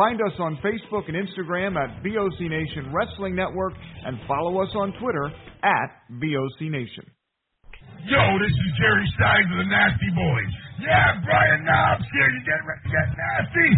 [0.00, 4.96] Find us on Facebook and Instagram at VOC Nation Wrestling Network and follow us on
[4.96, 5.28] Twitter
[5.60, 7.04] at VOC Nation.
[8.08, 10.52] Yo, this is Jerry Stein of the Nasty Boys.
[10.80, 12.32] Yeah, Brian Knobbs here.
[12.32, 13.70] You get ready to get nasty?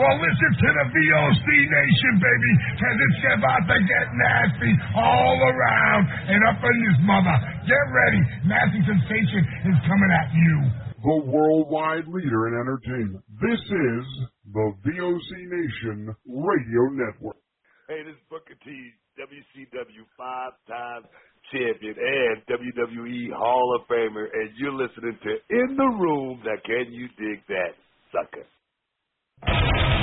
[0.00, 6.02] Well, listen to the VOC Nation, baby, because it's about to get nasty all around
[6.08, 7.36] and up in this mother.
[7.68, 8.20] Get ready.
[8.48, 10.56] Nasty Sensation is coming at you.
[11.04, 13.20] The worldwide leader in entertainment.
[13.44, 14.04] This is
[14.56, 17.36] the VOC Nation Radio Network.
[17.88, 18.90] Hey, this is Booker T,
[19.20, 21.02] WCW five-time
[21.52, 26.40] champion and WWE Hall of Famer, and you're listening to In the Room.
[26.42, 27.76] Now, can you dig that,
[28.10, 29.95] sucker?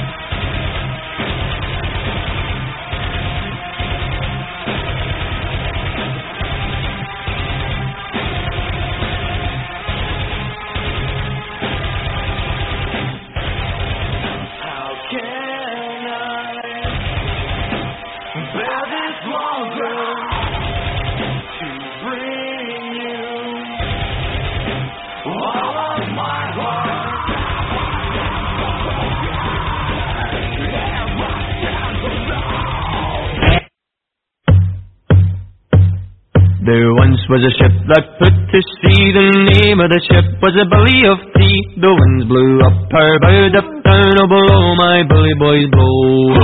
[37.33, 39.09] Was a ship that put to sea.
[39.09, 39.25] The
[39.57, 41.81] name of the ship was a Billy of Tea.
[41.81, 46.37] The winds blew up her bow, up down, oh below my bully boys blow.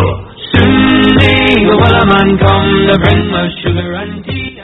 [0.49, 4.57] Soon may the man come to bring us sugar and tea.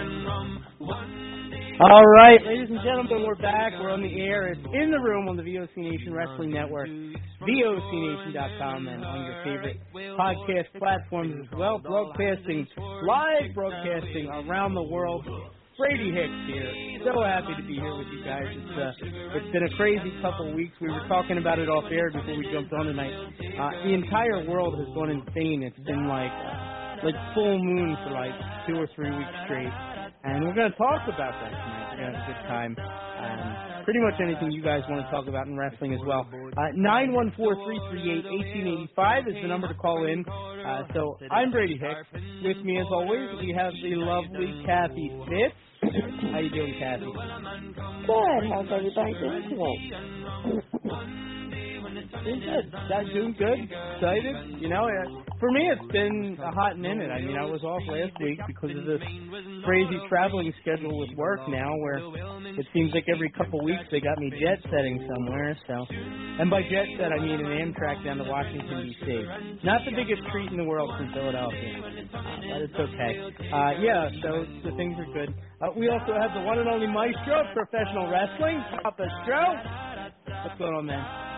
[1.78, 3.74] All right, ladies and gentlemen, we're back.
[3.78, 4.48] We're on the air.
[4.48, 9.78] It's in the room on the VOC Nation Wrestling Network, VOCNation.com, and on your favorite
[10.18, 11.78] podcast platforms as well.
[11.78, 12.66] Broadcasting,
[13.06, 15.28] live broadcasting around the world.
[15.78, 16.72] Brady Hicks here.
[17.04, 18.48] So happy to be here with you guys.
[18.48, 20.74] It's uh, it's been a crazy couple weeks.
[20.80, 23.12] We were talking about it off air before we jumped on tonight.
[23.12, 25.64] Uh, the entire world has gone insane.
[25.64, 28.32] It's been like uh, like full moon for like
[28.68, 29.72] two or three weeks straight.
[30.24, 31.92] And we're to talk about that tonight.
[31.92, 32.72] We're to have a good time.
[32.80, 33.55] Um,
[33.86, 36.28] pretty much anything you guys want to talk about in wrestling as well.
[36.58, 36.74] Uh,
[37.38, 40.26] 914-338-1885 is the number to call in.
[40.28, 42.08] Uh, so I'm Brady Hicks.
[42.44, 45.56] With me, as always, we have the lovely Kathy Fitz.
[46.32, 47.06] How you doing, Kathy?
[47.06, 48.50] Good.
[48.52, 51.32] How's everybody doing today?
[52.24, 52.72] Doing good.
[52.90, 53.60] Guys doing good.
[53.96, 54.62] Excited.
[54.62, 57.12] You know, uh, for me, it's been a hot minute.
[57.12, 59.02] I mean, I was off last week because of this
[59.66, 62.00] crazy traveling schedule with work now, where
[62.58, 65.58] it seems like every couple weeks they got me jet setting somewhere.
[65.68, 69.26] So, and by jet set, I mean an Amtrak down to Washington D.C.
[69.64, 73.14] Not the biggest treat in the world from Philadelphia, uh, but it's okay.
[73.52, 75.34] Uh, yeah, so the things are good.
[75.62, 79.44] Uh, we also have the one and only Maestro of professional wrestling, Papa Stro.
[80.46, 81.35] What's going on, man?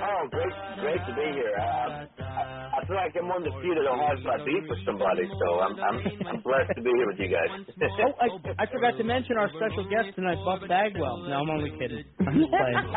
[0.00, 1.54] Oh, great, great to be here.
[1.60, 5.74] Uh, I, I feel like I'm undefeated or hard by beef with somebody, so I'm
[5.76, 7.52] I'm I'm blessed to be here with you guys.
[8.00, 11.28] oh, I, I forgot to mention our special guest tonight, Buff Bagwell.
[11.28, 12.04] No, I'm only kidding.
[12.26, 12.80] I'm just playing.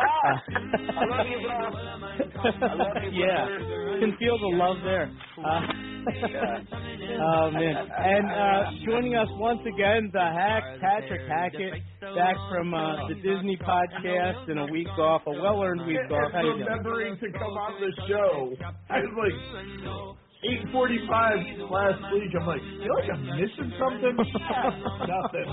[0.95, 1.49] I love you.
[1.49, 3.99] I love you, yeah, brother.
[3.99, 5.11] can feel the love there.
[5.43, 5.61] Uh,
[6.07, 7.75] oh man!
[7.75, 11.81] And uh, joining us once again, the hack Patrick Hackett,
[12.15, 16.31] back from uh, the Disney podcast and a week off, a well-earned week off.
[16.31, 16.67] How you doing?
[16.93, 18.53] Remembering to come on the show.
[18.89, 20.17] I was like.
[20.43, 22.31] 8:45 last week.
[22.35, 24.11] I'm like, feel like I'm missing something.
[25.07, 25.47] Nothing.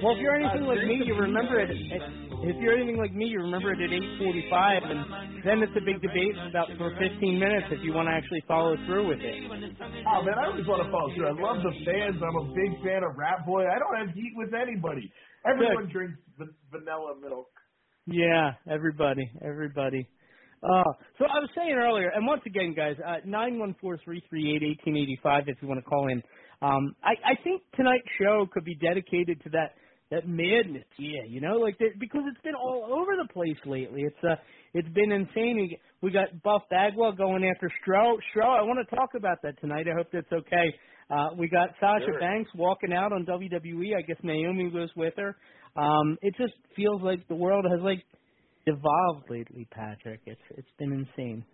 [0.00, 1.68] Well, if you're anything like me, you remember it.
[1.68, 2.00] At,
[2.48, 6.00] if you're anything like me, you remember it at 8:45, and then it's a big
[6.00, 9.44] debate about for 15 minutes if you want to actually follow through with it.
[10.08, 11.28] Oh man, I always want to follow through.
[11.28, 12.16] I love the fans.
[12.24, 13.68] I'm a big fan of Rat Boy.
[13.68, 15.12] I don't have heat with anybody.
[15.44, 17.52] Everyone drinks v- vanilla milk.
[18.06, 20.06] Yeah, everybody, everybody.
[20.62, 20.82] Uh,
[21.18, 24.54] so I was saying earlier, and once again, guys, uh, nine one four three three
[24.56, 25.44] eight eighteen eighty five.
[25.46, 26.22] If you want to call in,
[26.62, 29.74] um, I, I think tonight's show could be dedicated to that
[30.10, 30.84] that madness.
[30.98, 34.02] Yeah, you know, like that, because it's been all over the place lately.
[34.02, 34.36] It's uh,
[34.74, 35.56] it's been insane.
[35.56, 38.16] We- We got Buff Bagwell going after Stro.
[38.34, 39.86] Stro, I want to talk about that tonight.
[39.88, 40.66] I hope that's okay.
[41.08, 42.18] Uh, we got Sasha Sure.
[42.18, 43.94] Banks walking out on WWE.
[43.96, 45.36] I guess Naomi was with her.
[45.76, 48.04] Um, it just feels like the world has like
[48.66, 50.20] evolved lately, Patrick.
[50.26, 51.44] It's it's been insane.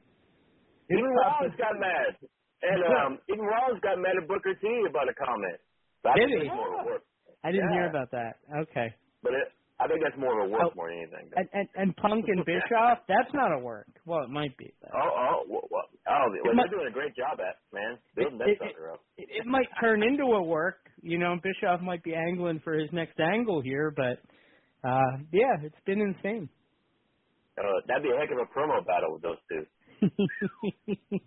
[0.91, 2.17] Even Rollins got mad,
[2.63, 5.61] and um, even Rollins got mad at Booker T about a comment.
[6.05, 6.49] I Did think he?
[6.49, 7.05] it's more of a work.
[7.45, 8.37] I didn't hear about that.
[8.63, 8.95] Okay.
[9.23, 9.49] But it,
[9.81, 11.31] I think that's more of a work Oh, more than anything.
[11.37, 13.87] And and, and Punk and Bischoff, that's not a work.
[14.07, 14.73] Well, it might be.
[14.83, 17.97] But Oh, oh, well, well, oh, well, might- they're doing a great job at man
[18.17, 19.01] building that It- sucker up.
[19.17, 20.79] it, it might turn into a work.
[21.01, 24.19] You know, Bischoff might be angling for his next angle here, but
[24.89, 26.49] uh yeah, it's been insane.
[27.57, 29.67] Uh, that'd be a heck of a promo battle with those two.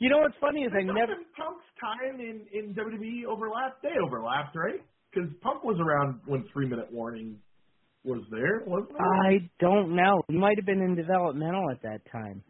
[0.00, 3.82] you know what's funny is I never Punk's time in in WWE overlapped.
[3.82, 4.82] They overlapped, right?
[5.12, 7.40] Because Punk was around when three minute warning
[8.04, 8.96] was there, wasn't it?
[9.00, 10.22] I don't know.
[10.28, 12.42] He might have been in developmental at that time.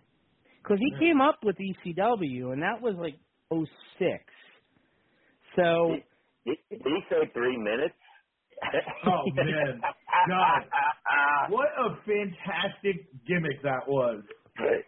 [0.62, 3.14] Because he came up with ECW, and that was like
[3.50, 3.64] oh
[3.98, 4.24] six.
[5.56, 5.96] So
[6.44, 7.94] Did, did he say three minutes?
[9.06, 9.80] Oh, man.
[10.28, 10.62] God.
[11.50, 14.22] what a fantastic gimmick that was.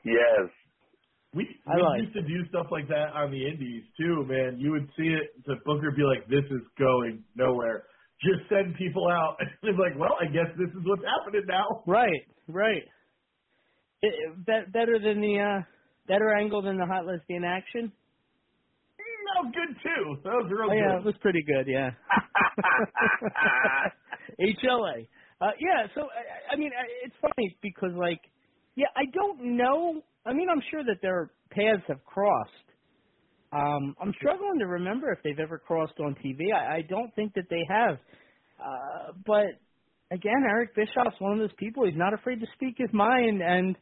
[0.04, 0.50] yes.
[1.32, 4.58] We, I we like used to do stuff like that on the indies too, man.
[4.58, 7.84] You would see it, the booker be like, "This is going nowhere."
[8.20, 9.36] Just send people out.
[9.40, 11.82] and it's like, well, I guess this is what's happening now.
[11.86, 12.82] right, right.
[14.02, 14.14] It,
[14.46, 15.62] it, better than the uh
[16.08, 17.92] better angle than the hot lesbian action.
[18.98, 20.16] No, good too.
[20.24, 21.70] That was real Oh, yeah, it was pretty good.
[21.70, 21.90] Yeah.
[24.40, 25.06] HLA.
[25.40, 25.86] Uh, yeah.
[25.94, 26.72] So I, I mean,
[27.04, 28.20] it's funny because like,
[28.74, 30.02] yeah, I don't know.
[30.26, 32.50] I mean, I'm sure that their paths have crossed.
[33.52, 36.52] Um, I'm struggling to remember if they've ever crossed on TV.
[36.54, 37.96] I, I don't think that they have.
[38.60, 39.46] Uh, but
[40.12, 41.84] again, Eric Bischoff's one of those people.
[41.84, 43.76] He's not afraid to speak his mind, and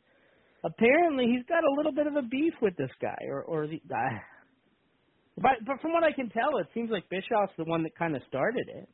[0.64, 3.80] apparently he's got a little bit of a beef with this guy, or or the.
[3.90, 4.18] Uh,
[5.36, 8.16] but but from what I can tell, it seems like Bischoff's the one that kind
[8.16, 8.88] of started it.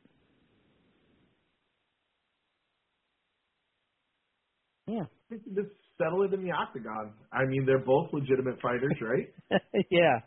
[4.87, 5.05] Yeah.
[5.31, 7.13] Just settle it in the octagon.
[7.31, 9.31] I mean, they're both legitimate fighters, right?
[9.91, 10.19] yeah.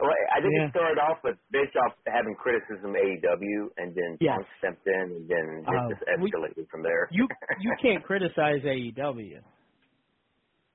[0.00, 0.66] Well, I think Yeah.
[0.66, 4.36] it started off with Bischoff having criticism of AEW, and then Yes.
[4.36, 7.08] Punk stepped in, and then it Uh, just we- escalated from there.
[7.10, 7.26] You
[7.60, 9.40] you can't criticize AEW.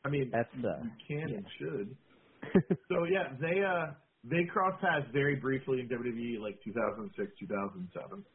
[0.06, 1.96] I mean, That's uh, you can and should.
[2.92, 3.94] so yeah, they uh
[4.26, 8.26] they crossed paths very briefly in WWE like 2006, 2007.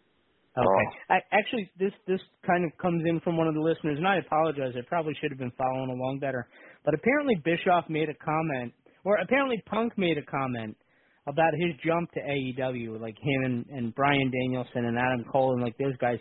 [0.58, 0.86] Okay.
[1.10, 4.18] I, actually, this this kind of comes in from one of the listeners, and I
[4.18, 4.74] apologize.
[4.76, 6.48] I probably should have been following along better.
[6.84, 8.72] But apparently, Bischoff made a comment,
[9.04, 10.76] or apparently Punk made a comment
[11.28, 15.62] about his jump to AEW, like him and, and Brian Danielson and Adam Cole and
[15.62, 16.18] like those guys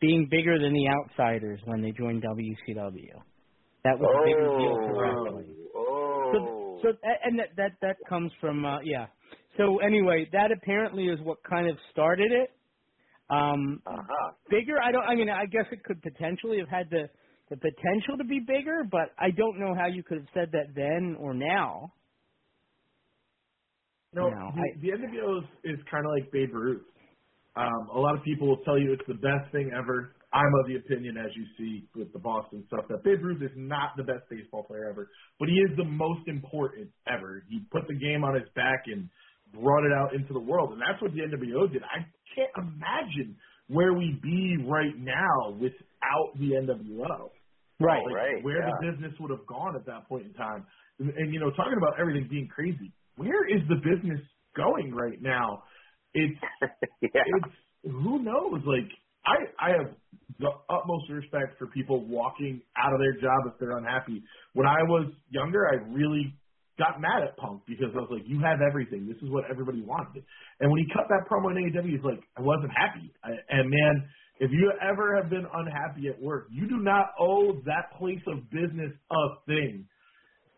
[0.00, 3.16] being bigger than the outsiders when they joined WCW.
[3.84, 5.54] That was a bigger deal to wrestling.
[5.74, 6.78] Oh.
[6.82, 9.06] So, so and that that that comes from uh, yeah.
[9.56, 12.50] So anyway, that apparently is what kind of started it.
[13.30, 14.32] Um, Uh-huh.
[14.50, 15.04] bigger, I don't.
[15.04, 17.10] I mean, I guess it could potentially have had the
[17.50, 20.74] the potential to be bigger, but I don't know how you could have said that
[20.74, 21.94] then or now.
[24.14, 26.82] No, No, the, I- the NWO is, is kind of like Babe Ruth.
[27.56, 30.14] Um, a lot of people will tell you it's the best thing ever.
[30.32, 33.50] I'm of the opinion, as you see with the Boston stuff, that Babe Ruth is
[33.56, 35.10] not the best baseball player ever,
[35.40, 37.44] but he is the most important ever.
[37.50, 39.10] He put the game on his back and
[39.52, 41.82] brought it out into the world, and that's what the NWO did.
[41.82, 43.36] I can't imagine
[43.68, 47.30] where we'd be right now without the NWO.
[47.80, 48.04] Right.
[48.04, 48.70] Like, Right, Where yeah.
[48.80, 50.66] the business would have gone at that point in time.
[50.98, 54.20] and, and you know, talking about everything being crazy, where is the business
[54.56, 55.62] going right now?
[56.14, 56.38] It's
[57.00, 57.08] yeah.
[57.14, 57.54] it's
[57.84, 58.60] who knows?
[58.66, 58.90] Like
[59.24, 59.94] I I have
[60.38, 64.22] the utmost respect for people walking out of their job if they're unhappy.
[64.54, 66.34] When I was younger, I really
[66.80, 69.06] got mad at Punk because I was like, "You have everything.
[69.06, 70.24] This is what everybody wanted."
[70.60, 73.68] And when he cut that promo in AEW, he's like, "I wasn't happy." I, and
[73.68, 74.08] man,
[74.40, 78.48] if you ever have been unhappy at work, you do not owe that place of
[78.50, 79.86] business a thing.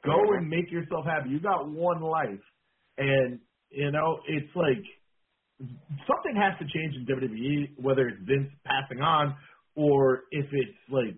[0.05, 1.31] Go and make yourself happy.
[1.31, 2.45] You got one life,
[2.99, 4.85] and you know it's like
[6.07, 9.35] something has to change in WWE, whether it's Vince passing on
[9.75, 11.17] or if it's like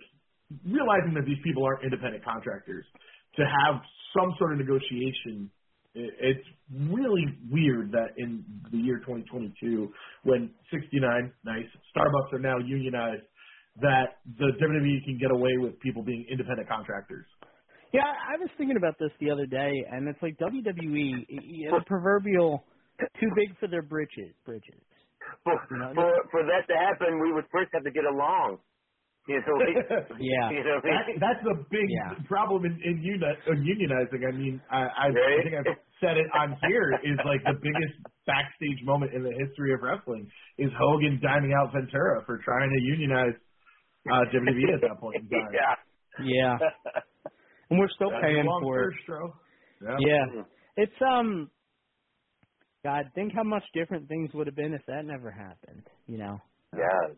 [0.65, 2.85] realizing that these people aren't independent contractors
[3.37, 3.81] to have
[4.17, 5.51] some sort of negotiation.
[5.95, 6.49] it- It's
[6.91, 9.93] really weird that in the year 2022,
[10.25, 13.23] when 69, nice, Starbucks are now unionized,
[13.81, 17.27] that the WWE can get away with people being independent contractors.
[17.93, 21.79] Yeah, I was thinking about this the other day, and it's like WWE, y- y-
[21.79, 22.65] the proverbial
[23.21, 24.35] too big for their britches.
[24.45, 24.83] Bridges.
[25.45, 28.59] For, You know, for for that to happen, we would first have to get along.
[29.27, 29.73] You know, we,
[30.21, 30.51] Yeah.
[30.53, 32.13] you know, That, that's the big Yeah.
[32.29, 34.21] problem in, in, uni- in unionizing.
[34.29, 37.95] I mean, I, I, I think I've said it on here is like the biggest
[38.27, 40.29] backstage moment in the history of wrestling
[40.59, 43.33] is Hogan diming out Ventura for trying to unionize
[44.13, 45.53] uh, WWE at that point in time.
[45.55, 45.75] yeah.
[46.25, 46.59] Yeah,
[47.71, 48.93] and we're still That's paying a long for it.
[48.93, 49.33] first, Stro.
[49.83, 49.97] Yeah.
[50.37, 50.43] Yeah,
[50.77, 51.51] it's um,
[52.85, 55.83] God, think how much different things would have been if that never happened.
[56.07, 56.39] You know.
[56.77, 57.15] Yeah.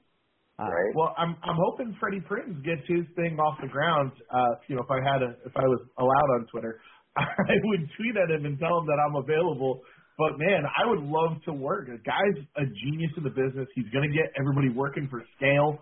[0.59, 0.93] Uh, Right.
[0.97, 4.13] Well, I'm I'm hoping Freddie Prinze gets his thing off the ground.
[4.33, 6.81] Uh, you know, if I had a if I was allowed on Twitter,
[7.17, 9.83] I would tweet at him and tell him that I'm available.
[10.17, 11.89] But man, I would love to work.
[11.93, 13.69] A guy's a genius in the business.
[13.75, 15.77] He's going to get everybody working for scale,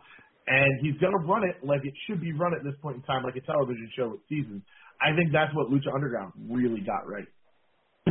[0.50, 3.02] and he's going to run it like it should be run at this point in
[3.06, 4.62] time, like a television show with seasons.
[4.98, 7.30] I think that's what Lucha Underground really got right.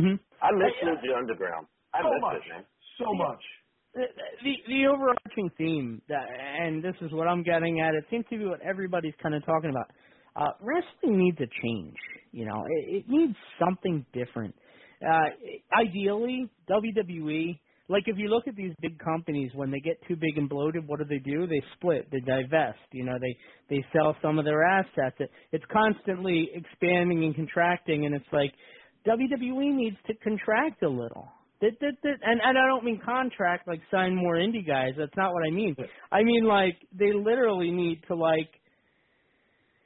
[0.00, 0.16] mhm.
[0.40, 1.68] I miss Lucha Underground.
[1.92, 2.64] I so miss much, it, man.
[2.96, 3.42] so much.
[3.94, 8.38] The the overarching theme that and this is what I'm getting at it seems to
[8.38, 9.90] be what everybody's kind of talking about.
[10.36, 11.96] Uh wrestling needs a change
[12.32, 12.64] you know?
[12.68, 14.54] It, it needs something different.
[15.02, 15.30] Uh
[15.78, 17.58] ideally WWE
[17.88, 20.86] like if you look at these big companies when they get too big and bloated
[20.86, 21.46] what do they do?
[21.46, 23.16] They split they divest you know?
[23.20, 23.36] They
[23.76, 25.16] they sell some of their assets.
[25.18, 28.52] It, it's constantly expanding and contracting and it's like
[29.06, 31.28] WWE needs to contract a little
[31.64, 34.92] that, that, that, and, and I don't mean contract like sign more indie guys.
[34.98, 35.76] That's not what I mean.
[36.12, 38.50] I mean like they literally need to like,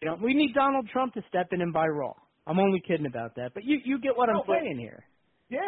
[0.02, 2.14] you know, we need Donald Trump to step in and buy Raw.
[2.46, 5.04] I'm only kidding about that, but you you get what I'm No, saying here.
[5.50, 5.60] Yeah,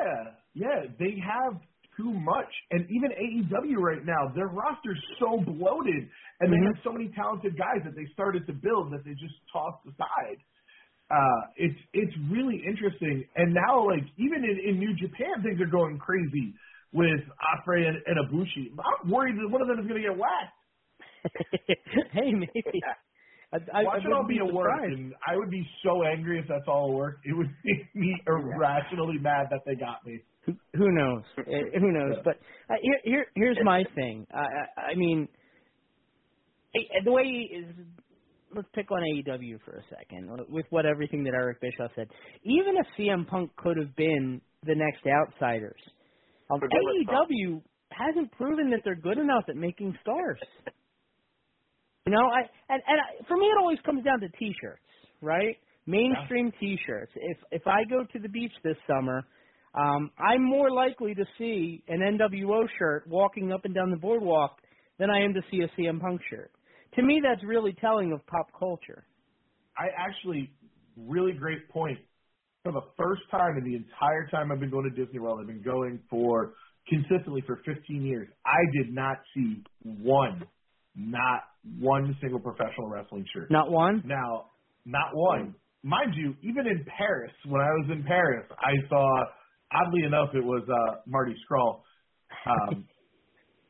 [0.55, 1.61] yeah, they have
[1.97, 6.09] too much, and even AEW right now, their roster's so bloated,
[6.41, 6.67] and they Mhm.
[6.67, 10.39] have so many talented guys that they started to build that they just tossed aside.
[11.11, 15.67] Uh, it's it's really interesting, and now like even in, in New Japan, things are
[15.67, 16.55] going crazy
[16.93, 18.71] with Ospreay and, and Ibushi.
[18.79, 20.55] I'm worried that one of them is going to get whacked.
[22.13, 22.81] hey, maybe.
[23.53, 26.39] I, I, Watch I it all be a work, and I would be so angry
[26.39, 27.19] if that's all a work.
[27.25, 30.21] It would make me irrationally mad that they got me.
[30.47, 31.23] Who, who knows?
[31.39, 32.17] Eh, who knows?
[32.25, 32.39] But
[32.71, 34.27] uh, here, here, here's my thing.
[34.33, 35.29] I, I, I mean,
[36.77, 37.75] eh, the way is.
[38.55, 42.09] Let's pick on AEW for a second, with what everything that Eric Bischoff said.
[42.43, 45.81] Even if CM Punk could have been the next Outsiders,
[46.51, 50.41] um, AEW hasn't proven that they're good enough at making stars.
[52.07, 52.41] You know, I
[52.73, 54.83] and and I, for me, it always comes down to T-shirts,
[55.21, 55.57] right?
[55.87, 57.13] Mainstream T-shirts.
[57.15, 59.23] If if I go to the beach this summer,
[59.75, 64.57] um, I'm more likely to see an NWO shirt walking up and down the boardwalk
[64.99, 66.51] than I am to see a CM Punk shirt.
[66.95, 69.05] To me, that's really telling of pop culture.
[69.79, 70.53] I actually,
[70.97, 71.99] really great point.
[72.65, 75.47] For the first time in the entire time I've been going to Disney World, I've
[75.47, 76.53] been going for
[76.89, 78.29] consistently for 15 years.
[78.45, 80.45] I did not see one,
[80.95, 81.43] not
[81.79, 83.51] one single professional wrestling shirt.
[83.51, 84.03] Not one.
[84.05, 84.47] Now,
[84.85, 85.55] not one.
[85.83, 89.25] Mind you, even in Paris, when I was in Paris, I saw,
[89.73, 91.81] oddly enough, it was uh, Marty Scurll.
[92.47, 92.85] Um,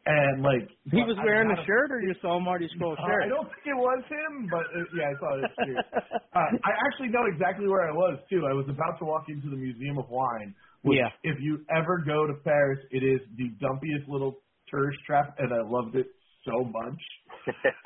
[0.06, 3.24] and like He was wearing a shirt, or you saw Marty Scurll uh, shirt?
[3.24, 5.84] I don't think it was him, but uh, yeah, I saw his shirt.
[6.36, 8.46] uh, I actually know exactly where I was too.
[8.48, 10.54] I was about to walk into the Museum of Wine.
[10.82, 11.08] Which, Yeah.
[11.22, 14.40] If you ever go to Paris, it is the dumpiest little
[14.70, 16.06] tourist trap, and I loved it
[16.44, 17.00] so much.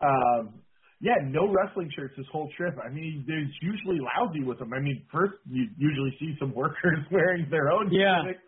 [0.00, 0.60] Um,
[1.00, 2.74] yeah, no wrestling shirts this whole trip.
[2.84, 4.72] I mean, there's usually lousy with them.
[4.74, 8.20] I mean, first you usually see some workers wearing their own Yeah.
[8.22, 8.40] tunics.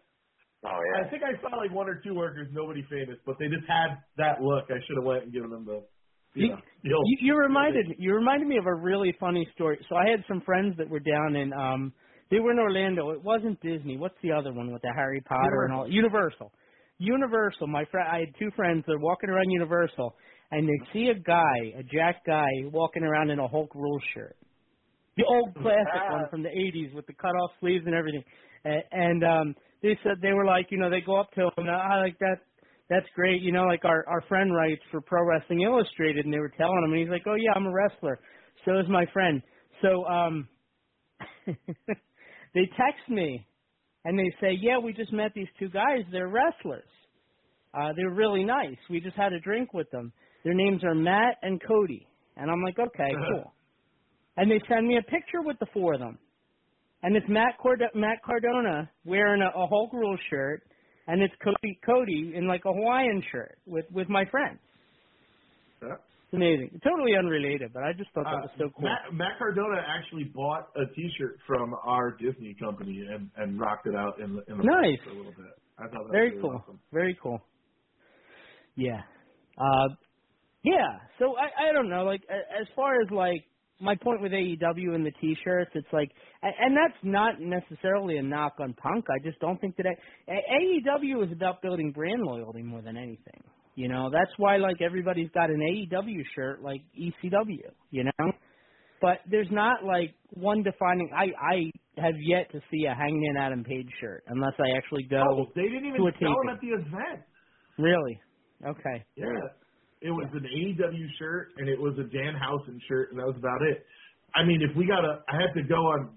[0.65, 3.67] Oh I think I saw like one or two workers, nobody famous, but they just
[3.69, 4.65] had that look.
[4.71, 5.85] I should have went and given them the
[6.35, 9.79] You, you, you reminded you reminded me of a really funny story.
[9.89, 11.93] So I had some friends that were down in um
[12.31, 13.11] they were in Orlando.
[13.11, 13.97] It wasn't Disney.
[13.97, 15.89] What's the other one with the Harry Potter and all?
[15.89, 16.53] Universal.
[16.99, 17.67] Universal.
[17.69, 18.85] My friend, I had two friends.
[18.87, 20.15] They're walking around Universal,
[20.51, 24.37] and they see a guy, a Jack guy, walking around in a Hulk Rule shirt,
[25.17, 28.25] the old classic one from the '80s with the cut off sleeves and everything.
[28.65, 31.51] And, and um they said they were like, you know, they go up to him,
[31.57, 32.39] and I like that.
[32.91, 36.39] That's great, you know, like our our friend writes for Pro Wrestling Illustrated, and they
[36.39, 38.19] were telling him, and he's like, oh yeah, I'm a wrestler.
[38.65, 39.43] So is my friend.
[39.83, 40.49] So um.
[42.55, 43.47] they text me
[44.05, 46.05] and they say, "Yeah, we just met these two guys.
[46.11, 46.89] They're wrestlers.
[47.75, 48.77] Uh, they're really nice.
[48.89, 50.13] We just had a drink with them.
[50.45, 52.07] Their names are Matt and Cody."
[52.37, 53.53] And I'm like, "Okay, cool."
[54.37, 56.19] And they send me a picture with the four of them,
[57.03, 60.63] and it's Matt Cord- Matt Cardona wearing a, a Hulk Rule shirt,
[61.07, 64.59] and it's Cody Cody in like a Hawaiian shirt with with my friends.
[65.83, 65.95] Yeah.
[66.31, 66.79] It's amazing.
[66.85, 68.87] Totally unrelated, but I just thought that was so cool.
[68.87, 73.87] Uh, Matt, Matt Cardona actually bought a T-shirt from our Disney company and and rocked
[73.87, 74.99] it out in the in the Nice.
[75.05, 75.47] for a little bit.
[75.79, 76.61] I thought that Very was really cool.
[76.65, 76.81] awesome.
[76.93, 77.41] Very cool.
[78.77, 79.01] Yeah.
[79.57, 79.89] Uh
[80.63, 80.99] yeah.
[81.19, 83.45] So I I don't know like as far as like
[83.81, 86.11] my point with AEW and the t-shirts it's like
[86.43, 89.07] and that's not necessarily a knock on Punk.
[89.11, 93.43] I just don't think that A- AEW is about building brand loyalty more than anything.
[93.75, 98.33] You know, that's why like everybody's got an AEW shirt like ECW, you know?
[99.01, 101.71] But there's not like one defining I I
[102.03, 105.63] have yet to see a Hangman Adam Page shirt unless I actually go Oh, they
[105.63, 107.23] didn't even to a sell them at the event.
[107.79, 108.21] Really?
[108.67, 109.05] Okay.
[109.15, 109.27] Yeah.
[110.01, 113.63] It was an AEW shirt and it was a Danhausen shirt and that was about
[113.63, 113.85] it.
[114.35, 116.11] I mean, if we got a, I had to go on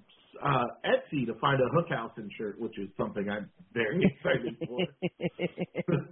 [0.43, 5.97] uh Etsy to find a Hookhausen shirt, which is something I'm very excited for.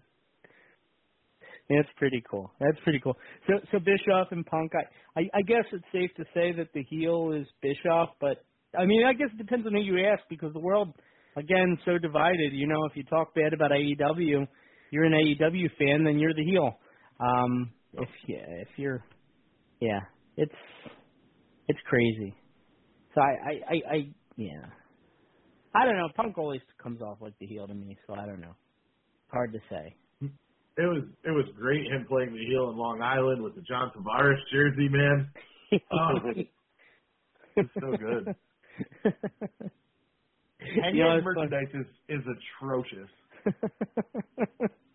[1.69, 2.51] That's pretty cool.
[2.59, 3.15] That's pretty cool.
[3.47, 6.83] So so Bischoff and Punk, I, I I guess it's safe to say that the
[6.83, 8.43] heel is Bischoff, but
[8.77, 10.93] I mean I guess it depends on who you ask because the world
[11.35, 12.53] again so divided.
[12.53, 14.47] You know, if you talk bad about AEW,
[14.91, 16.77] you're an AEW fan, then you're the heel.
[17.19, 19.03] Um if yeah, if you're
[19.81, 20.01] yeah,
[20.37, 20.51] it's
[21.67, 22.35] it's crazy.
[23.15, 24.65] So I I I, I yeah.
[25.73, 26.09] I don't know.
[26.15, 28.55] Punk always comes off like the heel to me, so I don't know.
[29.31, 29.95] Hard to say.
[30.77, 33.91] It was it was great him playing the heel in Long Island with the John
[33.95, 35.31] Tavares jersey, man.
[35.91, 36.19] Oh,
[37.57, 38.31] it's so good.
[40.61, 41.51] And You know, yet it's funny.
[41.51, 42.25] merchandise is is
[42.61, 43.09] atrocious.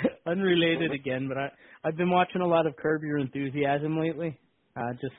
[0.26, 1.48] Unrelated again, but I
[1.84, 4.38] I've been watching a lot of Curb Your Enthusiasm lately.
[4.76, 5.14] Uh just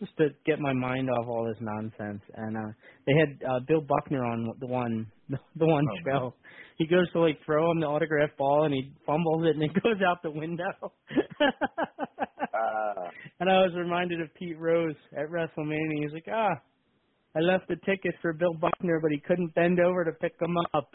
[0.00, 2.22] just to get my mind off all this nonsense.
[2.36, 2.72] And uh
[3.06, 6.34] they had uh Bill Buckner on the one the one Oh, show.
[6.78, 9.74] He goes to like throw him the autograph ball and he fumbles it and it
[9.82, 10.64] goes out the window.
[11.40, 13.08] uh.
[13.40, 16.02] and I was reminded of Pete Rose at WrestleMania.
[16.02, 16.54] He's like, ah,
[17.36, 20.56] I left the ticket for Bill Buckner, but he couldn't bend over to pick them
[20.74, 20.90] up.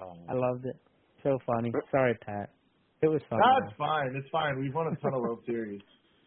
[0.00, 0.12] Oh.
[0.28, 0.76] I loved it.
[1.24, 1.72] So funny.
[1.90, 2.50] Sorry, Pat.
[3.02, 3.42] It was funny.
[3.42, 4.14] That's fine.
[4.14, 4.60] It's fine.
[4.60, 5.80] We've won a ton of World Series.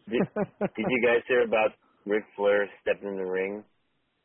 [0.10, 1.72] Did, did you guys hear about
[2.06, 3.64] Ric Flair stepping in the ring?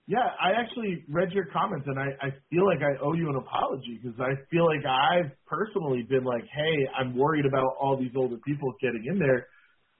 [0.08, 3.36] Yeah, I actually read your comments, and I, I feel like I owe you an
[3.36, 8.10] apology because I feel like I've personally been like, hey, I'm worried about all these
[8.16, 9.46] older people getting in there.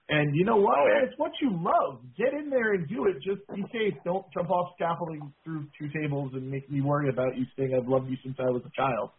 [0.09, 0.75] And you know what?
[0.77, 1.07] Oh, yeah.
[1.07, 2.01] It's what you love.
[2.17, 3.15] Get in there and do it.
[3.23, 3.93] Just be safe.
[4.03, 7.87] Don't jump off scaffolding through two tables and make me worry about you saying I've
[7.87, 9.11] loved you since I was a child.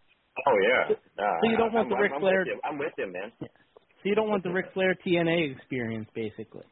[0.47, 0.95] Oh yeah.
[1.17, 2.61] Nah, So you don't want I'm, the Ric I'm, Flair- I'm with you.
[2.65, 3.33] I'm with you, man.
[3.41, 6.65] So you don't want the Ric Flair TNA experience, basically.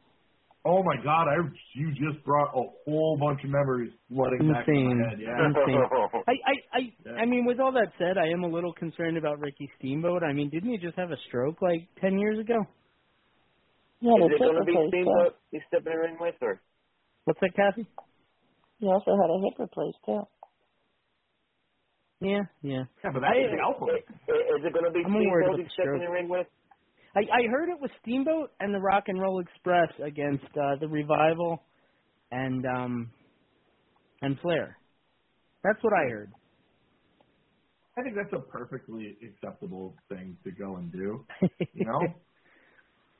[0.65, 1.27] Oh my God!
[1.27, 1.35] I
[1.75, 5.19] you just brought a whole bunch of memories flooding back in my head.
[5.19, 5.47] Yeah.
[5.47, 5.75] Insane.
[6.27, 7.11] I, I, I, Yeah.
[7.19, 10.23] I mean, with all that said, I am a little concerned about Ricky Steamboat.
[10.23, 12.55] I mean, didn't he just have a stroke like ten years ago?
[13.99, 14.89] Yeah, Is the it going to be hip replaced.
[14.93, 16.61] Steamboat he's stepping in with, or?
[17.25, 17.85] What's that, Kathy?
[18.79, 20.21] He also had a hip replaced too.
[22.23, 22.83] Yeah, yeah.
[23.03, 23.85] Yeah, but that's the alpha.
[23.91, 26.47] Is it going to be I'm Steamboat about he's the stepping the ring with?
[27.15, 30.87] I, I heard it was Steamboat and the Rock and Roll Express against uh, the
[30.87, 31.61] Revival
[32.31, 33.11] and um
[34.21, 34.77] and Flair.
[35.63, 36.31] That's what I heard.
[37.97, 41.25] I think that's a perfectly acceptable thing to go and do.
[41.73, 42.01] You know?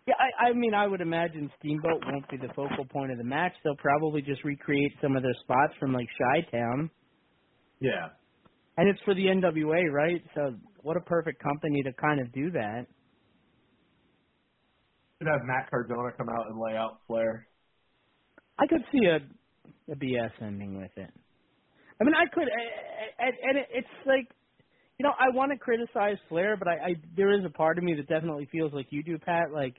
[0.08, 3.24] Yeah, I, I mean, I would imagine Steamboat won't be the focal point of the
[3.24, 3.54] match.
[3.64, 6.90] They'll probably just recreate some of their spots from like Chi Town,
[7.84, 8.16] yeah.
[8.78, 10.22] And it's for the NWA, right?
[10.36, 12.86] So, what a perfect company to kind of do that.
[15.20, 17.48] Should have Matt Cardona come out and lay out Flair.
[18.60, 19.20] I could see a
[19.92, 21.10] a BS ending with it.
[22.00, 22.48] I mean, I could,
[23.20, 24.30] and, and it's like,
[24.98, 27.84] you know, I want to criticize Flair, but I, I there is a part of
[27.84, 29.52] me that definitely feels like you do, Pat.
[29.54, 29.76] Like,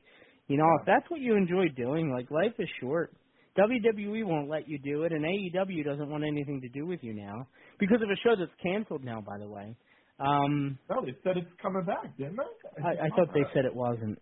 [0.47, 3.13] You know, if that's what you enjoy doing, like life is short.
[3.59, 7.15] WWE won't let you do it, and AEW doesn't want anything to do with you
[7.15, 7.47] now
[7.79, 9.21] because of a show that's canceled now.
[9.21, 9.77] By the way,
[10.19, 12.83] um, No, they said it's coming back, didn't they?
[12.83, 14.19] I, I thought they said it wasn't.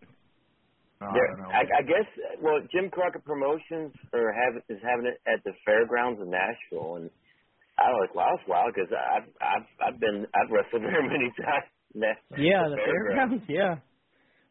[1.01, 2.07] No, There- I, I guess
[2.41, 7.11] well, Jim Crockett Promotions are have is having it at the fairgrounds in Nashville, and
[7.79, 11.33] I was like, wow, it's wild because I've I've I've been I've wrestled there many
[11.41, 11.73] times.
[12.39, 13.45] Yeah, the fairgrounds.
[13.49, 13.77] Yeah.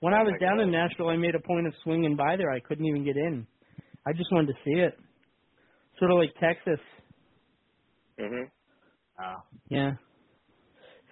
[0.02, 2.52] When I was my down in Nashville, I made a point of swinging by there.
[2.52, 3.46] I couldn't even get in.
[4.06, 4.98] I just wanted to see it.
[6.00, 6.80] Sort of like Texas.
[8.20, 8.50] Mhm.
[9.20, 9.44] Wow.
[9.70, 9.92] Yeah.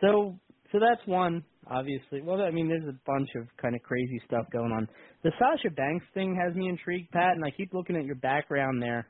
[0.01, 0.39] So
[0.71, 2.21] so that's one, obviously.
[2.21, 4.87] Well, I mean, there's a bunch of kind of crazy stuff going on.
[5.23, 8.81] The Sasha Banks thing has me intrigued, Pat, and I keep looking at your background
[8.81, 9.07] there,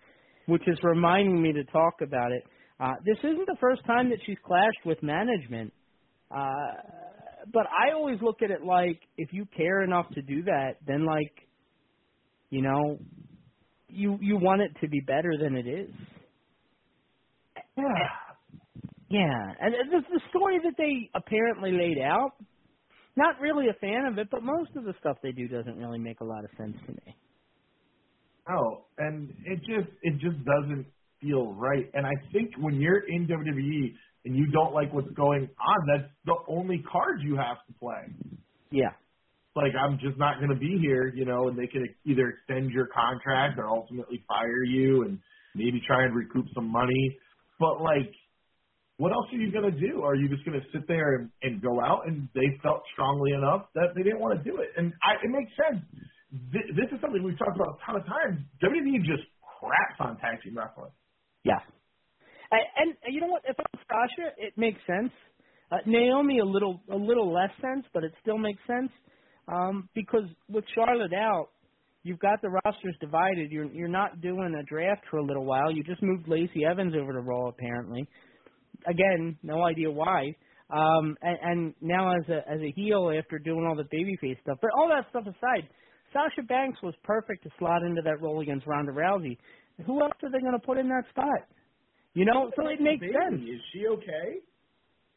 [0.48, 2.44] which is reminding me to talk about it.
[2.80, 5.74] Uh, this isn't the first time that she's clashed with management.
[6.32, 6.74] Uh,
[7.52, 11.06] but I always look at it like if you care enough to do that, then
[11.06, 11.34] like,
[12.50, 13.00] you know,
[13.90, 15.90] you you want it to be better than it is.
[17.78, 17.84] Yeah,
[19.10, 22.34] Yeah, and the, the story that they apparently laid out,
[23.16, 25.98] not really a fan of it, but most of the stuff they do doesn't really
[25.98, 27.16] make a lot of sense to me.
[28.50, 30.86] Oh, and it just it just doesn't
[31.22, 31.90] feel right.
[31.94, 33.94] And I think when you're in WWE
[34.26, 38.14] and you don't like what's going on, that's the only card you have to play.
[38.72, 38.92] Yeah.
[39.60, 42.72] Like I'm just not going to be here, you know, and they can either extend
[42.72, 45.20] your contract or ultimately fire you and
[45.54, 47.18] maybe try and recoup some money.
[47.60, 48.12] But like,
[48.98, 50.04] what else are you going to do?
[50.04, 52.08] Are you just going to sit there and, and go out?
[52.08, 55.30] And they felt strongly enough that they didn't want to do it, and I, it
[55.30, 55.84] makes sense.
[56.52, 58.40] This, this is something we've talked about a ton of times.
[58.64, 59.28] WWE just
[59.60, 60.92] craps on tag team wrestling.
[61.44, 61.60] Yeah.
[62.52, 63.44] And, and you know what?
[63.48, 65.12] If I'm Sasha, it makes sense.
[65.72, 68.90] Uh, Naomi a little a little less sense, but it still makes sense
[69.52, 71.50] um, because with Charlotte out,
[72.04, 73.52] you've got the rosters divided.
[73.52, 75.72] You're you're not doing a draft for a little while.
[75.72, 78.08] You just moved Lacey Evans over to Raw apparently.
[78.88, 80.36] Again, no idea why.
[80.70, 84.60] Um, and, and now as a as a heel after doing all the babyface stuff,
[84.62, 85.68] but all that stuff aside,
[86.14, 89.38] Sasha Banks was perfect to slot into that role against Ronda Rousey.
[89.86, 91.48] Who else are they going to put in that spot?
[92.14, 93.42] You know, so it makes Baby, sense.
[93.42, 94.40] Is she okay?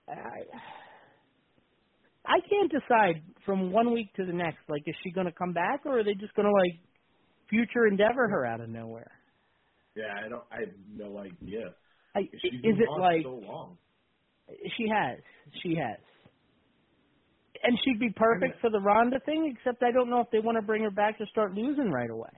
[0.09, 0.45] I,
[2.27, 4.61] I can't decide from one week to the next.
[4.69, 6.79] Like, is she going to come back, or are they just going to like
[7.51, 9.11] future endeavor her out of nowhere?
[9.97, 10.45] Yeah, I don't.
[10.51, 11.75] I have no idea.
[12.15, 13.77] I, She's is been it gone like so long?
[14.77, 15.19] she has?
[15.63, 15.99] She has.
[17.65, 20.59] And she'd be perfect for the Ronda thing, except I don't know if they want
[20.59, 22.31] to bring her back to start losing right away.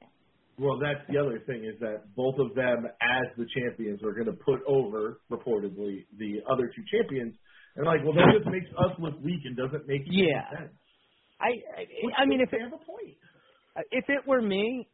[0.59, 4.27] Well, that's the other thing is that both of them, as the champions, are going
[4.27, 7.35] to put over reportedly the other two champions.
[7.77, 10.43] And like, well, that just makes us look weak and doesn't make Yeah.
[10.59, 10.73] sense.
[11.41, 13.17] I I, I mean, if it, have a point.
[13.91, 14.89] if it were me,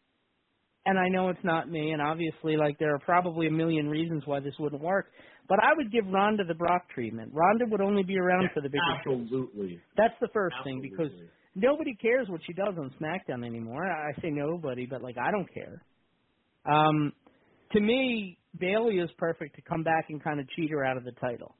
[0.86, 4.22] and I know it's not me, and obviously, like there are probably a million reasons
[4.26, 5.06] why this wouldn't work,
[5.48, 7.32] but I would give Ronda the Brock treatment.
[7.34, 8.70] Ronda would only be around for the
[9.04, 9.28] shows.
[9.28, 9.80] Absolutely.
[9.96, 11.10] That's the first thing because
[11.54, 13.84] nobody cares what she does on SmackDown anymore.
[13.84, 15.82] I say nobody, but like I don't care.
[16.64, 17.12] Um,
[17.72, 21.04] to me, Bayley is perfect to come back and kind of cheat her out of
[21.04, 21.54] the title,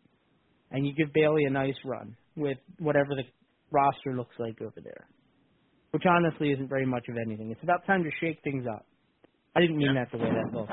[0.71, 3.25] and you give Bayley a nice run with whatever the
[3.71, 5.07] roster looks like over there,
[5.91, 7.51] which honestly isn't very much of anything.
[7.51, 8.87] It's about time to shake things up.
[9.57, 10.73] I didn't mean that the way that looked.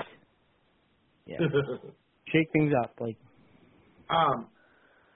[1.25, 1.37] Yeah,
[2.31, 2.93] shake things up.
[2.99, 3.17] Like
[4.09, 4.47] um,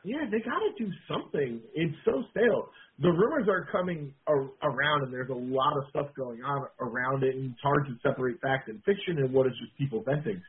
[0.04, 1.62] yeah, they got to do something.
[1.74, 2.70] It's so stale.
[3.00, 7.24] The rumors are coming ar- around, and there's a lot of stuff going on around
[7.24, 10.42] it, and it's hard to separate fact and fiction and what is just people venting.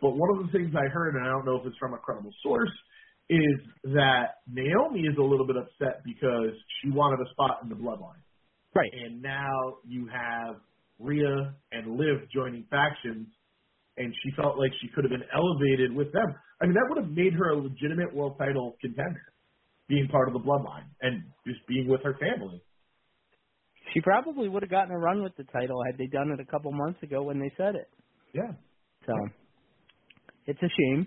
[0.00, 1.98] But one of the things I heard, and I don't know if it's from a
[1.98, 2.72] credible source,
[3.30, 3.58] is
[3.94, 8.20] that Naomi is a little bit upset because she wanted a spot in the bloodline.
[8.74, 8.90] Right.
[8.92, 10.56] And now you have
[10.98, 13.28] Rhea and Liv joining factions,
[13.96, 16.34] and she felt like she could have been elevated with them.
[16.60, 19.22] I mean, that would have made her a legitimate world title contender,
[19.88, 22.60] being part of the bloodline and just being with her family.
[23.92, 26.44] she probably would have gotten a run with the title had they done it a
[26.44, 27.88] couple months ago when they said it.
[28.32, 28.52] Yeah.
[29.06, 29.12] So
[30.46, 31.06] it's a shame.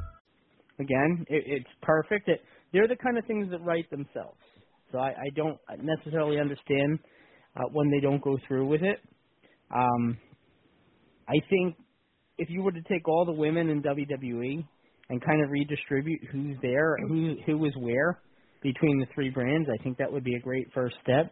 [0.81, 2.27] Again, it, it's perfect.
[2.27, 2.41] It,
[2.73, 4.39] they're the kind of things that write themselves.
[4.91, 6.99] So I, I don't necessarily understand
[7.55, 8.99] uh, when they don't go through with it.
[9.73, 10.17] Um,
[11.27, 11.77] I think
[12.37, 14.65] if you were to take all the women in WWE
[15.09, 18.19] and kind of redistribute who's there, who who is where
[18.61, 21.31] between the three brands, I think that would be a great first step.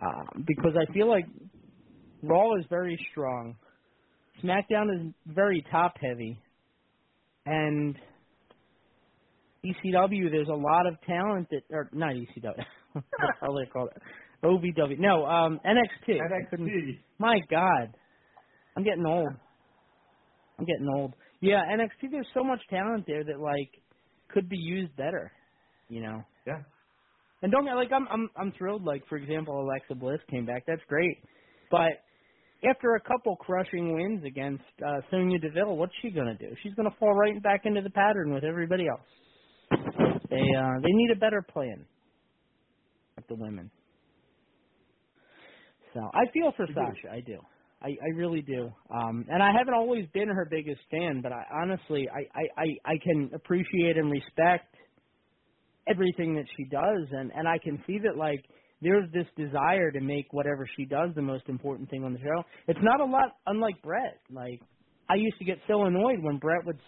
[0.00, 1.26] Uh, because I feel like
[2.22, 3.56] Raw is very strong,
[4.42, 6.38] SmackDown is very top heavy,
[7.46, 7.96] and
[9.64, 13.02] ECW, there's a lot of talent that, or not ECW, the
[13.40, 14.02] they call it?
[14.44, 14.98] OVW.
[14.98, 16.18] No, um, NXT.
[16.18, 16.98] NXT.
[17.18, 17.94] My God,
[18.76, 19.28] I'm getting old.
[20.58, 21.14] I'm getting old.
[21.40, 22.10] Yeah, NXT.
[22.10, 23.70] There's so much talent there that like
[24.32, 25.30] could be used better.
[25.88, 26.22] You know.
[26.46, 26.58] Yeah.
[27.42, 28.84] And don't get like I'm I'm I'm thrilled.
[28.84, 30.64] Like for example, Alexa Bliss came back.
[30.66, 31.18] That's great.
[31.70, 32.02] But
[32.68, 36.48] after a couple crushing wins against uh, Sonya Deville, what's she gonna do?
[36.62, 39.06] She's gonna fall right back into the pattern with everybody else.
[40.30, 41.84] They uh they need a better plan
[43.16, 43.70] with the women.
[45.94, 47.38] So I feel for Sasha, I do.
[47.82, 48.70] I, I really do.
[48.90, 52.92] Um and I haven't always been her biggest fan, but I honestly I, I, I,
[52.92, 54.74] I can appreciate and respect
[55.88, 58.44] everything that she does and, and I can see that like
[58.80, 62.42] there's this desire to make whatever she does the most important thing on the show.
[62.68, 64.20] It's not a lot unlike Brett.
[64.30, 64.60] Like
[65.08, 66.78] I used to get so annoyed when Brett would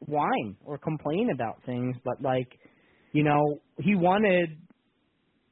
[0.00, 2.48] whine or complain about things, but like,
[3.12, 4.50] you know, he wanted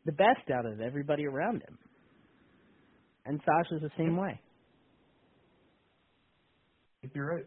[0.04, 1.78] the best out of everybody around him.
[3.24, 4.40] And Sasha's the same way.
[6.98, 7.44] I think you're right.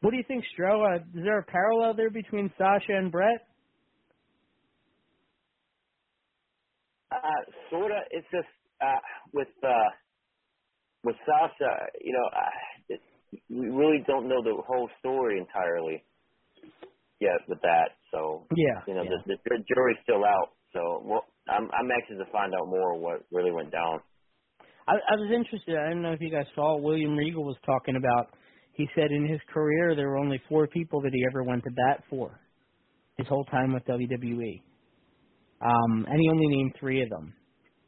[0.00, 0.96] What do you think, Stro?
[0.96, 3.46] Uh, is there a parallel there between Sasha and Brett?
[7.10, 7.16] Uh,
[7.70, 8.00] sorta.
[8.10, 8.48] It's just
[8.80, 8.98] uh,
[9.32, 9.90] with uh,
[11.04, 12.50] with Sasha, you know, uh,
[12.88, 13.00] it,
[13.50, 16.02] we really don't know the whole story entirely
[17.24, 17.96] yet with that.
[18.12, 19.16] So Yeah, you know, yeah.
[19.24, 20.52] the, the jury's still out.
[20.76, 24.00] So well, I'm I'm anxious to find out more what really went down.
[24.86, 25.76] I, I was interested.
[25.76, 28.36] I don't know if you guys saw William Regal was talking about.
[28.72, 31.70] He said in his career there were only four people that he ever went to
[31.70, 32.40] bat for
[33.16, 34.62] his whole time with WWE,
[35.62, 37.32] um, and he only named three of them.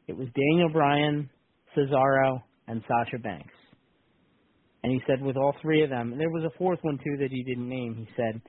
[0.07, 1.29] It was Daniel Bryan,
[1.75, 3.53] Cesaro, and Sasha Banks.
[4.83, 7.17] And he said with all three of them, and there was a fourth one too
[7.19, 7.95] that he didn't name.
[7.97, 8.41] He said,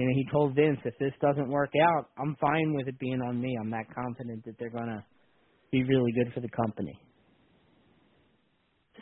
[0.00, 3.20] you know, he told Vince if this doesn't work out, I'm fine with it being
[3.20, 3.54] on me.
[3.60, 5.04] I'm that confident that they're gonna
[5.70, 6.98] be really good for the company.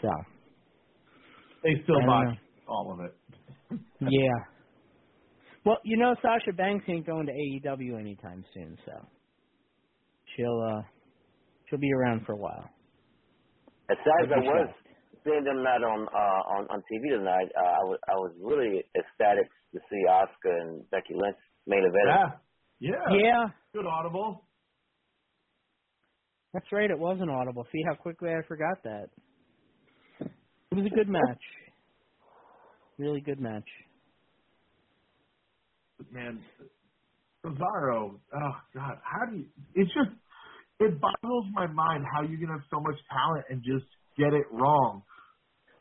[0.03, 0.09] So
[1.63, 3.15] They still I botch all of it.
[4.01, 4.39] yeah.
[5.65, 8.93] Well, you know, Sasha Banks ain't going to AEW anytime soon, so
[10.35, 10.83] she'll uh
[11.71, 12.69] she'll be around for a while.
[13.89, 14.71] As sad as I was
[15.23, 18.83] seeing them not on uh, on on TV tonight, uh, I was I was really
[18.99, 22.41] ecstatic to see Asuka and Becky Lynch main event.
[22.81, 22.91] Yeah.
[23.11, 23.17] Yeah.
[23.17, 23.45] Yeah.
[23.75, 24.45] Good audible.
[26.55, 27.67] That's right, it was an audible.
[27.73, 29.11] See how quickly I forgot that.
[30.21, 31.43] It was a good match.
[32.99, 33.69] Really good match.
[36.11, 36.41] Man,
[37.45, 38.19] Cesaro.
[38.35, 39.47] Oh God, how do you?
[39.75, 40.11] It's just
[40.81, 44.47] it boggles my mind how you can have so much talent and just get it
[44.53, 45.03] wrong.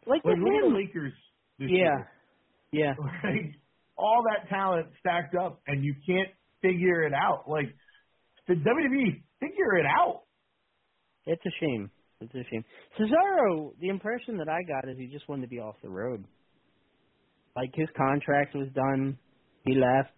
[0.05, 1.13] Like, Like look at the Lakers
[1.59, 1.77] this Yeah.
[1.77, 2.11] year.
[2.71, 2.93] Yeah.
[3.23, 3.55] Like
[3.97, 6.29] all that talent stacked up, and you can't
[6.61, 7.49] figure it out.
[7.49, 7.73] Like
[8.47, 10.23] the WWE, figure it out.
[11.25, 11.91] It's a shame.
[12.21, 12.63] It's a shame.
[12.99, 16.23] Cesaro, the impression that I got is he just wanted to be off the road.
[17.55, 19.17] Like his contract was done,
[19.65, 20.17] he left.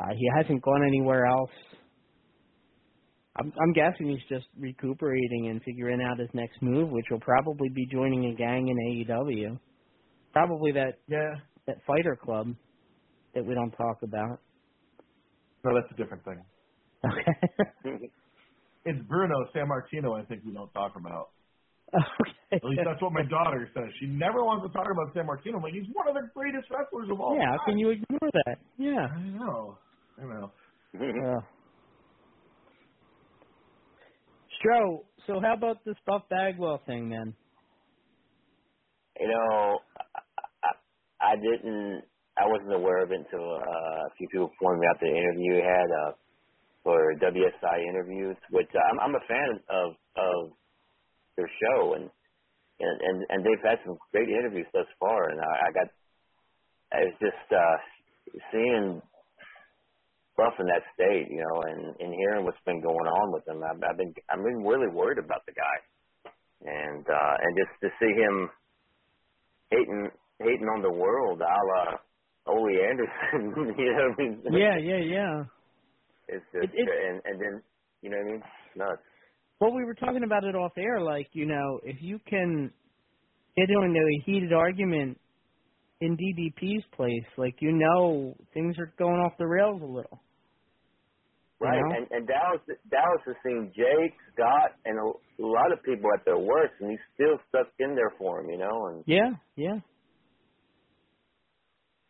[0.00, 1.50] Uh, he hasn't gone anywhere else.
[3.36, 7.68] I'm, I'm guessing he's just recuperating and figuring out his next move, which will probably
[7.68, 9.58] be joining a gang in AEW.
[10.32, 11.34] Probably that Yeah.
[11.66, 12.54] That fighter club
[13.34, 14.40] that we don't talk about.
[15.64, 16.42] No, that's a different thing.
[17.04, 18.10] Okay.
[18.86, 20.12] It's Bruno Sammartino.
[20.20, 21.30] I think we don't talk about.
[21.94, 22.02] okay.
[22.52, 23.84] At least that's what my daughter says.
[23.98, 25.56] She never wants to talk about San Martino.
[25.56, 27.64] I'm like he's one of the greatest wrestlers of all Yeah, how time.
[27.66, 28.58] can you ignore that?
[28.76, 29.06] Yeah.
[29.10, 29.78] I know.
[30.20, 30.52] I know.
[31.00, 31.40] Uh,
[34.60, 37.34] Stro, so how about this Buff Bagwell thing then?
[39.18, 39.78] You know,
[41.24, 42.02] I, I, I didn't
[42.38, 45.54] I wasn't aware of it until uh, a few people pointed me out the interview
[45.56, 46.12] he had uh,
[46.84, 50.52] for WSI interviews, which I'm, I'm a fan of of
[51.36, 52.10] their show, and
[52.80, 55.88] and and, and they've had some great interviews thus far, and I, got I got
[57.08, 57.78] it's just uh,
[58.52, 59.02] seeing
[60.36, 63.62] Buff in that state, you know, and and hearing what's been going on with him.
[63.64, 65.78] I've, I've been I've been really worried about the guy,
[66.70, 68.50] and uh, and just to see him
[69.70, 70.10] hating
[70.44, 71.96] hating on the world, a la
[72.46, 73.74] Ole Anderson.
[73.78, 74.42] you know what I mean?
[74.52, 75.44] Yeah, yeah, yeah.
[76.28, 77.62] It's just It- it- and and then
[78.02, 78.42] you know what I mean?
[78.76, 79.02] Nuts.
[79.60, 81.00] Well, we were talking about it off air.
[81.00, 82.70] Like, you know, if you can
[83.56, 85.18] get into a heated argument
[86.00, 90.20] in DDP's place, like, you know, things are going off the rails a little.
[91.60, 91.96] You Right, know?
[91.96, 96.24] and and Dallas Dallas has seen Jake, Scott, and a, a lot of people at
[96.26, 98.86] their worst, and he's still stuck in there for him, you know.
[98.88, 99.78] And Yeah, yeah.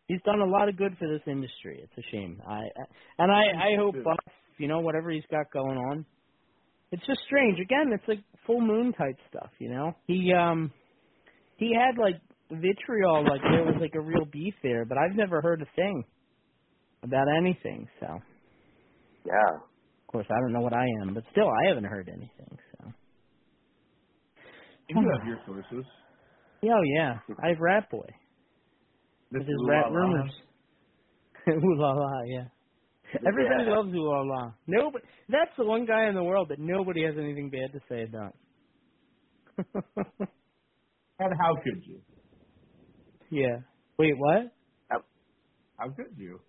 [0.07, 1.81] He's done a lot of good for this industry.
[1.83, 2.41] It's a shame.
[2.47, 2.89] I I-
[3.23, 4.19] and I I hope Buff,
[4.59, 6.05] you know, whatever he's got going on.
[6.91, 7.59] It's just strange.
[7.59, 9.93] Again, it's like full moon type stuff, you know.
[10.07, 10.71] He um
[11.57, 15.41] he had like vitriol, like there was like a real beef there, but I've never
[15.41, 16.05] heard a thing
[17.03, 17.87] about anything.
[17.99, 18.07] So
[19.25, 19.55] Yeah.
[19.57, 22.57] of course I don't know what I am, but still I haven't heard anything.
[22.79, 22.93] So
[24.89, 25.85] You have your sources.
[26.65, 28.07] oh yeah, I have Rat Boy.
[29.31, 30.31] With is rat La rumors.
[31.49, 32.45] Ooh la la, yeah.
[33.27, 33.75] Everybody Yeah.
[33.75, 34.51] loves Ooh la la.
[34.67, 35.05] Nobody.
[35.29, 38.35] That's the one guy in the world that nobody has anything bad to say about.
[41.17, 42.01] And how could you?
[43.31, 43.59] yeah.
[43.97, 44.51] Wait, what?
[45.77, 46.41] How could you?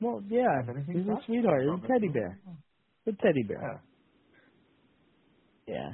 [0.00, 0.62] Well, yeah.
[0.86, 1.62] He's a sweetheart.
[1.64, 2.38] He's a teddy bear.
[3.08, 3.82] A teddy bear.
[5.66, 5.90] Yeah.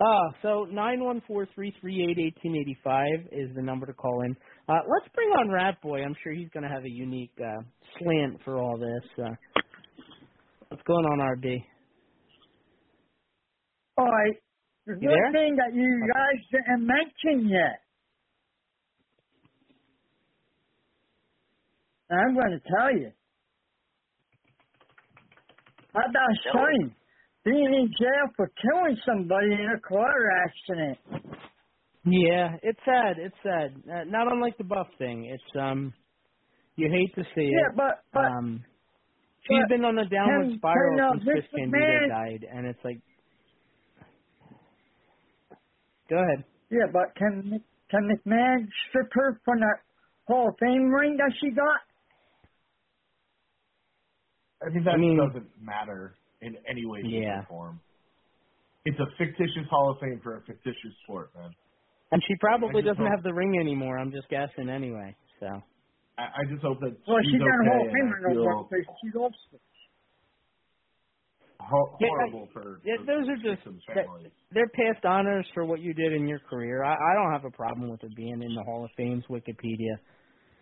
[0.00, 3.92] Uh, so nine one four three three eight eighteen eighty five is the number to
[3.92, 4.36] call in.
[4.68, 6.02] Uh, let's bring on Rat Boy.
[6.02, 7.62] I'm sure he's going to have a unique uh,
[7.98, 9.24] slant for all this.
[9.24, 9.34] Uh,
[10.68, 11.62] what's going on, RB?
[13.98, 14.36] All right.
[14.86, 15.32] There's You one there?
[15.32, 17.80] thing that you guys didn't mention yet.
[22.10, 23.10] I'm going to tell you.
[25.94, 26.94] How about Shane
[27.44, 30.12] being in jail for killing somebody in a car
[30.44, 30.98] accident?
[32.06, 33.16] Yeah, it's sad.
[33.18, 33.74] It's sad.
[33.90, 35.24] Uh, not unlike the Buff thing.
[35.24, 35.92] It's um,
[36.76, 37.76] you hate to see Yeah, it.
[37.76, 38.62] but but um,
[39.48, 42.66] she's but been on a downward can- spiral can, uh, since Chris Candido died, and
[42.66, 43.00] it's like,
[46.10, 46.44] go ahead.
[46.70, 49.78] yeah, but can can McMahon strip her from that
[50.28, 51.80] Hall of Fame ring that she got?
[54.66, 57.40] I mean, that I mean- doesn't matter in any way, shape, Yeah.
[57.40, 57.80] or form.
[58.84, 61.50] It's a fictitious Hall of Fame for a fictitious sport, man.
[62.14, 63.98] And she probably doesn't hope- have the ring anymore.
[63.98, 65.16] I'm just guessing anyway.
[65.40, 65.46] So
[66.18, 67.70] I, I just hope that Well, she's she's not a okay.
[67.74, 69.60] Hall of and Famer I no feel more because she loves it.
[71.60, 74.32] ho- Yeah, horrible for, yeah, for those are just victims' that- families.
[74.52, 76.84] they're past honors for what you did in your career.
[76.84, 79.98] I, I don't have a problem with it being in the Hall of Fame's Wikipedia.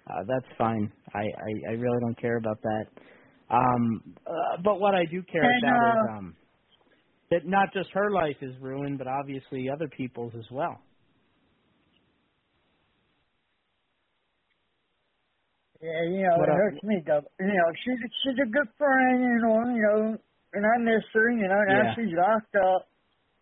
[0.08, 0.90] Uh, that's fine.
[1.14, 2.84] I, I I really don't care about that.
[3.50, 6.36] Um, uh, but what I do care And, about is uh, um,
[7.30, 10.80] that not just her life is ruined, but obviously other people's as well.
[15.82, 16.58] Yeah, you know, What it up?
[16.62, 17.26] hurts me though.
[17.42, 20.16] You know, she's a, she's a good friend, you know, you know,
[20.54, 21.94] and I miss her, you know, now Yeah.
[21.98, 22.86] she's locked up.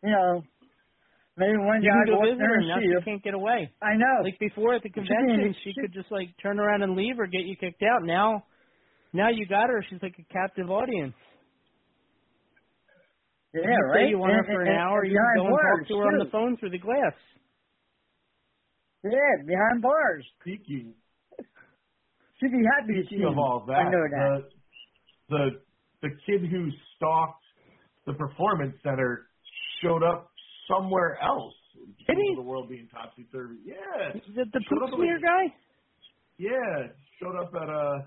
[0.02, 0.42] You know,
[1.36, 3.00] maybe one You day I'll go go visit her, and and now she her.
[3.04, 3.68] can't get away.
[3.82, 4.24] I know.
[4.24, 7.26] Like before at the convention, she she- could just like turn around and leave or
[7.26, 8.02] get you kicked out.
[8.08, 8.44] Now,
[9.12, 9.84] now you got her.
[9.90, 11.12] She's like a captive audience.
[13.52, 14.06] yeah, you right.
[14.06, 15.88] say you want her And- for an and- hour, and you can go and talk
[15.88, 17.12] to her on the phone through the glass.
[19.04, 20.24] Yeah, behind bars.
[20.40, 20.94] Speaking
[22.40, 24.42] She'd be happy to see of all that, I know that.
[25.28, 27.42] the the the kid who stalked
[28.06, 29.26] the performance center
[29.82, 30.30] showed up
[30.68, 31.54] somewhere else.
[32.06, 32.34] Did he?
[32.36, 33.56] The world being topsy turvy.
[33.64, 34.12] Yeah.
[34.34, 35.54] The, the poop smear like- guy?
[36.38, 36.88] Yeah,
[37.20, 38.06] showed up at a.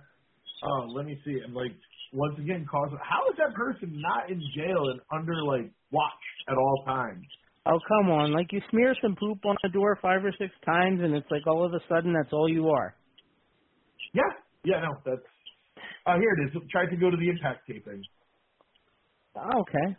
[0.66, 1.38] Oh, let me see.
[1.46, 1.72] And like
[2.14, 2.98] once again, causing.
[3.02, 7.26] How is that person not in jail and under like watch at all times?
[7.66, 8.34] Oh come on!
[8.34, 11.46] Like you smear some poop on a door five or six times, and it's like
[11.48, 12.96] all of a sudden that's all you are.
[14.14, 14.32] Yeah.
[14.64, 14.82] Yeah.
[14.82, 15.28] No, that's.
[16.06, 16.70] Oh, here it is.
[16.72, 18.04] Tried to go to the impact taping.
[19.36, 19.96] Oh, okay.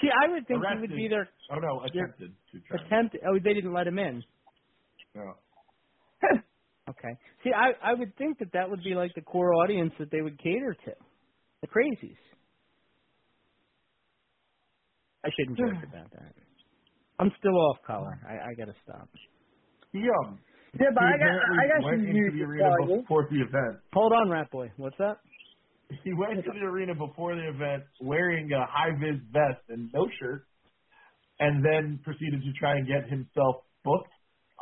[0.00, 1.28] See, I would think he would be there.
[1.50, 2.84] Oh no, attempted to try.
[2.84, 3.16] attempt.
[3.26, 4.22] Oh, they didn't let him in.
[5.14, 5.34] No.
[6.88, 7.18] Okay.
[7.44, 10.22] See, I I would think that that would be like the core audience that they
[10.22, 10.92] would cater to,
[11.60, 12.16] the crazies.
[15.22, 16.32] I shouldn't joke about that.
[17.18, 18.18] I'm still off color.
[18.26, 19.10] I I gotta stop.
[19.92, 20.38] He um
[20.74, 23.02] Yeah, but I got I got some news the to tell you.
[23.02, 23.80] before the event.
[23.92, 24.70] Hold on, Rat Boy.
[24.76, 25.18] What's that?
[26.04, 30.06] He went to the arena before the event wearing a high vis vest and no
[30.20, 30.44] shirt,
[31.40, 34.12] and then proceeded to try and get himself booked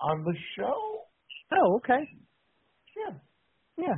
[0.01, 1.01] on the show.
[1.53, 2.09] Oh, okay.
[2.97, 3.15] Yeah.
[3.77, 3.97] Yeah.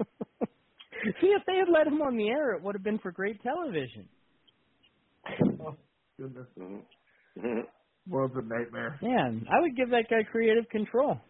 [1.20, 3.42] See, if they had let him on the air, it would have been for great
[3.42, 4.08] television.
[5.60, 5.76] Oh
[6.18, 7.60] goodness, Mm-hmm.
[8.08, 8.98] World's a nightmare.
[9.02, 11.20] Man, I would give that guy creative control.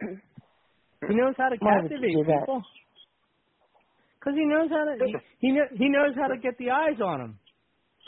[0.00, 2.62] He knows how to Why you captivate people.
[4.18, 7.00] Because he knows how to he, he kno- he knows how to get the eyes
[7.02, 7.38] on him.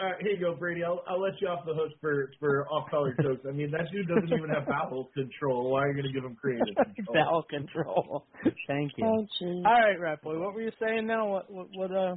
[0.01, 0.85] All right, here you go, Brady.
[0.85, 3.45] I'll I'll let you off the hook for for off color jokes.
[3.49, 5.71] I mean, that dude doesn't even have bowel control.
[5.71, 7.15] Why are you going to give him creative control?
[7.15, 8.25] Bowel control.
[8.67, 9.07] Thank you.
[9.07, 9.63] Oh, gee.
[9.67, 11.29] All right, Rat Boy, what were you saying now?
[11.29, 12.15] What what what uh?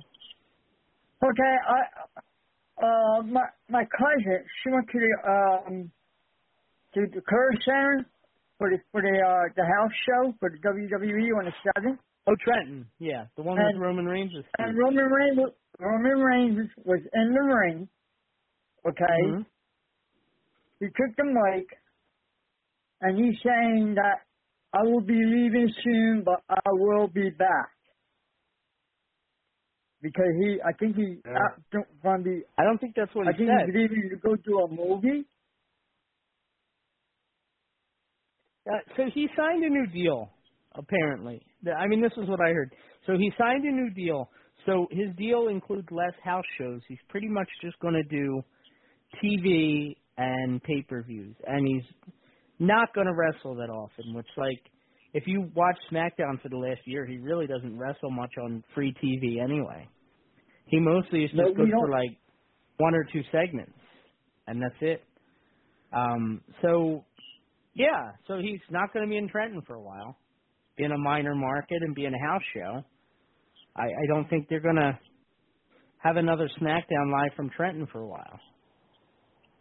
[1.24, 2.22] Okay, I
[2.78, 5.92] uh my my cousin she went to the um
[6.94, 8.06] to the Kerr Center
[8.58, 12.00] for the for the uh the house show for the WWE on the seventh.
[12.28, 12.86] Oh, Trenton.
[13.00, 14.32] Yeah, the one And- with Roman Reigns.
[14.60, 17.90] And Roman Reigns was- Roman Reigns was in the ring.
[18.86, 19.22] Okay.
[19.26, 19.46] Mhm.
[20.80, 21.68] He took the mic
[23.02, 24.22] and he's saying that
[24.74, 27.70] I will be leaving soon but I will be back.
[30.02, 31.34] Because he I think he Yeah.
[31.34, 31.88] uh, don't
[32.58, 33.50] I don't think that's what I he said.
[33.50, 35.26] I think he's leaving to go do a movie.
[38.70, 40.30] Uh, so he signed a new deal,
[40.76, 41.42] apparently.
[41.68, 42.72] I mean, this is what I heard.
[43.08, 44.30] So he signed a new deal.
[44.66, 46.82] So his deal includes less house shows.
[46.88, 48.42] He's pretty much just going to do
[49.24, 52.12] TV and pay-per-views, and he's
[52.60, 54.14] not going to wrestle that often.
[54.14, 54.62] Which, like,
[55.14, 58.94] if you watch SmackDown for the last year, he really doesn't wrestle much on free
[59.04, 59.88] TV anyway.
[60.66, 62.18] He mostly is just we good for like
[62.78, 63.74] one or two segments,
[64.48, 65.04] and that's it.
[65.94, 67.04] Um, so
[67.74, 70.18] yeah, so he's not going to be in Trenton for a while,
[70.78, 72.84] be in a minor market and be in a house show.
[73.76, 74.98] I, I don't think they're going to
[75.98, 78.40] have another SmackDown live from Trenton for a while.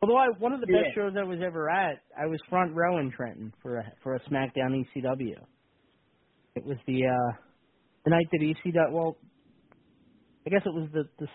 [0.03, 0.95] Although I, one of the best Yeah.
[0.95, 4.21] shows I was ever at, I was front row in Trenton for a, for a
[4.21, 5.37] SmackDown ECW.
[6.57, 7.37] It was the uh
[8.05, 8.93] the night that ECW.
[8.93, 9.17] Well,
[10.47, 11.29] I guess it was the the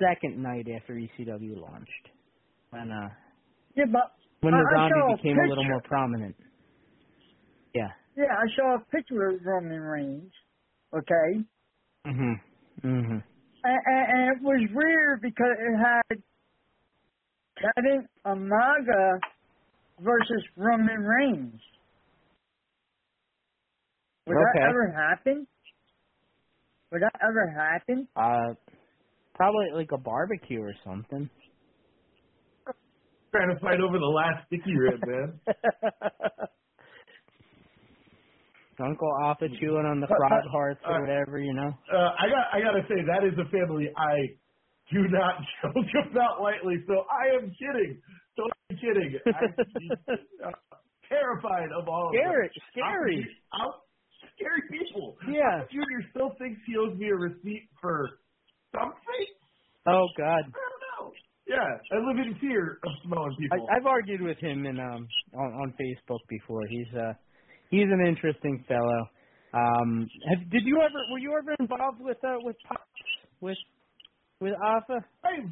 [0.00, 2.08] second night after ECW launched
[2.70, 3.08] when uh
[3.76, 6.36] Yeah, but when the I zombie a became a little more prominent.
[7.74, 7.88] Yeah.
[8.16, 10.32] Yeah, I saw a picture of Roman Reigns.
[10.94, 11.44] Okay.
[12.06, 12.34] Mhm.
[12.84, 13.22] Mhm.
[13.64, 16.22] And, and, and it was weird because it had
[17.62, 19.18] Kevin Amaga
[20.00, 21.60] versus Roman Reigns.
[24.26, 24.44] Would Okay.
[24.60, 25.46] that ever happen?
[26.92, 28.08] Would that ever happen?
[28.16, 28.54] Uh,
[29.34, 31.28] probably like a barbecue or something.
[33.34, 35.40] Trying to fight over the last sticky rib, man.
[38.84, 41.70] Uncle Afa chewing on the But- frog hearts or uh, whatever, you know.
[41.92, 44.34] Uh, I got I got to say that is a family I
[44.90, 45.34] do not
[45.92, 46.82] joke about lightly.
[46.86, 48.00] So I am kidding.
[48.36, 49.18] Totally kidding.
[49.26, 50.50] I, uh,
[51.08, 52.62] terrified of all Scary, of them.
[52.72, 53.26] scary.
[53.52, 53.80] I'm, I'm-
[54.36, 55.16] scary people.
[55.28, 55.64] Yeah.
[55.70, 58.18] Junior still thinks he owes me a receipt for
[58.74, 59.26] something.
[59.86, 60.40] Oh God.
[60.40, 61.12] I don't know.
[61.46, 63.66] Yeah, I live in fear of smelling people.
[63.70, 66.62] I, I've argued with him in um on, on Facebook before.
[66.70, 67.12] He's uh
[67.70, 69.08] he's an interesting fellow.
[69.52, 72.80] Um, have, did you ever were you ever involved with uh with Pops
[73.40, 73.58] with
[74.42, 74.98] with Afa?
[75.24, 75.46] I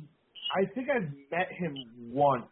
[0.60, 1.74] I think I've met him
[2.12, 2.46] once.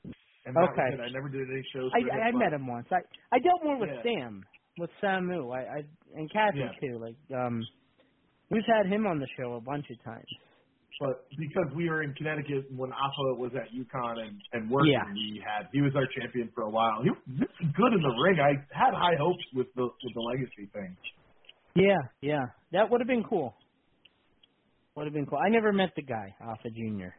[0.46, 1.02] And Okay.
[1.02, 1.90] I never did any shows.
[1.92, 2.86] I for I met him once.
[2.90, 3.00] I
[3.32, 4.02] I dealt more with Yeah.
[4.02, 4.44] Sam
[4.78, 5.52] with Samu.
[5.54, 5.82] I, I
[6.14, 6.72] and Kathy Yeah.
[6.80, 6.98] too.
[6.98, 7.66] Like um,
[8.50, 10.26] we've had him on the show a bunch of times.
[11.00, 15.12] But because we were in Connecticut when Afa was at UConn and, and working, Yeah.
[15.12, 17.02] we had he was our champion for a while.
[17.02, 18.38] He was good in the ring.
[18.40, 20.96] I had high hopes with the with the legacy thing.
[21.76, 23.54] Yeah, yeah, that would have been cool.
[24.98, 25.38] Would have been cool.
[25.38, 27.14] I never met the guy, Afa Junior,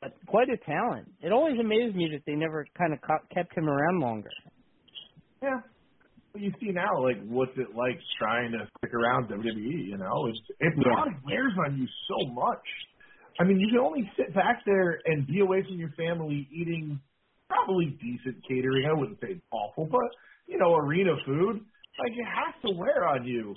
[0.00, 1.12] but quite a talent.
[1.20, 3.00] It always amazed me that they never kind of
[3.34, 4.30] kept him around longer.
[5.42, 5.60] Yeah.
[6.32, 9.88] But you see now, like, what's it like trying to stick around WWE?
[9.88, 10.84] You know, it's it Yeah.
[10.94, 12.64] probably wears on you so much.
[13.38, 16.98] I mean, you can only sit back there and be away from your family, eating
[17.46, 18.86] probably decent catering.
[18.86, 20.08] I wouldn't say awful, but
[20.46, 21.56] you know, arena food.
[21.98, 23.54] Like it has to wear on you.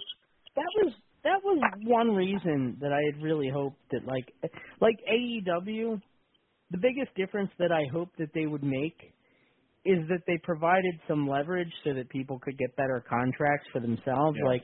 [0.58, 0.94] That was
[1.24, 4.34] that was one reason that I had really hoped that like
[4.82, 6.02] like AEW,
[6.72, 8.96] the biggest difference that I hoped that they would make
[9.86, 14.38] is that they provided some leverage so that people could get better contracts for themselves.
[14.40, 14.48] Yeah.
[14.48, 14.64] Like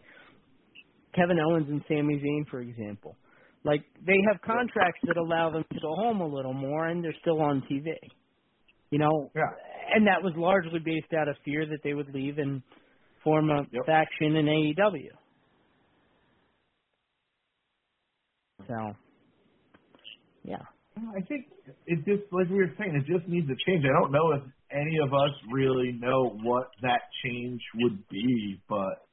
[1.16, 3.16] Kevin Owens and Sami Zayn, for example.
[3.64, 7.16] Like they have contracts that allow them to go home a little more, and they're
[7.22, 7.92] still on TV.
[8.92, 9.50] You know, Yeah.
[9.96, 12.62] and that was largely based out of fear that they would leave and
[13.24, 15.10] form a faction in AEW.
[18.68, 18.94] So,
[20.44, 20.64] yeah.
[20.98, 21.48] I think
[21.88, 23.86] it just like we were saying, it just needs to change.
[23.86, 29.08] I don't know if any of us really know what that change would be, but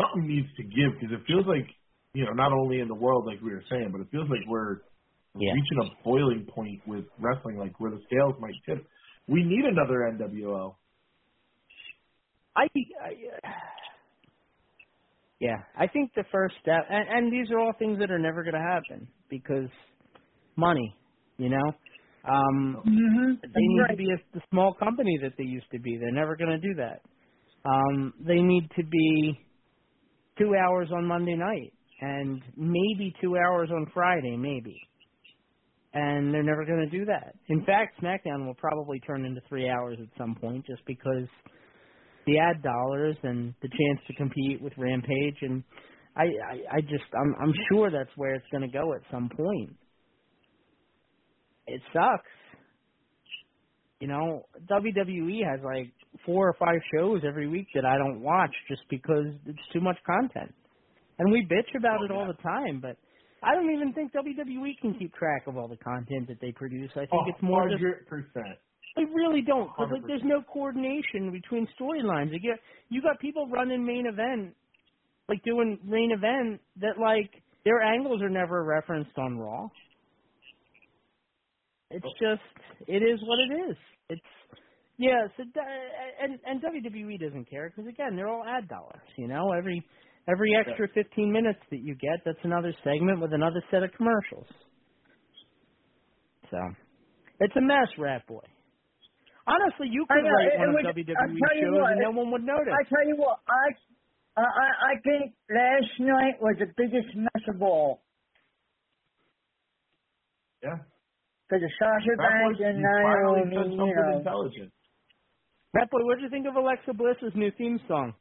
[0.00, 1.66] something needs to give because it feels like
[2.14, 4.42] you know not only in the world like we were saying, but it feels like
[4.48, 4.78] we're
[5.38, 5.52] Yeah.
[5.52, 8.86] reaching a boiling point with wrestling, like where the scales might tip.
[9.28, 10.76] We need another NWO.
[12.56, 12.62] I,
[13.02, 13.12] I
[15.40, 18.42] yeah, I think the first step, and, and these are all things that are never
[18.44, 19.70] going to happen because
[20.56, 20.96] money,
[21.38, 21.72] you know.
[22.24, 23.32] Um, Mm-hmm.
[23.42, 25.98] they need to be a, the small company that they used to be.
[25.98, 27.02] They're never going to do that.
[27.68, 29.38] Um, they need to be
[30.38, 34.80] two hours on Monday night and maybe two hours on Friday, maybe.
[35.94, 37.36] And they're never going to do that.
[37.48, 41.28] In fact, SmackDown will probably turn into three hours at some point just because
[42.26, 45.62] the ad dollars and the chance to compete with Rampage and
[46.16, 49.76] I, I, I just I'm I'm sure that's where it's gonna go at some point.
[51.66, 52.30] It sucks.
[54.00, 55.92] You know, WWE has like
[56.24, 59.96] four or five shows every week that I don't watch just because it's too much
[60.06, 60.54] content.
[61.18, 62.96] And we bitch about it oh, all the time, but
[63.42, 66.90] I don't even think WWE can keep track of all the content that they produce.
[66.92, 68.58] I think oh, it's more just hundred percent.
[68.96, 69.68] They really don't.
[69.74, 72.32] 'cause, like, there's no coordination between storylines.
[72.32, 74.56] You get you got people running main event,
[75.28, 79.68] like doing main event that like their angles are never referenced on Raw.
[81.90, 82.12] It's oh.
[82.20, 83.76] just it is what it is.
[84.08, 84.26] It's
[84.96, 85.26] yeah.
[85.36, 85.44] So
[86.20, 89.02] and and WWE doesn't care because again they're all ad dollars.
[89.16, 89.82] You know every
[90.28, 94.46] every extra 15 minutes that you get that's another segment with another set of commercials.
[96.50, 96.58] So
[97.40, 98.40] it's a mess, Rat Boy.
[99.46, 102.10] Honestly, you could know, write it one of WWE I'll you shows what, and no
[102.10, 102.74] one would notice.
[102.74, 103.70] I tell you what, I,
[104.34, 108.02] I, I I think last night was the biggest mess of all.
[110.62, 110.82] Yeah.
[111.46, 114.18] Because of Sasha Banks and Naomi, you know.
[114.18, 114.72] intelligent.
[115.72, 118.14] Rat Boy, what did you think of Alexa Bliss's new theme song?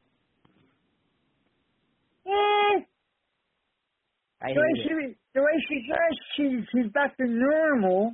[2.28, 2.86] Eh,
[4.42, 4.94] I the way hate she
[5.34, 8.14] the way she dressed, she's she's back to normal.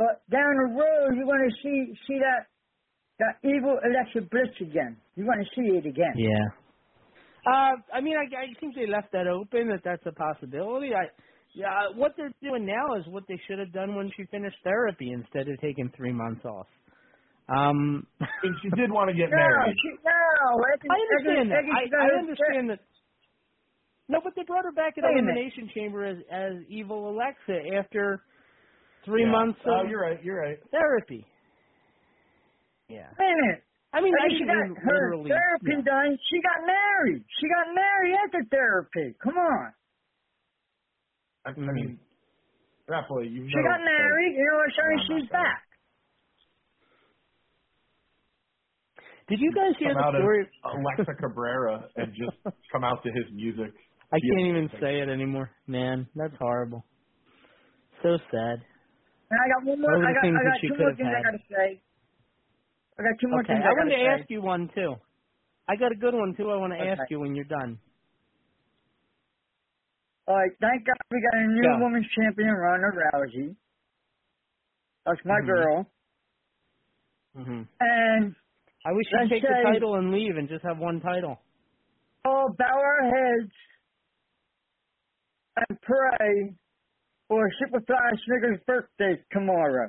[0.00, 2.48] But down the road, you're going to see see that
[3.20, 4.96] that evil Alexa Bliss again.
[5.14, 6.16] You're going to see it again.
[6.16, 6.48] Yeah.
[7.44, 10.92] Uh, I mean, I, I think they left that open that that's a possibility.
[10.96, 11.04] I,
[11.54, 15.12] yeah, what they're doing now is what they should have done when she finished therapy
[15.12, 16.66] instead of taking three months off.
[17.52, 19.76] Um, and she did want to get No, married.
[19.76, 20.64] she, no.
[20.72, 21.76] Eggy, I understand Eggy, that.
[21.76, 22.80] Eggy's I, I understand that.
[24.08, 25.18] No, but they brought her back at Wait a.
[25.20, 28.22] Elimination Chamber as as evil Alexa after
[29.04, 29.30] three Yeah.
[29.30, 30.22] months Oh, you're right.
[30.22, 30.58] You're right.
[30.70, 31.26] therapy.
[32.88, 33.08] Yeah.
[33.18, 33.62] Wait a minute.
[33.92, 35.82] I mean, I she got her therapy yeah.
[35.82, 36.18] done.
[36.30, 37.24] She got married.
[37.40, 39.14] She got married after therapy.
[39.22, 39.72] Come on.
[41.44, 41.98] I, I mean,
[42.88, 43.48] that boy, you know.
[43.48, 44.34] She got married.
[44.36, 45.16] You know what I'm saying?
[45.16, 45.62] I'm She's back.
[49.28, 50.48] Did you guys hear come the story?
[50.64, 53.72] Alexa Cabrera and just come out to his music.
[54.12, 56.08] I can't even say it anymore, man.
[56.16, 56.84] That's horrible.
[58.02, 58.58] So sad.
[59.30, 59.96] And I got one more.
[59.96, 61.82] I got, I got two more things I got to say.
[62.98, 64.16] I got two more Okay, things I I wanted to say.
[64.22, 64.94] ask you one too.
[65.68, 66.50] I got a good one too.
[66.50, 67.80] I want to ask you when you're done.
[70.28, 71.82] All right, thank God we got a new Yeah.
[71.82, 73.56] women's champion, Ronda Rousey.
[75.06, 75.46] That's my Mhm.
[75.46, 75.86] girl.
[77.34, 78.36] hmm And
[78.84, 81.38] I wish you'd take the title and leave and just have one title.
[82.26, 83.52] Oh, bow our heads
[85.56, 86.56] and pray
[87.30, 89.88] for Superfly Snickers' birthday tomorrow.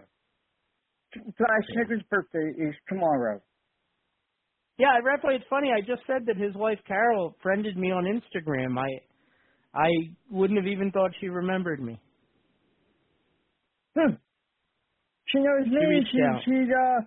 [1.17, 3.41] Superfly Snickers' birthday is tomorrow.
[4.77, 5.19] Yeah, I read.
[5.23, 5.71] It's funny.
[5.75, 8.77] I just said that his wife Carol friended me on Instagram.
[8.77, 8.87] I,
[9.73, 9.89] I
[10.29, 11.99] wouldn't have even thought she remembered me.
[13.97, 14.13] Hmm.
[15.25, 16.05] She knows me.
[16.11, 16.41] She, out.
[16.45, 17.01] she's uh,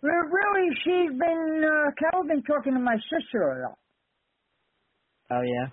[0.00, 3.78] re- really she's been uh, Carol's been talking to my sister a lot.
[5.30, 5.68] Oh yeah.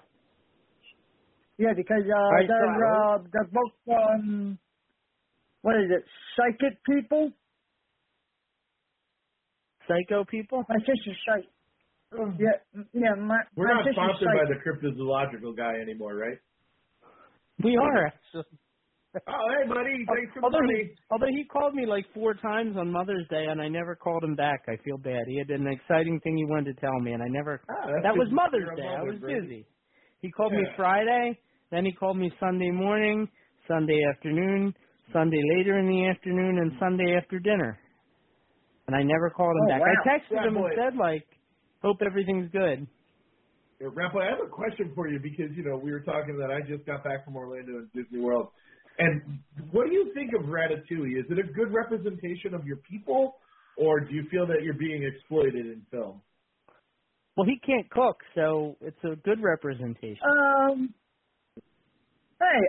[1.64, 4.60] Yeah, because uh, Right, they're so- uh, they're both um,
[5.62, 6.04] what is it?
[6.36, 7.32] Psychic people.
[9.88, 10.64] Psycho people.
[10.68, 11.50] My sister's psychic.
[12.40, 13.16] Yeah, yeah.
[13.18, 16.38] My We're my not sister's sponsored by the cryptozoological guy anymore, right?
[17.64, 18.44] We are actually.
[19.28, 20.06] Oh, hey, buddy.
[20.10, 20.90] Thanks for the although money.
[20.90, 24.24] he, although he called me like four times on Mother's Day and I never called
[24.24, 24.62] him back.
[24.68, 25.22] I feel bad.
[25.28, 27.62] He had an exciting thing he wanted to tell me and I never.
[27.68, 28.28] That's that was.
[28.32, 28.88] Mother's You're Day.
[28.90, 29.40] I mother, was Brady.
[29.42, 29.68] busy.
[30.22, 31.38] He called me Friday
[31.74, 33.28] Then he called me Sunday morning,
[33.68, 34.76] Sunday afternoon,
[35.12, 37.80] Sunday later in the afternoon, and Sunday after dinner.
[38.86, 39.82] And I never called him Oh, back.
[39.82, 39.88] wow.
[39.90, 40.68] I texted Yeah, him boy.
[40.68, 41.26] and said like,
[41.82, 42.86] "Hope everything's good."
[43.82, 46.62] Yeah, I have a question for you because you know we were talking that I
[46.62, 48.52] just got back from Orlando and Disney World,
[49.00, 49.40] and
[49.72, 51.18] what do you think of Ratatouille?
[51.18, 53.38] Is it a good representation of your people,
[53.78, 56.22] or do you feel that you're being exploited in film?
[57.36, 60.22] Well, he can't cook, so it's a good representation.
[60.24, 60.94] Um,
[62.44, 62.62] hey,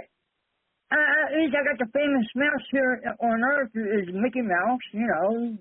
[0.95, 4.85] uh, at least I got the famous mouse here on Earth is Mickey Mouse.
[4.93, 5.59] You know,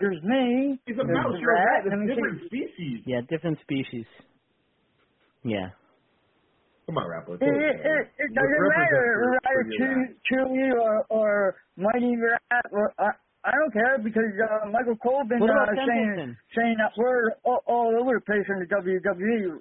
[0.00, 0.78] there's me.
[0.86, 1.86] He's a there's mouse, the you're a rat.
[1.86, 2.66] It's different see.
[2.66, 2.98] species.
[3.06, 4.06] Yeah, different species.
[5.44, 5.70] Yeah.
[6.86, 7.38] Come on, Rappo.
[7.38, 12.66] It, it, it, it doesn't matter, Ratatouille or, or Mighty Rat.
[12.72, 17.32] Or, I, I don't care because uh, Michael Cole been uh, saying saying that word
[17.44, 19.58] all, all over the place in the WWE.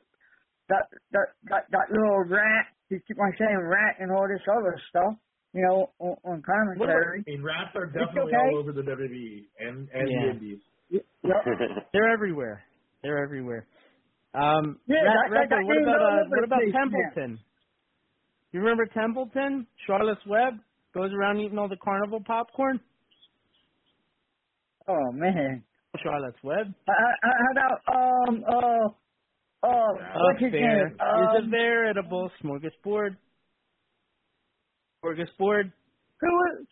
[0.70, 2.66] That that that that little rat.
[2.92, 5.16] He keep on saying rat and all this other stuff.
[5.54, 6.44] You know, on, on
[6.78, 7.24] What about, commentary.
[7.28, 8.52] I mean, rats are definitely okay.
[8.52, 10.20] all over the WWE and and Yeah.
[10.22, 10.62] the Indies.
[11.94, 12.64] They're everywhere.
[13.04, 13.66] They're everywhere.
[14.34, 16.80] Um, Yeah, Ra- that- that- that what about uh, what about place, yeah.
[16.80, 17.40] Templeton?
[18.52, 19.68] You remember Templeton?
[19.88, 20.54] Charlotte's Web
[20.94, 22.80] goes around eating all the carnival popcorn.
[24.88, 25.64] Oh man.
[26.04, 26.68] Charlotte's Web.
[26.88, 28.88] Uh, uh, how about um uh
[29.64, 29.94] uh
[30.26, 30.94] what's his Affair name?
[30.94, 33.16] is a Um, veritable smorgasbord.
[35.04, 35.72] Smorgasbord.
[36.22, 36.66] who was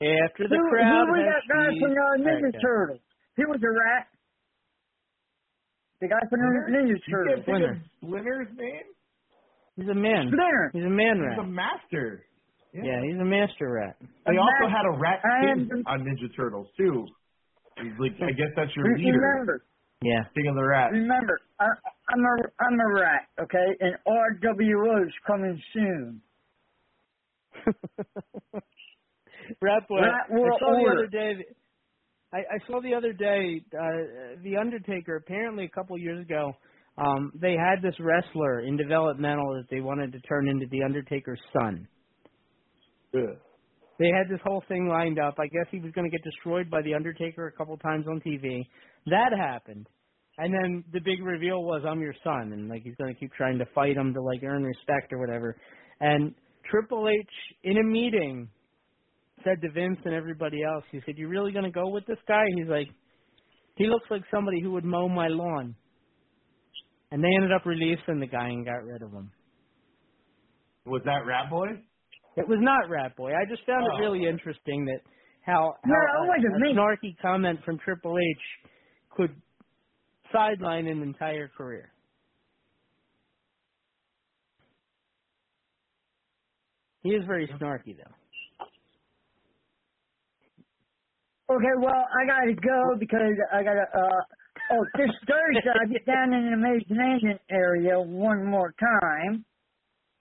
[0.00, 2.30] After the who, crowd who was has that guy from the.
[2.30, 2.58] Ninja Okay.
[2.60, 3.00] Turtles?
[3.36, 4.06] He was a rat.
[6.00, 6.46] The guy from the
[6.76, 7.44] Ninja Turtles.
[7.46, 8.84] can't Splinter's name?
[9.76, 10.28] He's a man.
[10.28, 10.70] Splinter.
[10.72, 11.36] He's a man rat.
[11.38, 12.22] He's a master.
[12.74, 13.96] Yeah, he's a master rat.
[14.26, 15.56] They A also ma- had a rat I
[15.88, 17.06] on Ninja Turtles too.
[17.80, 19.64] He's like, I guess that's your Re- leader, Remember,
[20.02, 20.24] Yeah.
[20.34, 20.92] King of the Rat.
[20.92, 21.66] remember, I,
[22.10, 26.20] I'm a I'm a rat, okay, and RWO's coming soon.
[29.62, 30.00] Rat boy.
[30.00, 31.44] Rat I World saw the other day.
[32.32, 33.64] I, I saw the other day.
[33.72, 35.16] Uh, the Undertaker.
[35.16, 36.52] Apparently, a couple years ago,
[36.98, 41.40] um, they had this wrestler in developmental that they wanted to turn into the Undertaker's
[41.52, 41.88] son.
[43.12, 43.38] Good.
[43.98, 45.36] They had this whole thing lined up.
[45.38, 48.20] I guess he was going to get destroyed by the Undertaker a couple times on
[48.20, 48.66] TV.
[49.06, 49.88] That happened.
[50.38, 53.32] And then the big reveal was I'm your son and like he's going to keep
[53.32, 55.56] trying to fight him to like earn respect or whatever.
[56.00, 56.34] And
[56.70, 57.26] Triple H
[57.64, 58.48] in a meeting
[59.44, 62.18] said to Vince and everybody else, he said, "You really going to go with this
[62.28, 62.88] guy?" He's like,
[63.76, 65.74] "He looks like somebody who would mow my lawn."
[67.12, 69.30] And they ended up releasing the guy and got rid of him.
[70.86, 71.68] Was that Rat Boy?
[72.36, 73.30] It was not Rat Boy.
[73.32, 73.96] I just found Oh.
[73.96, 75.00] it really interesting that
[75.46, 78.70] how, how No, it wasn't a, a snarky comment from Triple H
[79.16, 79.42] could
[80.32, 81.92] sideline an entire career.
[87.02, 88.14] He is very snarky though.
[91.50, 94.22] Okay, well, I gotta go because I gotta, uh,
[94.72, 99.44] oh, this Thursday I get down in the Imagination area one more time.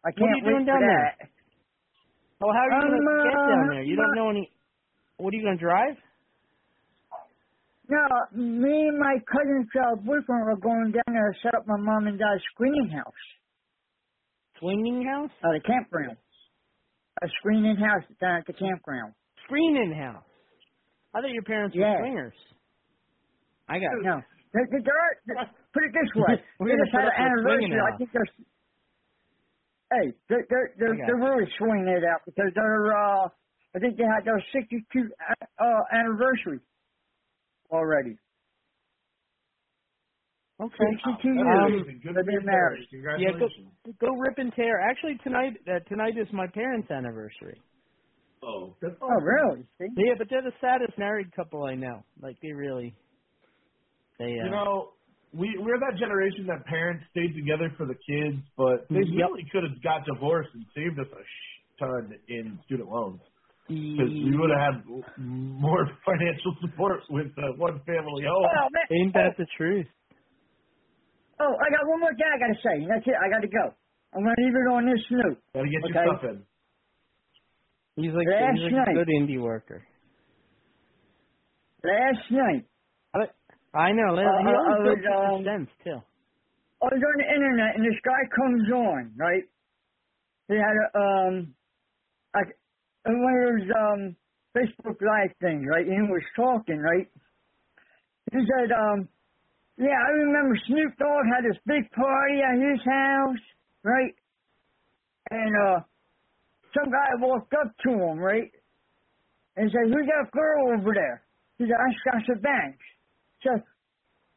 [0.06, 1.14] I What are can't you doing down there?
[1.20, 1.30] that.
[2.42, 3.84] Oh, how are you Um, to get down there?
[3.84, 4.52] You don't know any.
[5.18, 5.96] What are you to drive?
[7.88, 8.02] No,
[8.34, 12.08] me and my cousin's uh, boyfriend are going down there to set up my mom
[12.08, 13.24] and dad's screening house.
[14.60, 15.30] Swinging house?
[15.44, 16.18] Uh, the campground.
[17.22, 19.14] A screening house down at the campground.
[19.46, 20.24] Screening house.
[21.14, 21.94] I thought your parents Yeah.
[21.94, 22.34] were swingers.
[23.70, 24.22] I got No.
[24.54, 26.40] They, they, they're, put it this way.
[26.60, 27.94] We're gonna just had an up with swinging anniversary.
[27.94, 28.32] I think they're.
[29.92, 32.96] Hey, they're they're they're, they're really swinging it out because they're.
[32.96, 33.28] uh
[33.76, 34.88] I think they had their 62
[35.60, 36.60] uh, anniversary
[37.72, 38.18] already.
[40.62, 40.88] Okay.
[41.04, 41.44] 62 years.
[41.44, 42.88] Um, Good they've for your marriage.
[43.20, 43.48] Yeah, go,
[44.00, 44.80] go rip and tear.
[44.80, 47.62] Actually, tonight uh, tonight is my parents' anniversary.
[48.42, 49.66] Oh, that's Oh, really?
[49.80, 49.88] See?
[49.98, 52.04] Yeah, but they're the saddest married couple I know.
[52.22, 52.96] Like they really,
[54.18, 54.26] they.
[54.40, 54.92] Uh, You know,
[55.34, 59.28] we we're that generation that parents stayed together for the kids, but they Yep.
[59.28, 63.20] really could have got divorced and saved us a sh- ton in student loans
[63.68, 64.86] because we would have had
[65.18, 68.46] more financial support with uh, one family home.
[68.46, 68.86] Oh, man.
[69.02, 69.88] Ain't that the truth?
[71.40, 72.86] Oh, I got one more thing I got to say.
[72.88, 73.16] That's it.
[73.20, 73.74] I got to go.
[74.16, 75.38] I'm going to leave it on this note.
[75.54, 75.94] Gotta get Okay.
[75.94, 76.38] your stuff in.
[78.04, 78.96] He's like, Last he's like night.
[78.96, 79.84] a good indie worker.
[81.84, 82.66] Last night,
[83.76, 84.16] I know.
[84.16, 86.00] Uh, he I- always I does was, um, sense too.
[86.82, 89.44] I was on the internet and this guy comes on, right?
[90.48, 91.56] He had a um
[92.36, 92.56] like
[93.06, 94.16] in one of those um
[94.56, 95.86] Facebook live things, right?
[95.86, 97.08] And he was talking, right?
[98.32, 99.08] He said, um,
[99.78, 103.44] yeah, I remember Snoop Dogg had this big party at his house,
[103.84, 104.16] right?
[105.32, 105.80] and uh,
[106.74, 108.52] some guy walked up to him, right,
[109.58, 111.24] and said, "Who's that girl over there?"
[111.58, 112.86] He said, "That's Sasha Banks."
[113.44, 113.64] Said,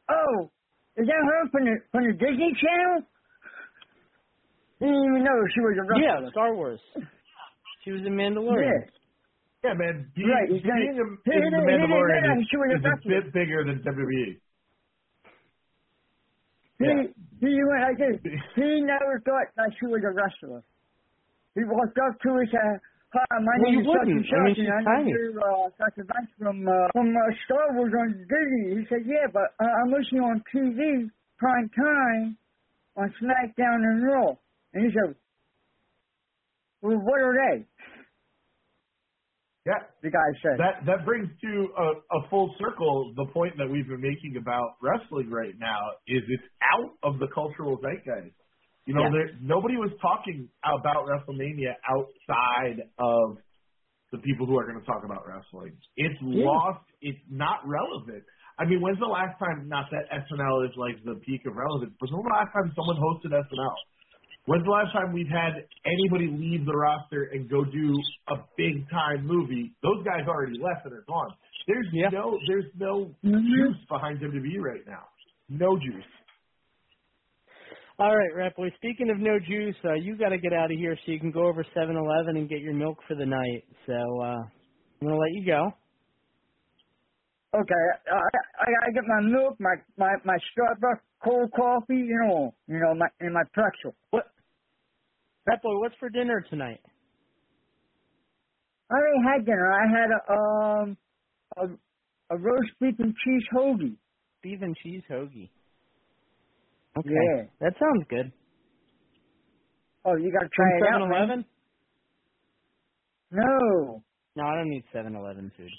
[0.09, 0.49] "Oh,
[0.97, 3.03] is that her from the from the Disney Channel?"
[4.79, 6.23] He didn't even know she was a wrestler.
[6.23, 6.79] Yeah, Star Wars.
[7.83, 8.83] She was in Mandalorian.
[9.63, 10.07] Yeah, man.
[10.15, 12.57] Being, Right, he's being gonna- in, he- in he- the he didn't Mandalorian is, she
[12.57, 13.81] was a is a bit bigger than.
[13.83, 14.39] WWE.
[16.79, 17.03] He, Yeah.
[17.43, 18.17] he went like this.
[18.55, 20.63] He never thought that she was a wrestler.
[21.55, 22.79] He walked up to her and said,
[23.11, 24.31] Hi, my Well, name you is such and wouldn't.
[24.31, 25.11] I mean, she's and tiny.
[25.11, 28.79] know you're uh, such a bunch from, uh, from uh, Star Wars on Disney.
[28.79, 31.09] He said, yeah, but uh, I'm listening on TV,
[31.41, 32.37] prime time,
[32.95, 34.37] on SmackDown and Raw.
[34.77, 35.15] And he said, well,
[36.81, 37.65] what are they?
[39.65, 39.83] Yeah.
[40.01, 40.57] The guy said.
[40.57, 44.79] That that brings to a, a full circle the point that we've been making about
[44.81, 48.33] wrestling right now is it's out of the cultural zeitgeist.
[48.85, 49.09] You know, Yeah.
[49.11, 53.37] there, nobody was talking about WrestleMania outside of
[54.11, 55.77] the people who are going to talk about wrestling.
[55.97, 56.45] It's Yeah.
[56.49, 56.81] lost.
[57.01, 58.23] It's not relevant.
[58.57, 59.67] I mean, when's the last time?
[59.69, 62.97] Not that SNL is like the peak of relevance, but when's the last time someone
[62.97, 63.75] hosted SNL?
[64.49, 67.93] When's the last time we've had anybody leave the roster and go do
[68.29, 69.75] a big time movie?
[69.83, 71.29] Those guys already left and are gone.
[71.67, 75.05] There's no there's no juice behind WWE right now.
[75.49, 76.09] No juice.
[77.99, 78.71] All right, Rat Boy.
[78.77, 81.29] Speaking of no juice, uh, you got to get out of here so you can
[81.29, 83.65] go over 7-Eleven and get your milk for the night.
[83.85, 85.69] So uh, I'm gonna let you go.
[87.53, 92.55] Okay, I, I gotta get my milk, my my my Starbucks cold coffee, you know,
[92.67, 93.93] you know, my and my pretzel.
[94.09, 94.25] What?
[95.49, 96.79] Rat Boy, what's for dinner tonight?
[98.91, 99.71] I already had dinner.
[99.71, 100.97] I had a um
[101.57, 103.95] a a roast beef and cheese hoagie.
[104.43, 105.49] Beef and cheese hoagie.
[106.97, 107.09] Okay.
[107.09, 107.43] Yeah.
[107.61, 108.31] That sounds good.
[110.05, 111.09] Oh, you gotta try From it out.
[111.09, 111.09] man.
[111.11, 111.45] 7-Eleven?
[113.31, 114.01] No,
[114.35, 115.69] No, I don't need 7-Eleven food.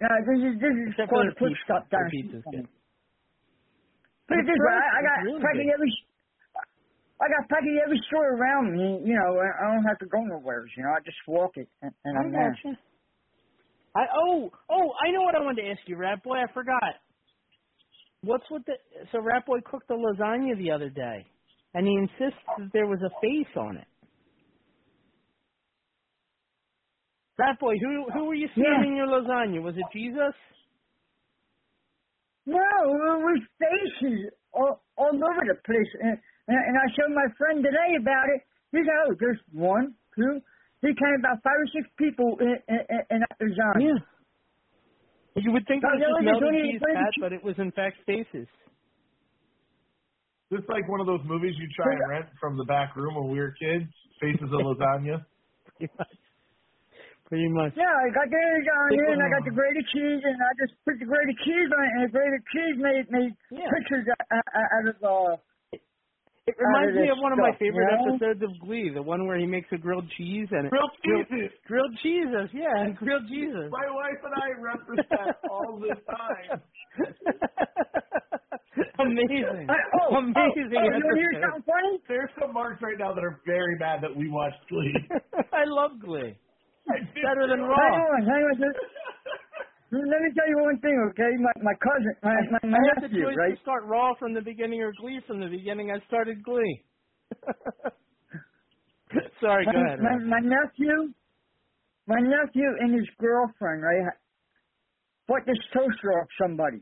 [0.00, 2.68] no, this is this is Except for the quick stop The pizza's good.
[4.28, 4.74] Put it this way.
[4.78, 5.90] I, I got really practically every
[7.20, 9.00] I got practically every store around me.
[9.06, 10.64] You know, I don't have to go nowhere.
[10.76, 12.56] You know, I just walk it and, and I'm there.
[13.96, 16.36] I oh oh I know what I wanted to ask you, Rat Boy.
[16.38, 16.82] I forgot.
[18.22, 18.74] What's with the
[19.12, 21.26] so Rat Boy cooked the lasagna the other day,
[21.74, 23.86] and he insists that there was a face on it.
[27.38, 29.06] Rat Boy, who who were you serving Yeah.
[29.06, 29.62] your lasagna?
[29.62, 30.34] Was it Jesus?
[32.46, 35.88] No, it was faces all, all over the place.
[36.00, 38.40] And, and, and I showed my friend today about it.
[38.72, 40.40] He said, oh, there's one, two.
[40.82, 43.80] He counted about five or six people in, in, in, in that design.
[43.80, 44.00] Yeah.
[45.40, 47.56] You would think it No, was just it's melted cheese, it's Pat, but it was
[47.58, 48.46] in fact faces.
[50.52, 53.32] This like one of those movies you try and rent from the back room when
[53.32, 53.88] we were kids.
[54.20, 55.24] Faces of Lasagna.
[55.74, 56.14] Pretty much.
[57.26, 57.72] Pretty much.
[57.74, 61.00] Yeah, I got the lasagna and I got the grated cheese and I just put
[61.02, 63.66] the grated cheese on it and the grated cheese made made Yeah.
[63.74, 65.34] pictures out, out out of uh
[66.46, 68.20] It reminds me of one of my favorite you know?
[68.20, 71.50] episodes of Glee, the one where he makes a grilled cheese and Grilled grilled, cheeses.
[71.66, 73.72] grilled Jesus, yeah, and grilled Jesus.
[73.72, 76.60] My wife and I reference that all the time.
[78.98, 79.74] Amazing, I,
[80.04, 80.76] oh, oh amazing.
[80.76, 81.98] Oh, oh, you want to hear something funny?
[82.08, 84.94] There's some marks right now that are very mad that we watched Glee.
[85.52, 86.36] I love Glee.
[86.86, 87.62] It's better than.
[87.62, 87.74] Raw.
[87.74, 88.74] Hang on, hang on.
[89.94, 91.30] Let me tell you one thing, okay?
[91.38, 93.54] My my cousin, my my, my I had the nephew, choice right?
[93.54, 95.92] to start Raw from the beginning or Glee from the beginning.
[95.92, 96.82] I started Glee.
[99.40, 100.00] Sorry, go my, ahead.
[100.00, 101.14] my, my nephew,
[102.08, 104.14] my nephew and his girlfriend, right,
[105.28, 106.78] bought this toaster off somebody.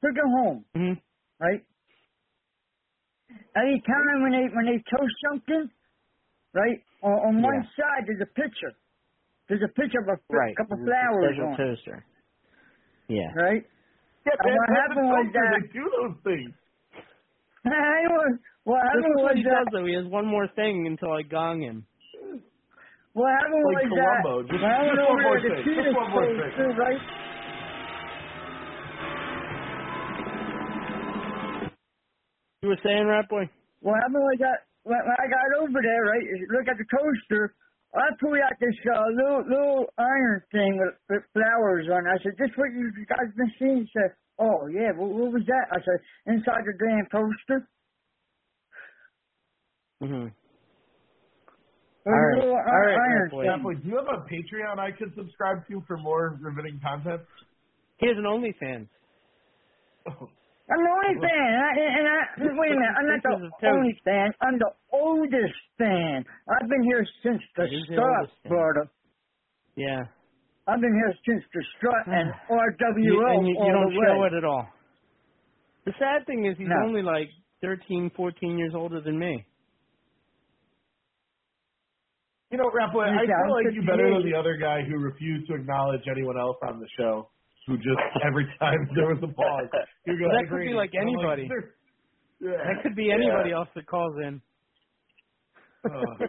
[0.00, 1.00] Took it home, Mhm.
[1.40, 1.62] right?
[3.56, 5.68] Anytime when they when they toast something,
[6.54, 8.72] right, on, on one side there's a picture.
[9.48, 10.56] There's a picture of a Right.
[10.58, 12.04] a flowers on, toaster.
[13.08, 13.30] Yeah.
[13.36, 13.62] right?
[14.26, 15.46] Yeah, And man, what that's happened the was culture.
[15.50, 16.52] that- They do those things.
[17.66, 18.32] I was,
[18.64, 19.86] what This happened is what was he that does though.
[19.86, 21.86] He has one more thing until I gong him.
[23.12, 24.34] what happened Like was that Columbo.
[24.46, 25.64] Just- when I went just one over more there to thing.
[25.66, 26.54] see Just this one more place thing.
[26.58, 27.02] too, right?
[32.62, 33.50] You were saying, Rat Boy?
[33.80, 36.22] What happened was that when, when I got over there, right?
[36.22, 37.54] is Look at the toaster.
[37.94, 42.06] I pulled out this uh, little little iron thing with, with flowers on.
[42.06, 42.10] it.
[42.10, 45.42] I said, "This what you guys been seeing?" He said, "Oh yeah, what, what was
[45.46, 47.68] that?" I said, "Inside the damn toaster."
[50.02, 50.26] Mm-hmm.
[52.04, 52.38] It was All a right.
[52.40, 53.74] little All right, iron Rat Boy.
[53.74, 57.20] do you have a Patreon I could subscribe to for more riveting content?
[57.98, 58.88] He has an OnlyFans.
[60.70, 62.18] I'm the only fan, and I, and I
[62.54, 62.94] wait a minute.
[62.96, 63.22] I'm not
[63.60, 64.30] the only fan.
[64.40, 66.24] I'm the oldest fan.
[66.48, 68.50] I've been here since the He's start, oldest fan.
[68.52, 68.84] brother.
[69.76, 70.00] Yeah.
[70.68, 74.00] I've been here since the start and RWO You, and you, all you don't the
[74.06, 74.26] show way.
[74.30, 74.66] it at all.
[75.86, 76.86] The sad thing is he's No.
[76.86, 77.28] only like
[77.60, 79.44] 13, 14 years older than me.
[82.52, 85.54] You know, Rap I feel like you better than the other guy who refused to
[85.54, 87.30] acknowledge anyone else on the show.
[87.66, 89.68] Who just every time there was a pause,
[90.06, 90.28] you go.
[90.28, 91.46] That could be like anybody.
[91.48, 91.74] "There-
[92.40, 92.58] yeah.
[92.58, 93.56] That could be anybody Yeah.
[93.58, 94.42] else that calls in.
[95.86, 96.26] Oh.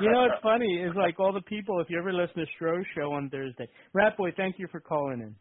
[0.00, 1.80] you know what's funny is like all the people.
[1.80, 5.20] If you ever listen to Stro's show on Thursday, Rat Boy, thank you for calling
[5.20, 5.34] in.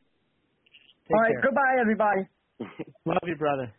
[1.07, 1.41] Take All right, care.
[1.43, 2.21] goodbye, everybody.
[3.05, 3.71] Love you, brother.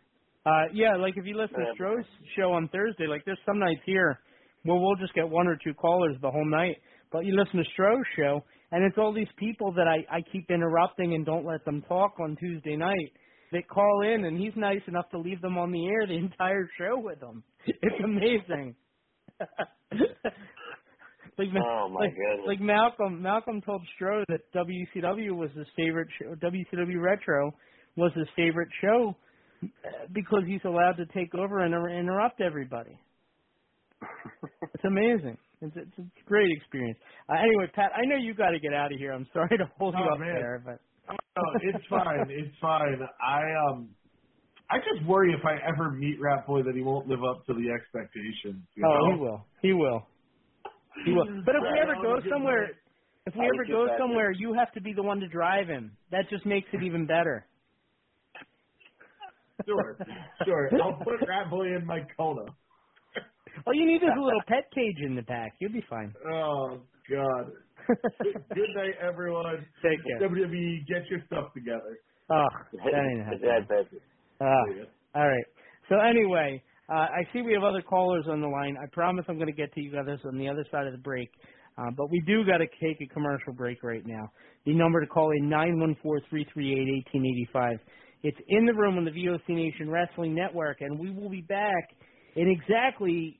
[0.45, 2.05] Uh, yeah, like if you listen to Stro's
[2.37, 4.19] show on Thursday, like there's some nights here
[4.63, 6.77] where we'll just get one or two callers the whole night.
[7.11, 10.49] But you listen to Stro's show, and it's all these people that I, I keep
[10.51, 13.11] interrupting and don't let them talk on Tuesday night.
[13.51, 16.69] They call in, and he's nice enough to leave them on the air the entire
[16.77, 17.43] show with them.
[17.65, 18.75] It's amazing.
[21.37, 22.47] like, Oh, my like, goodness.
[22.47, 26.35] like Malcolm, Malcolm told Stro that WCW was his favorite show.
[26.35, 27.53] WCW Retro
[27.95, 29.15] was his favorite show
[29.63, 29.67] uh,
[30.13, 32.97] because he's allowed to take over and interrupt everybody.
[34.73, 35.37] it's amazing.
[35.61, 36.99] It's, it's, it's a great experience.
[37.29, 39.11] Uh, anyway, Pat, I know you got to get out of here.
[39.11, 40.33] I'm sorry to hold you Oh, up man.
[40.35, 40.79] there, but
[41.09, 42.29] No, it's fine.
[42.29, 42.99] It's fine.
[43.21, 43.89] I um,
[44.69, 47.53] I just worry if I ever meet Rap Boy that he won't live up to
[47.53, 48.63] the expectations.
[48.75, 49.45] You oh, he will.
[49.61, 50.07] He will.
[51.05, 51.25] He will.
[51.45, 52.71] But if we ever go somewhere,
[53.25, 53.97] if we I ever go it better.
[53.99, 55.97] somewhere, you have to be the one to drive him.
[56.11, 57.45] That just makes it even better.
[59.65, 59.97] Sure,
[60.45, 60.69] sure.
[60.81, 62.45] I'll put Rat Boy in my Kona.
[63.65, 65.53] All you need is a little pet cage in the back.
[65.59, 66.13] You'll be fine.
[66.31, 66.79] Oh
[67.09, 67.51] God.
[67.87, 69.65] Good night, everyone.
[69.81, 70.27] Take care.
[70.27, 71.97] WWE, get your stuff together.
[72.29, 73.41] Oh, that ain't happening.
[73.41, 74.01] That better.
[74.41, 75.45] Ah, all right.
[75.87, 78.75] So anyway, uh, I see we have other callers on the line.
[78.81, 80.99] I promise I'm going to get to you guys on the other side of the
[80.99, 81.29] break.
[81.77, 84.29] Uh, but we do got to take a commercial break right now.
[84.65, 87.77] The number to call in nine one four three three eight eighteen eighty five.
[88.23, 91.89] It's in the room on the VOC Nation Wrestling Network, and we will be back
[92.35, 93.39] in exactly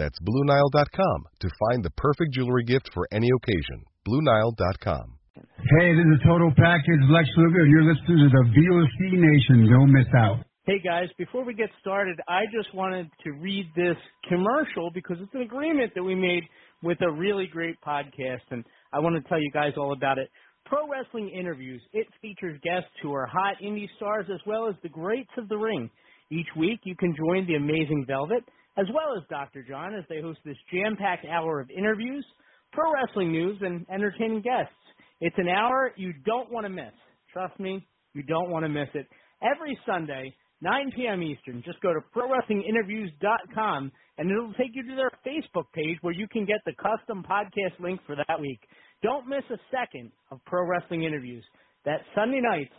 [0.00, 3.84] That's BlueNile.com to find the perfect jewelry gift for any occasion.
[4.08, 5.18] BlueNile.com.
[5.36, 7.66] Hey, this is Total Package Lex Luger.
[7.66, 9.68] You're listening to the VOC Nation.
[9.68, 10.38] Don't miss out.
[10.64, 13.96] Hey guys, before we get started, I just wanted to read this
[14.26, 16.44] commercial because it's an agreement that we made
[16.82, 20.30] with a really great podcast, and I want to tell you guys all about it.
[20.64, 21.82] Pro Wrestling Interviews.
[21.92, 25.58] It features guests who are hot indie stars as well as the greats of the
[25.58, 25.90] ring.
[26.30, 28.44] Each week, you can join the Amazing Velvet
[28.80, 29.62] as well as Dr.
[29.62, 32.24] John as they host this jam-packed hour of interviews,
[32.72, 34.72] pro wrestling news, and entertaining guests.
[35.20, 36.94] It's an hour you don't want to miss.
[37.32, 39.06] Trust me, you don't want to miss it.
[39.42, 41.22] Every Sunday, 9 p.m.
[41.22, 41.62] Eastern.
[41.64, 46.44] Just go to ProWrestlingInterviews.com and it'll take you to their Facebook page where you can
[46.44, 48.60] get the custom podcast link for that week.
[49.02, 51.44] Don't miss a second of Pro Wrestling Interviews.
[51.86, 52.74] That Sunday nights,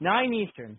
[0.00, 0.78] 9 Eastern.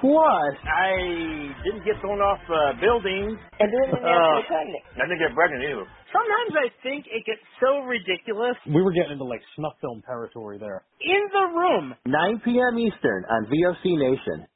[0.00, 3.36] Plus, I didn't get thrown off uh, buildings.
[3.60, 4.82] And didn't uh, get pregnant.
[4.96, 5.84] I didn't get pregnant either.
[6.08, 8.56] Sometimes I think it gets so ridiculous.
[8.64, 10.88] We were getting into like snuff film territory there.
[11.04, 11.94] In the Room.
[12.08, 12.78] 9 p.m.
[12.80, 14.48] Eastern on VOC Nation.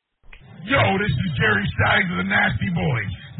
[0.64, 3.12] Yo, this is Jerry Stein of the Nasty Boys.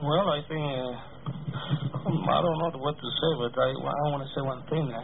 [0.00, 0.96] Well, I think uh,
[2.08, 4.88] I don't know what to say, but I, I want to say one thing.
[4.88, 4.96] Uh,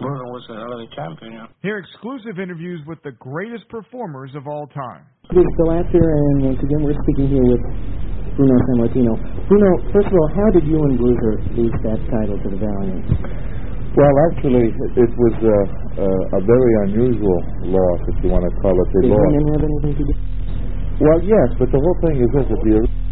[0.00, 1.36] Bruno was a hell of a champion.
[1.36, 1.48] You know?
[1.60, 5.04] Hear exclusive interviews with the greatest performers of all time.
[5.28, 7.60] This is Bill and once again, we're speaking here with
[8.32, 9.12] Bruno Sammartino.
[9.44, 13.04] Bruno, first of all, how did you and Bruiser lose that title to the Valiant?
[13.92, 15.52] Well, actually, it was uh,
[16.00, 17.38] uh, a very unusual
[17.76, 19.20] loss, if you want to call it a Did loss.
[19.20, 20.14] women have anything to do?
[21.04, 22.88] Well, yes, but the whole thing is this: that the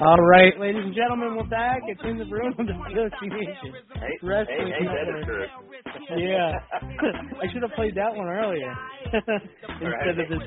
[0.00, 1.80] All right, ladies and gentlemen, we're back.
[1.88, 3.74] It's in the room of the VOC Nation.
[3.94, 5.50] Hey, Wrestling hey, hey, that is Network.
[6.06, 6.22] true.
[6.22, 6.52] Yeah.
[7.42, 8.72] I should have played that one earlier
[9.12, 10.38] instead of this,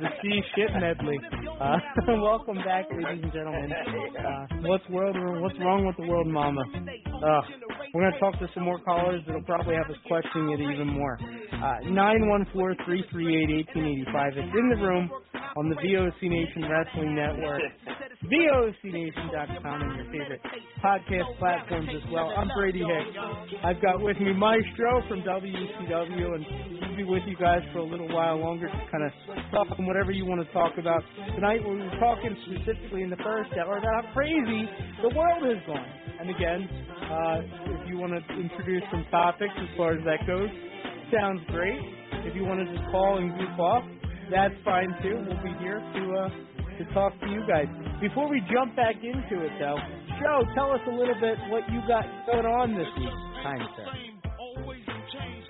[0.00, 1.18] the C shit medley.
[1.60, 1.78] Uh,
[2.20, 3.70] welcome back, ladies and gentlemen.
[3.72, 5.16] Uh, what's world?
[5.40, 6.62] What's wrong with the world, Mama?
[6.66, 7.40] Uh,
[7.94, 11.16] we're gonna talk to some more callers that'll probably have us questioning it even more.
[11.52, 14.32] Uh, Nine one four three three eight eighteen eighty five.
[14.36, 15.08] It's in the room
[15.56, 17.62] on the VOC Nation Wrestling Network.
[18.24, 20.40] VOCNation.com and your favorite
[20.82, 22.32] podcast platforms as well.
[22.36, 23.16] I'm Brady Hicks.
[23.62, 26.46] I've got with me Maestro from WCW, and
[26.80, 29.12] we'll be with you guys for a little while longer to kind of
[29.52, 31.02] talk on whatever you want to talk about.
[31.34, 34.64] Tonight we were talking specifically in the first hour about how crazy
[35.02, 35.92] the world is going.
[36.18, 36.68] And again,
[37.12, 40.48] uh, if you want to introduce some topics as far as that goes,
[41.12, 41.78] sounds great.
[42.24, 43.84] If you want to just call and goof off,
[44.30, 45.22] that's fine too.
[45.28, 47.66] We'll be here to uh, to talk to you guys.
[48.00, 49.78] Before we jump back into it, though,
[50.20, 53.90] Joe, Tell us a little bit what you got going on this week, kind sir.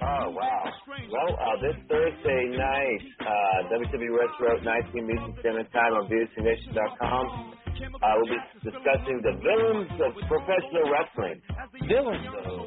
[0.03, 0.65] Oh wow!
[1.09, 7.55] Well, uh, this Thursday night, uh, WCW Retro 19 Music Standard Time on VOCNation.com.
[7.77, 11.41] Uh, we'll be discussing the villains of professional wrestling.
[11.89, 12.25] Villains.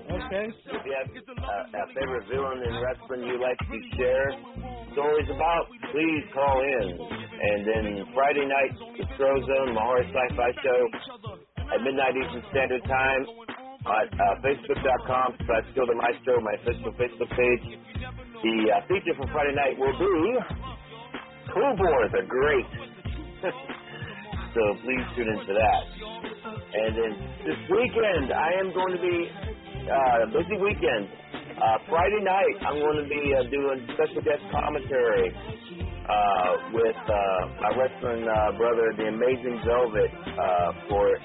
[0.09, 0.45] Okay.
[0.49, 4.29] if you have uh, a favorite villain in wrestling you'd like to share
[4.93, 6.87] stories about, please call in.
[6.97, 10.81] And then Friday night, the Throw Zone, Mahara Sci-Fi Show
[11.73, 13.25] at midnight Eastern Standard Time
[13.87, 17.79] at uh, Facebook.com slash Skill the Maestro, my official Facebook page.
[18.43, 20.15] The uh, feature for Friday night will be
[21.53, 22.67] Cool Boy, the Great.
[24.53, 25.81] so please tune into that.
[26.75, 27.11] And then
[27.47, 29.17] this weekend, I am going to be
[29.87, 31.07] uh, busy weekend.
[31.55, 37.15] Uh, Friday night, I'm going to be uh, doing special guest commentary uh, with uh,
[37.63, 41.15] my wrestling uh, brother, the Amazing Velvet, uh, for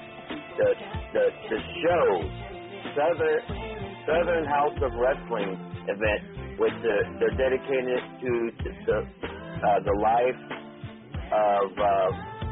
[0.57, 0.69] the
[1.13, 2.44] the the show
[2.93, 3.41] Southern
[4.07, 5.57] Southern House of Wrestling
[5.87, 6.23] event,
[6.59, 8.31] which uh, they're dedicated to
[8.85, 10.41] the uh, the life
[11.31, 12.44] of uh,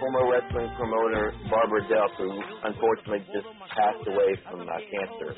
[0.00, 2.30] former wrestling promoter Barbara Delp, who
[2.64, 5.30] unfortunately just passed away from uh, cancer.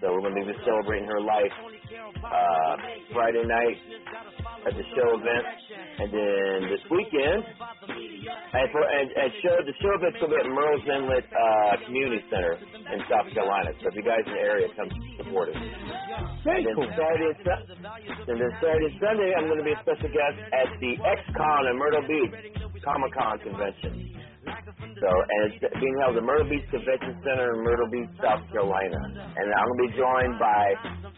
[0.00, 1.54] So we're going to be celebrating her life
[2.20, 2.74] uh,
[3.12, 3.78] Friday night
[4.66, 5.44] at the show event,
[6.02, 10.42] and then this weekend, and for and, and show the show event's going to be
[10.44, 12.54] at Murrells Inlet uh, Community Center
[12.92, 13.70] in South Carolina.
[13.80, 14.90] So if you guys in the area, come
[15.22, 15.58] support us.
[16.44, 16.90] Very and cool.
[16.92, 17.32] Saturday
[18.26, 21.62] and then Saturday and Sunday, I'm going to be a special guest at the X-Con
[21.70, 22.56] in Myrtle Beach
[22.86, 24.14] Comic Con convention.
[24.46, 28.94] So, and it's being held at Myrtle Beach Convention Center in Myrtle Beach, South Carolina.
[29.10, 30.64] And I'm going to be joined by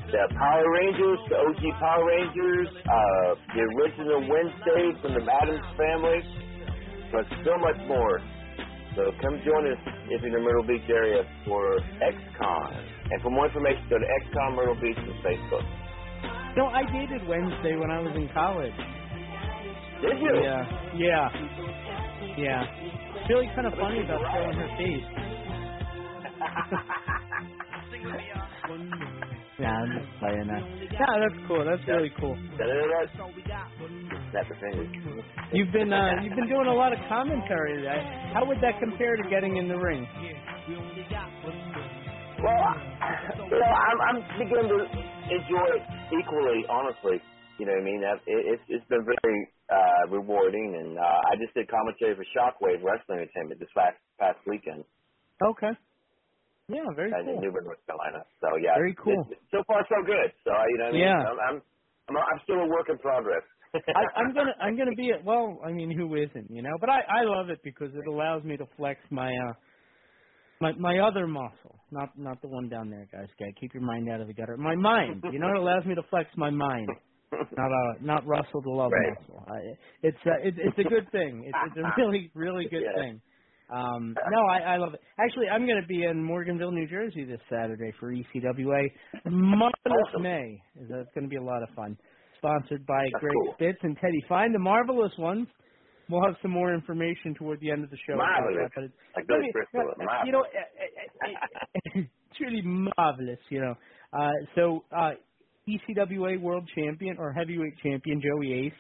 [0.09, 6.25] the Power Rangers, the OG Power Rangers, uh, the original Wednesday from the Addams family,
[7.13, 8.17] but so much more.
[8.97, 12.73] So come join us if you're in the Myrtle Beach area for XCon.
[13.13, 15.69] And for more information, go to XCon Myrtle Beach on Facebook.
[16.57, 18.75] No, I dated Wednesday when I was in college.
[20.03, 20.35] Did you?
[20.43, 20.65] Yeah.
[20.97, 21.29] Yeah.
[22.39, 22.65] Yeah.
[23.19, 25.05] It's really kind of funny about showing her face.
[29.59, 30.63] yeah, I'm just playing that.
[30.93, 31.65] Yeah, that's cool.
[31.65, 32.37] That's really cool.
[34.31, 34.89] Snap the fingers.
[35.53, 38.03] You've been uh, you've been doing a lot of commentary today.
[38.35, 40.07] How would that compare to getting in the ring?
[42.39, 42.63] Well,
[43.51, 44.79] you know, I'm, I'm beginning to
[45.33, 45.83] enjoy it
[46.15, 47.19] equally, honestly.
[47.59, 48.01] You know what I mean?
[48.03, 52.27] That- It, it's it's been very uh, rewarding, and uh, I just did commentary for
[52.37, 54.85] Shockwave Wrestling Entertainment this last past weekend
[55.43, 55.73] Okay.
[56.69, 57.41] Yeah, very in cool.
[57.43, 58.25] New Bern, North Carolina.
[58.41, 59.21] So yeah, Very cool.
[59.31, 60.33] it's- so far so good.
[60.45, 61.03] So uh, you know I mean?
[61.03, 61.25] Yeah.
[61.29, 61.63] I'm, I'm
[62.09, 63.45] I'm I'm still a work in progress.
[63.75, 66.77] I, I'm gonna I'm gonna be well, I mean, who isn't, you know?
[66.81, 69.55] But I I love it because it allows me to flex my uh
[70.61, 73.29] my my other muscle, not not the one down there, guys.
[73.41, 74.57] Okay, keep your mind out of the gutter.
[74.59, 76.97] My mind, you know, it allows me to flex my mind,
[77.57, 79.19] not uh not Russell the love Right.
[79.19, 79.45] muscle.
[79.49, 79.59] I,
[80.03, 81.45] it's uh, it, it's a good thing.
[81.47, 82.95] It's, it's a really really good Yeah.
[82.95, 83.21] thing.
[83.71, 85.01] Um, no, I, I love it.
[85.21, 88.85] Actually, I'm going to be in Morganville, New Jersey this Saturday for ECWA.
[89.27, 90.63] Marvelous May.
[90.89, 91.99] That's going to be a lot of fun.
[92.39, 93.55] Sponsored by That's Greg cool.
[93.57, 95.49] Spitz and Teddy Fine, the Marvelous Ones.
[96.09, 98.17] We'll have some more information toward the end of the show.
[98.17, 98.57] Marvelous.
[98.57, 102.01] that, but it's, Like me- Crystal, uh, you know, uh, uh, uh,
[102.31, 103.39] it's really marvelous.
[103.51, 103.75] You know,
[104.19, 105.11] uh, so uh,
[105.69, 108.73] ECWA World Champion or Heavyweight Champion Joey Ace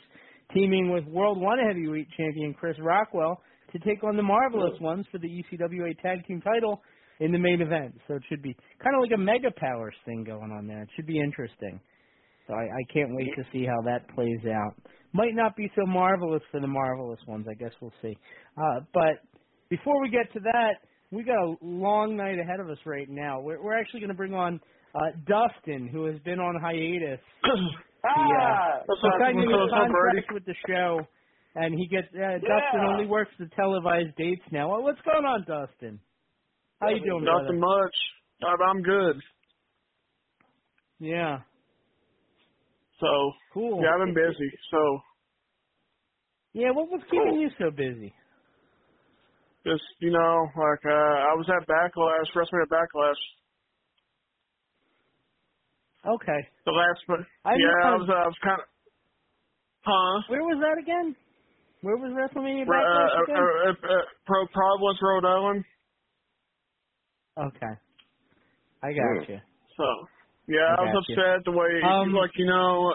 [0.54, 3.40] teaming with World One Heavyweight Champion Chris Rockwell
[3.72, 6.80] to take on the Marvelous Ones for the ECWA Tag Team title
[7.20, 7.94] in the main event.
[8.06, 10.82] So it should be kind of like a Mega Powers thing going on there.
[10.82, 11.80] It should be interesting.
[12.46, 14.74] So I, I can't wait to see how that plays out.
[15.12, 17.46] Might not be so marvelous for the marvelous ones.
[17.50, 18.16] I guess we'll see.
[18.56, 19.20] Uh, but
[19.68, 20.76] before we get to that,
[21.10, 23.40] we got a long night ahead of us right now.
[23.40, 24.60] We're, we're actually going to bring on
[24.94, 27.20] uh, Dustin, who has been on hiatus.
[28.04, 31.08] Ah, He, uh, what's so up, signing a what's up, contract with the show,
[31.54, 34.70] and he gets uh, Dustin only works the televised dates now.
[34.70, 36.00] Well, what's going on, Dustin?
[36.80, 37.48] How you doing, brother?
[37.48, 37.96] Nothing much.
[38.42, 39.16] I'm I'm good.
[41.00, 41.40] Yeah.
[43.00, 43.84] So Cool.
[43.84, 44.50] yeah, I've been busy.
[44.70, 45.00] So
[46.54, 48.14] Yeah, what was keeping you so busy?
[49.66, 53.22] just you know, like uh I was at Backlash, wrestling at Backlash.
[56.06, 56.40] Okay.
[56.66, 57.26] The last one.
[57.44, 58.68] I yeah, I was uh, I was kind of.
[59.82, 60.22] Huh?
[60.28, 61.16] Where was that again?
[61.82, 63.38] Where was WrestleMania Uh, Backlash uh, again?
[63.40, 65.64] uh, uh, uh, Pro Providence, Rhode Island.
[67.38, 67.74] Okay.
[68.82, 69.38] I got you.
[69.76, 69.86] So
[70.48, 71.70] yeah, I I, was upset the way
[72.02, 72.94] Um, like you know,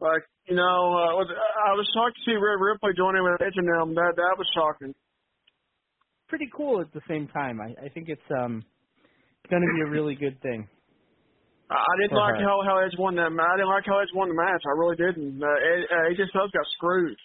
[0.00, 0.62] like you know,
[0.94, 3.94] uh, I was shocked to see Rhea Ripley joining with Edge and them.
[3.94, 4.94] That that was shocking.
[6.28, 7.60] pretty cool at the same time.
[7.60, 8.64] I, I think it's um
[9.50, 10.68] going to be a really good thing.
[11.70, 13.28] I didn't For like how how Edge won that.
[13.28, 14.62] I didn't like how Edge won the match.
[14.64, 15.42] I really didn't.
[15.42, 17.16] Uh, Ed- uh, AJ Styles got screwed.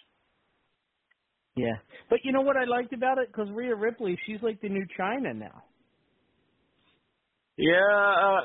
[1.56, 1.80] Yeah,
[2.10, 3.28] but you know what I liked about it?
[3.32, 5.62] Because Rhea Ripley, she's like the new Chyna now.
[7.56, 8.42] Yeah, uh,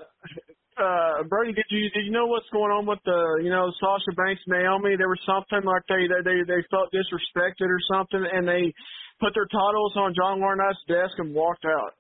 [0.80, 4.16] uh, Brody, did you did you know what's going on with the you know Sasha
[4.16, 4.96] Banks Naomi?
[4.96, 8.72] There was something like they they they, they felt disrespected or something, and they
[9.20, 11.99] put their titles on John Laurinaitis' desk and walked out.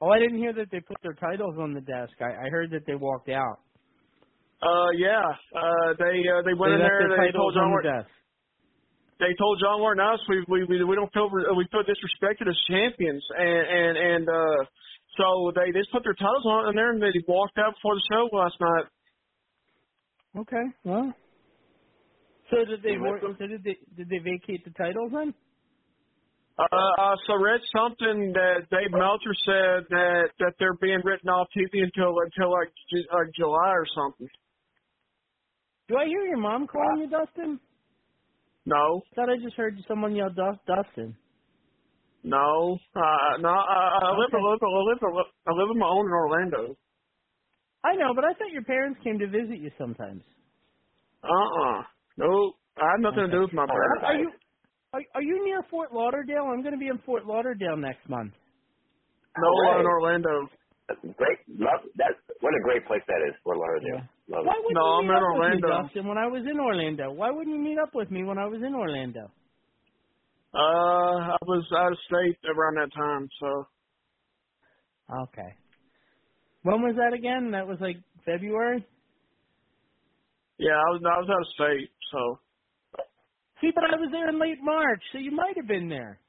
[0.00, 2.12] Oh, I didn't hear that they put their titles on the desk.
[2.20, 3.60] I, I heard that they walked out.
[4.62, 5.20] Uh, yeah,
[5.54, 7.08] uh, they uh, they went they in there.
[7.08, 8.10] They titles told John on the desk.
[9.20, 13.22] they told John Laurinaitis we we we we don't feel we feel disrespected as champions,
[13.36, 14.60] and and and uh,
[15.18, 17.94] so they they just put their titles on in there and they walked out before
[17.94, 18.86] the show last night.
[20.40, 21.12] Okay, well.
[22.50, 22.92] So did they?
[22.92, 23.20] You're.
[23.20, 23.76] So did they?
[23.96, 25.34] Did they vacate the titles then?
[26.56, 31.48] Uh, uh, so read something that Dave Meltzer said that that they're being written off
[31.56, 34.28] TV until until like Ju- like July or something.
[35.88, 37.58] Do I hear your mom calling you Dustin?
[38.66, 41.16] No, Thought I just heard someone yell "Dus- Dustin.
[42.22, 43.48] no, uh, no.
[43.48, 46.76] I, I live I live I live I live on my own in Orlando.
[47.84, 50.22] I know, but I thought your parents came to visit you sometimes.
[51.24, 51.82] Uh uh
[52.16, 54.04] No, I have nothing to do with my parents.
[54.06, 54.30] Are you
[54.94, 56.44] are, are you near Fort Lauderdale?
[56.52, 58.32] I'm going to be in Fort Lauderdale next month.
[59.38, 59.80] No, All right.
[59.80, 60.48] in Orlando.
[61.16, 62.12] Great, love that.
[62.40, 64.04] What a great place that is, Fort Lauderdale.
[64.28, 64.56] Love Why it.
[64.64, 65.66] wouldn't No, you I'm meet in up with me, Orlando.
[65.66, 67.12] Dustin, when I was in Orlando?
[67.12, 69.30] Why wouldn't you meet up with me when I was in Orlando?
[70.54, 70.58] Uh,
[71.34, 73.66] I was out of state around that time, so
[75.24, 75.54] Okay.
[76.62, 77.52] When was that again?
[77.52, 77.96] That was like
[78.26, 78.86] February.
[80.58, 82.40] yeah, I was I was out of state, so
[83.64, 86.20] See, but I was there in late March, so you might have been there.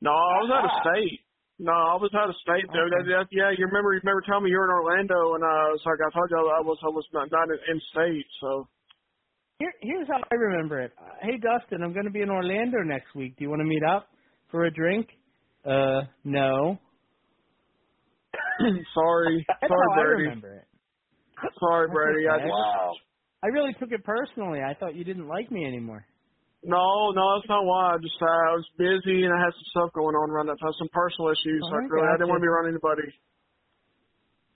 [0.00, 1.20] no, I was out of state.
[1.60, 2.64] No, I was out of state.
[2.72, 2.88] Though.
[2.96, 5.74] That, that, yeah, you remember you remember telling me you were in Orlando, and uh,
[5.76, 8.68] it's like I told you I was I was not not in, in state, so.
[9.58, 10.92] Here, here's how I remember it.
[10.96, 13.36] Uh, Hey, Dustin, I'm going to be in Orlando next week.
[13.36, 14.06] Do you want to meet up
[14.52, 15.08] for a drink?
[15.66, 16.78] Uh, no.
[18.94, 20.22] sorry, That's sorry, how I Brady.
[20.22, 20.64] remember it.
[21.58, 22.28] Sorry, Brady.
[22.28, 22.44] I okay.
[22.44, 22.92] just, Wow.
[23.42, 24.60] I really took it personally.
[24.62, 26.04] I thought you didn't like me anymore.
[26.64, 27.94] no, no, that's not why.
[27.94, 30.58] I just uh, I was busy and I had some stuff going on around that
[30.60, 31.62] time, some personal issues.
[31.62, 33.08] Oh, like I really, I didn't want to be around anybody.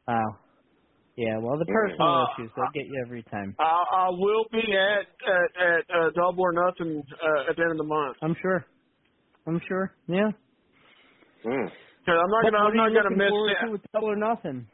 [0.08, 0.38] Wow.
[1.14, 3.54] Yeah, well, the personal Uh, issues, they'll get you every time.
[3.60, 7.72] I, I will be at at, at uh, Double or Nothing uh, at the end
[7.72, 8.16] of the month.
[8.22, 8.64] I'm sure.
[9.46, 9.92] I'm sure.
[10.08, 10.30] Yeah.
[11.44, 11.68] Mm.
[12.06, 13.66] Cause I'm not What- gonna I'm not gonna looking miss forward it.
[13.66, 14.66] to with Double or Nothing?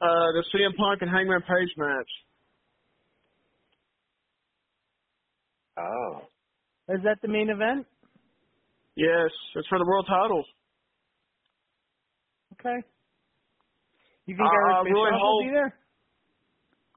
[0.00, 2.08] Uh, the CM Punk and Hangman Page match.
[5.80, 6.20] Oh.
[6.88, 7.86] Is that the main event?
[8.96, 10.44] Yes, it's for the world title.
[12.54, 12.84] Okay.
[14.26, 15.74] You think I- Eric I really will be there?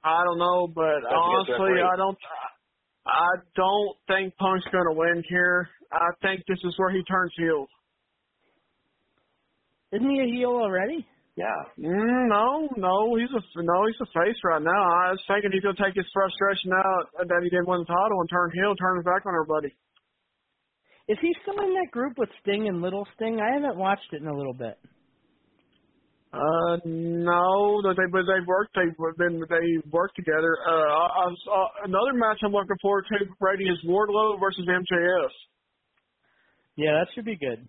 [0.03, 1.81] I don't know, but That's honestly.
[1.81, 2.17] I don't.
[3.05, 5.69] I don't think Punk's gonna win here.
[5.91, 7.67] I think this is where he turns heel.
[9.91, 11.07] Isn't he a heel already?
[11.35, 11.59] Yeah.
[11.81, 14.83] Mm, no, no, he's a no, he's a face right now.
[15.01, 18.21] I was thinking he's gonna take his frustration out that he didn't win the title
[18.21, 19.73] and turn heel, turn his back on everybody.
[21.09, 23.41] Is he still in that group with Sting and Little Sting?
[23.41, 24.77] I haven't watched it in a little bit.
[26.33, 28.77] Uh, no, that they but they've worked.
[28.77, 30.57] They've been they worked together.
[30.65, 31.41] Uh, I, I was,
[31.83, 35.29] another match I'm looking forward to, Brady, is Wardlow versus MJF.
[36.75, 37.67] Yeah, that should be good.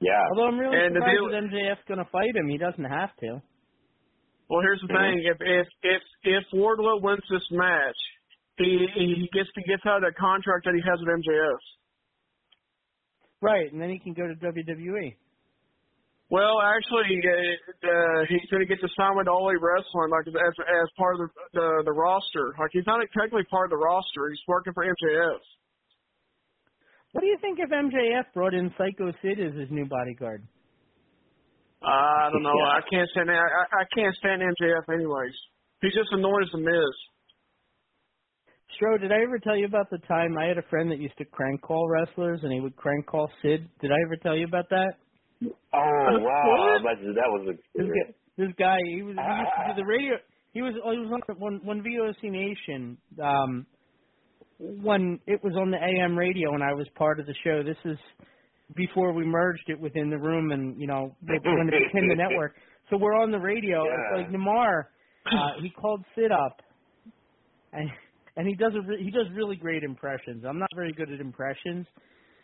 [0.00, 0.16] Yeah.
[0.30, 2.48] Although I'm really And the surprised deal- that MJF's going to fight him.
[2.48, 3.42] He doesn't have to.
[4.48, 7.96] Well, here's the thing: if if if if Wardlow wins this match,
[8.58, 11.60] he he gets to gets out of that contract that he has with MJF.
[13.40, 14.34] Right, and then he can go to.
[14.34, 15.14] WWE.
[16.30, 20.26] Well, actually, uh, uh, he's going to get to sign with All Elite Wrestling, like
[20.26, 22.54] as as part of the, the the roster.
[22.58, 25.38] Like he's not technically part of the roster; he's working for MJF.
[27.12, 30.46] What do you think if MJF brought in Psycho Sid as his new bodyguard?
[31.82, 32.54] I don't know.
[32.54, 32.76] Yeah.
[32.76, 33.30] I can't stand.
[33.30, 35.34] I, I I can't stand MJF anyways.
[35.80, 36.94] He's just annoying as a Miz.
[38.76, 41.16] Stro, did I ever tell you about the time I had a friend that used
[41.18, 43.68] to crank call wrestlers and he would crank call Sid?
[43.80, 44.92] Did I ever tell you about that?
[45.42, 46.76] Oh wow.
[46.76, 48.12] I imagine that was a.
[48.36, 50.14] This guy, he was he used to do the radio.
[50.52, 53.66] He was he was on when when VOC Nation um
[54.60, 57.62] when it was on the AM radio and I was part of the show.
[57.62, 57.98] This is
[58.76, 62.54] before we merged it within the room and you know when it became the network.
[62.90, 63.84] So we're on the radio.
[63.84, 63.90] Yeah.
[63.92, 64.90] It's like Namar,
[65.26, 66.60] uh, he called Sid up,
[67.72, 67.88] and
[68.36, 70.44] and he does a re- he does really great impressions.
[70.46, 71.86] I'm not very good at impressions,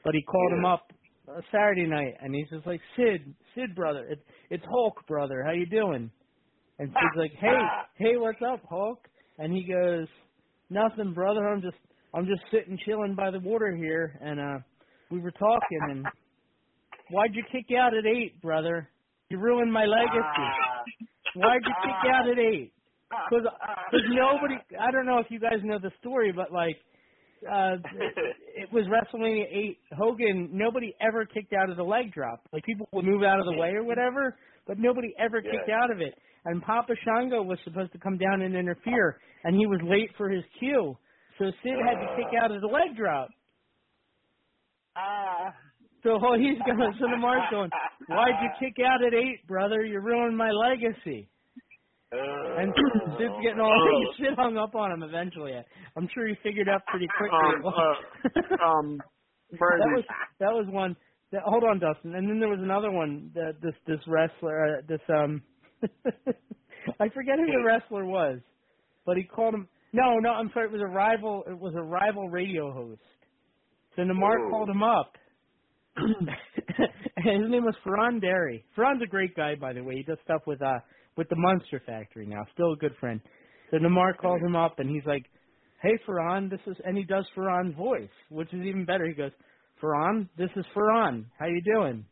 [0.05, 0.93] but he called him up
[1.29, 5.53] uh, Saturday night, and he's just like Sid, Sid brother, it, it's Hulk brother, how
[5.53, 6.11] you doing?
[6.79, 7.59] And Sid's like, hey,
[7.97, 9.09] hey, what's up, Hulk?
[9.39, 10.07] And he goes,
[10.71, 11.47] nothing, brother.
[11.49, 11.77] I'm just,
[12.17, 14.59] I'm just sitting chilling by the water here, and uh,
[15.11, 16.07] we were talking, and
[17.11, 18.89] why'd you kick out at eight, brother?
[19.29, 20.49] You ruined my legacy.
[21.35, 22.73] Why'd you kick out at eight?
[23.31, 23.47] Because
[24.09, 26.77] nobody, I don't know if you guys know the story, but like,
[27.47, 27.77] uh,
[28.57, 29.79] it was WrestleMania 8.
[29.99, 32.41] Hogan, nobody ever kicked out of the leg drop.
[32.51, 34.37] Like people would move out of the way or whatever,
[34.67, 35.83] but nobody ever kicked Yeah.
[35.85, 36.15] out of it.
[36.47, 40.31] And Papa Shango was supposed to come down and interfere, and he was late for
[40.31, 40.97] his cue.
[41.39, 43.29] So Sid had to kick out of the leg drop.
[44.97, 45.53] Ah.
[46.03, 47.71] So oh, he's going, so Lamar's going,
[48.09, 49.85] why'd you kick out at eight, brother?
[49.85, 51.29] You ruined my legacy.
[52.13, 52.73] And
[53.19, 55.53] Sid's getting all Sid hung up on him eventually.
[55.97, 57.39] I'm sure he figured out pretty quickly.
[57.39, 59.01] Um, uh, um,
[59.51, 60.05] that was
[60.41, 60.97] that was one.
[61.33, 62.15] That, hold on, Dustin.
[62.15, 63.31] And then there was another one.
[63.35, 65.43] That this this wrestler, uh, this um,
[67.01, 68.39] I forget who the wrestler was,
[69.05, 69.69] but he called him.
[69.97, 70.67] No, no, I'm sorry.
[70.67, 71.43] It was a rival.
[71.49, 73.01] It was a rival radio host.
[73.97, 74.51] So Namar Ooh.
[74.51, 75.13] called him up.
[75.97, 76.29] and
[77.17, 78.63] his name was Ferran Derry.
[78.77, 79.95] Ferran's a great guy, by the way.
[79.95, 80.81] He does stuff with uh
[81.17, 82.43] with the Monster Factory now.
[82.53, 83.23] Still a good friend.
[83.71, 85.25] So Namar called him up and he's like,
[85.81, 89.07] "Hey, Ferran, this is," and he does Ferran's voice, which is even better.
[89.07, 89.33] He goes,
[89.83, 91.25] "Ferran, this is Ferran.
[91.39, 92.05] How you doing?"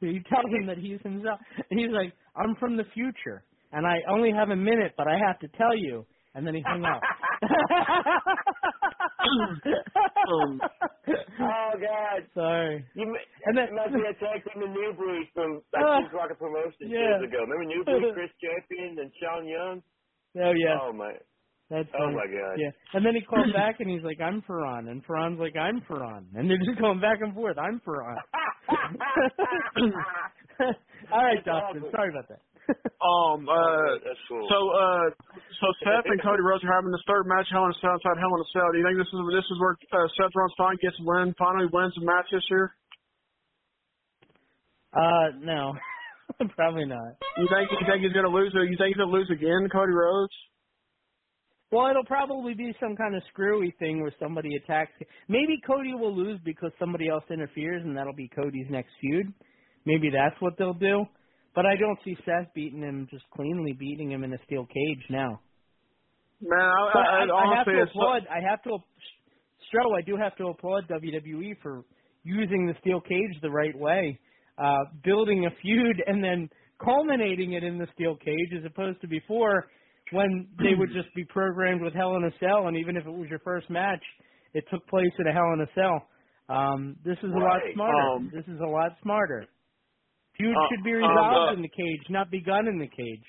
[0.00, 1.40] So you tell him that he's himself,
[1.70, 5.16] and he's like, "I'm from the future, and I only have a minute, but I
[5.26, 6.04] have to tell you."
[6.36, 7.00] And then he hung up.
[11.40, 12.20] oh God!
[12.34, 12.84] Sorry.
[12.94, 16.38] You, m- And then- must be attacking the New Breed from like Uh, Kings Rocket
[16.38, 16.98] Promotions yeah.
[17.18, 17.38] years ago.
[17.40, 19.82] Remember New Breed, Chris Champion, and Sean Young?
[20.36, 20.76] Oh yeah.
[20.82, 21.12] Oh my!
[21.70, 22.16] That's Oh funny.
[22.16, 22.56] my God!
[22.60, 22.70] Yeah.
[22.94, 24.88] And then he called back and he's like, I'm Ferran.
[24.90, 26.24] And Ferran's like, I'm Ferran.
[26.36, 27.56] And they're just going back and forth.
[27.58, 28.16] I'm Ferran.
[31.12, 31.84] All right, Dustin.
[31.90, 32.40] Sorry about that.
[32.98, 34.42] Um, uh, That's cool.
[34.50, 35.06] so, uh,
[35.62, 38.18] so Seth and Cody Rhodes are having this third match, Hell in a Cell inside
[38.18, 38.66] Hell in a Cell.
[38.74, 41.30] Do you think this is this is where uh, Seth Rollins finally gets a win,
[41.38, 42.74] finally wins a match this year?
[44.90, 45.78] Uh, no.
[46.58, 47.14] Probably not.
[47.38, 48.50] You think you think he's gonna lose?
[48.50, 50.34] You think he's gonna lose again, Cody Rhodes?
[51.70, 54.92] Well, it'll probably be some kind of screwy thing where somebody attacks.
[55.28, 59.32] Maybe Cody will lose because somebody else interferes, and that'll be Cody's next feud.
[59.84, 61.06] Maybe that's what they'll do.
[61.56, 65.04] But I don't see Seth beating him, just cleanly beating him in a steel cage
[65.10, 65.40] now.
[66.40, 68.22] Man, I, I, I, I have to it's so- applaud.
[68.30, 68.76] I have to,
[69.66, 69.98] Stro.
[69.98, 71.82] I do have to applaud WWE for
[72.24, 74.18] using the steel cage the right way,
[74.58, 76.50] uh, building a feud and then
[76.84, 79.66] culminating it in the steel cage, as opposed to before
[80.12, 83.10] when they would just be programmed with Hell in a Cell, and even if it
[83.10, 84.02] was your first match,
[84.54, 86.06] it took place in a Hell in a Cell.
[86.48, 88.14] Um, this is a lot smarter.
[88.14, 89.46] Um, this is a lot smarter.
[90.38, 93.24] Feud Uh, should be um, resolved uh, in the cage, not begun in the cage.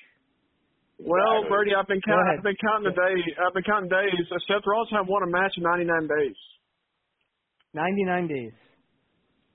[1.00, 2.36] Well, Brady, I've been counting.
[2.38, 3.24] I've been counting the days.
[3.38, 4.18] I've been counting days.
[4.34, 6.36] Uh, Seth Rollins have won a match in 99 days.
[7.74, 8.54] 99 days.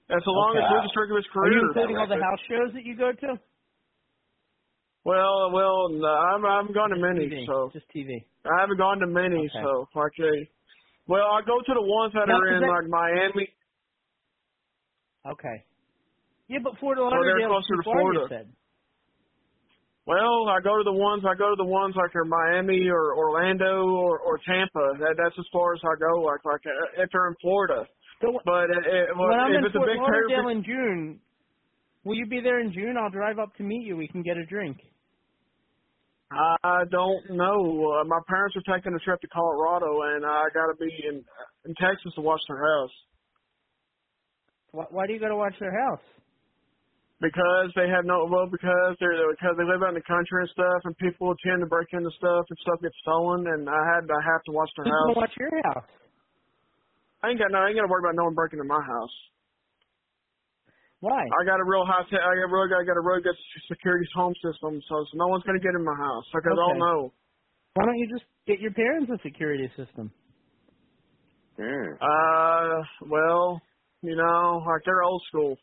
[0.09, 0.75] That's the longest Okay.
[0.77, 3.41] losing streak of his Are you including all the house shows that you go to?
[5.05, 7.47] Well, well, no, I'm, I haven't gone to many, TV.
[7.47, 8.23] so Just TV.
[8.47, 9.63] I haven't gone to many, Okay.
[9.63, 10.47] so like, uh,
[11.09, 13.49] well, I go to the ones that Now, are in that- like Miami.
[15.27, 15.65] Okay.
[16.53, 18.27] Yeah, but Fort Or they're closer to too far, you Florida.
[18.29, 18.47] said.
[20.05, 23.17] Well, I go to the ones I go to the ones like are Miami or
[23.17, 24.99] Orlando or or Tampa.
[25.01, 26.21] That that's as far as I go.
[26.21, 27.87] Like like uh, if they're in Florida.
[28.21, 31.21] but it, it, well, when I'm if in it's a Fort big Lauderdale in June,
[32.05, 32.97] will you be there in June?
[33.01, 33.97] I'll drive up to meet you.
[33.97, 34.77] We can get a drink.
[36.33, 38.01] I don't know.
[38.01, 41.25] Uh, my parents are taking a trip to Colorado, and I got to be in
[41.65, 42.91] in Texas to watch their house
[44.73, 46.01] Why, why do you go to watch their house?
[47.23, 50.51] Because they have no well because they're because they live out in the country and
[50.51, 54.11] stuff, and people tend to break into stuff and stuff gets stolen, and I had
[54.11, 55.17] I have to watch their People house.
[55.17, 55.91] watch your house.
[57.23, 57.63] I ain't got no.
[57.63, 59.15] I ain't got to worry about no one breaking into my house.
[61.01, 61.23] Why?
[61.23, 62.03] I got a real high.
[62.11, 63.39] Te- I got really got, got a really good
[63.71, 66.79] security home system, so, so no one's gonna get in my house because I'll Okay.
[66.79, 67.15] know.
[67.75, 70.13] Why don't you just get your parents a security system?
[72.01, 73.61] Uh, well,
[74.03, 75.57] you know, like they're old school.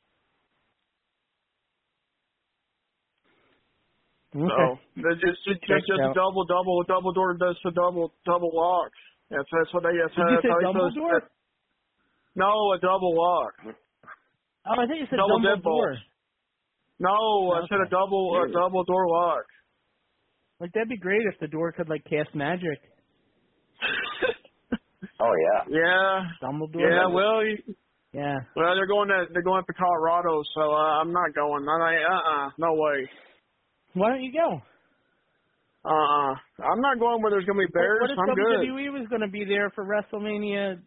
[4.35, 4.45] Okay.
[4.45, 6.15] So they just just, Check just, just a out.
[6.15, 8.91] double double double door does the double double lock.
[9.31, 10.99] That's that's what they that's, Did you that's say how double do it.
[10.99, 11.21] door?
[12.35, 13.53] No, a double lock.
[14.69, 15.63] Oh, I think you said Double double, deadbolt.
[15.63, 15.97] door.
[16.99, 19.45] No, I said a double a double door lock.
[20.59, 22.79] Like that'd be great if the door could like cast magic.
[25.21, 25.79] Oh yeah.
[25.83, 26.23] Yeah.
[26.41, 26.79] Dumbledore.
[26.79, 27.57] Yeah, well, you,
[28.13, 28.37] Yeah.
[28.55, 31.67] Well, they're going to they're going to Colorado, so uh, I'm not going.
[31.67, 33.09] I uh uh no way.
[33.93, 34.61] Why don't you go?
[35.85, 38.01] Uh, I'm not going where there's gonna be bears.
[38.01, 38.67] What if I'm good.
[38.67, 40.79] WWE was going to be there for WrestleMania,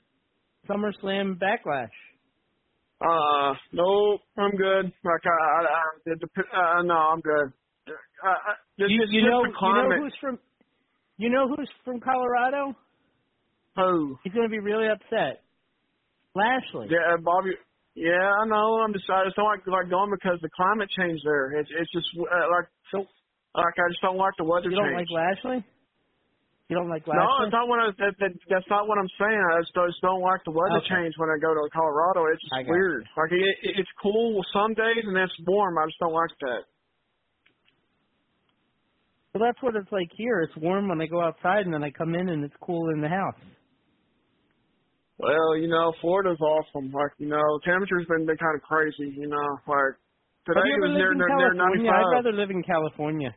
[0.69, 1.89] SummerSlam, Backlash?
[3.01, 4.93] Uh, no, I'm good.
[5.03, 7.53] Like I, I, I it dep- uh, no, I'm good.
[7.89, 10.39] Uh, uh, this you, you just know, you know who's from,
[11.17, 12.77] you know who's from Colorado?
[13.77, 14.19] Who?
[14.23, 15.43] He's going to be really upset.
[16.35, 16.89] Lashley.
[16.91, 17.51] Yeah, Bobby.
[17.95, 18.81] Yeah, I know.
[18.81, 21.61] I'm just I don't like like going because the climate change there.
[21.61, 23.09] It's it's just uh, like so.
[23.53, 24.73] Like I just don't like the weather change.
[24.73, 25.09] You don't change.
[25.09, 25.61] like Lashley?
[26.73, 27.21] You don't like Lashley?
[27.21, 29.45] No, it's not what I, that, that, that's not what I'm saying.
[29.53, 30.89] I just, I just don't like the weather Okay.
[30.89, 32.33] change when I go to Colorado.
[32.33, 33.05] It's just weird.
[33.13, 35.77] Like it, it, it's cool some days and it's warm.
[35.77, 36.65] I just don't like that.
[39.35, 40.41] Well, that's what it's like here.
[40.41, 43.01] It's warm when I go outside, and then I come in and it's cool in
[43.01, 43.41] the house.
[45.19, 46.93] Well, you know, Florida's awesome.
[46.93, 49.13] Like you know, temperature's been been kind of crazy.
[49.17, 49.97] You know, like
[50.55, 51.91] Have today you ever was near lived in near, near California?
[51.91, 51.95] 95.
[51.95, 53.35] I'd rather live in California.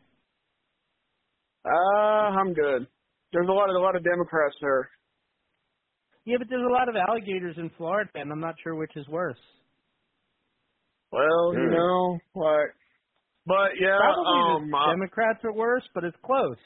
[1.64, 2.86] Uh, I'm good.
[3.32, 4.88] There's a lot of a lot of Democrats there.
[6.24, 9.06] Yeah, but there's a lot of alligators in Florida, and I'm not sure which is
[9.08, 9.38] worse.
[11.12, 11.70] Well, you Hmm.
[11.70, 12.74] know, like,
[13.46, 16.58] but yeah, Probably um, the Democrats are worse, but it's close.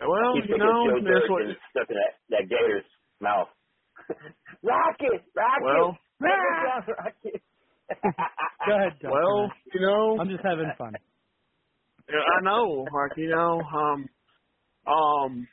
[0.00, 1.40] well, He's you know, Joe that's what.
[1.42, 2.84] getting stuck in that, that gator's
[3.20, 3.48] mouth.
[4.62, 5.62] rocket, rocket.
[5.64, 7.42] Well, rocket.
[7.88, 9.10] Go ahead, Dustin.
[9.10, 10.94] well, you know, I'm just having fun.
[12.08, 12.86] I know.
[12.92, 14.08] Like you know, um,
[14.86, 15.48] um,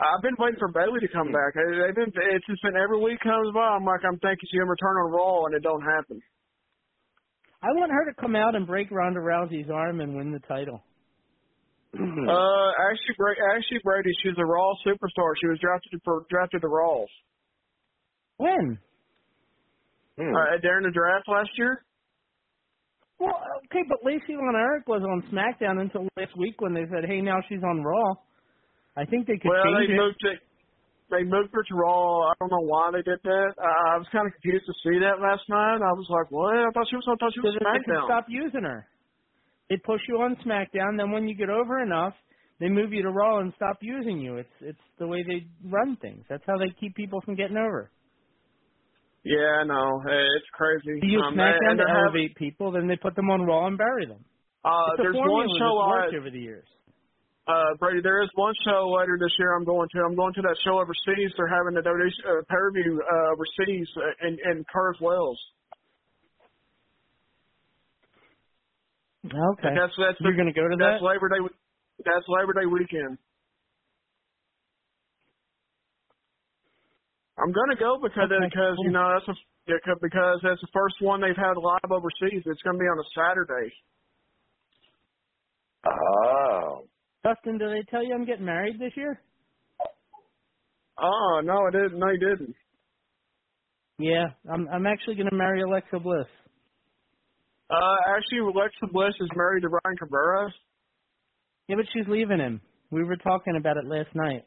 [0.00, 1.54] I've been waiting for Bayley to come back.
[1.54, 2.12] They've been.
[2.14, 3.74] It's just been every week comes by.
[3.74, 6.20] I'm like, I'm thinking she's gonna return on Raw, and it don't happen.
[7.62, 10.82] I want her to come out and break Ronda Rousey's arm and win the title.
[11.98, 15.32] Uh, actually, Bra- actually, Brady, she's a Raw superstar.
[15.40, 17.04] She was drafted for drafted to Raw.
[18.36, 18.78] When?
[20.18, 21.84] Uh, during the draft last year.
[23.18, 23.34] Well,
[23.66, 27.20] okay, but Lacey Von Eric was on SmackDown until last week when they said, "Hey,
[27.20, 28.14] now she's on Raw."
[28.96, 29.96] I think they could Well, change they it.
[29.96, 30.38] moved it.
[31.10, 32.30] They moved her to Raw.
[32.30, 33.50] I don't know why they did that.
[33.58, 35.80] Uh, I was kind of confused to see that last night.
[35.82, 36.54] I was like, "What?
[36.54, 37.06] I thought she was.
[37.08, 38.86] I thought she so was that they SmackDown." stop using her.
[39.70, 42.14] They push you on SmackDown, then when you get over enough,
[42.58, 44.36] they move you to Raw and stop using you.
[44.36, 46.24] It's it's the way they run things.
[46.28, 47.90] That's how they keep people from getting over.
[49.24, 50.00] Yeah, I know.
[50.06, 51.00] Hey, it's crazy.
[51.02, 54.06] Use Um, SmackDown and to elevate people, then they put them on Raw and bury
[54.06, 54.24] them.
[54.64, 56.66] Uh, a there's one show that's I, over the years.
[57.46, 59.98] uh, Brady, there is one show later this year I'm going to.
[60.02, 61.32] I'm going to that show overseas.
[61.36, 65.38] They're having the donation, uh, pay-per-view uh, overseas uh, in, in Cardiff Wales.
[69.26, 69.74] Okay.
[69.74, 71.04] That's that's You're going to go to that's that?
[71.04, 71.42] Labor Day.
[72.04, 73.18] That's Labor Day weekend.
[77.40, 79.34] I'm gonna go because Okay, because you know that's a,
[79.66, 82.42] yeah, 'cause- because that's the first one they've had live overseas.
[82.46, 83.72] It's gonna be on a Saturday.
[85.86, 86.84] Oh.
[87.24, 89.20] Dustin, did they tell you I'm getting married this year?
[90.98, 91.98] Oh no, I didn't.
[91.98, 92.54] No, you didn't.
[93.98, 96.26] Yeah, I'm I'm actually going to marry Alexa Bliss.
[97.70, 100.48] Uh, actually, Alexa Bliss is married to Ryan Cabrera.
[101.66, 102.60] Yeah, but she's leaving him.
[102.90, 104.44] We were talking about it last night.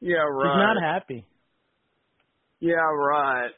[0.00, 0.46] Yeah, right.
[0.46, 1.24] She's not happy.
[2.66, 3.50] Yeah, right.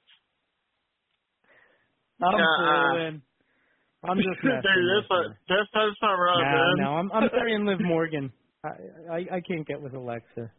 [2.23, 3.23] I'm fooling.
[4.05, 5.39] I'm just Dude, messing that's with not, her.
[5.49, 6.77] that's that's not right, No, man.
[6.85, 8.33] no, I'm I'm marrying Liv Morgan.
[8.65, 8.69] I,
[9.11, 10.51] I I can't get with Alexa.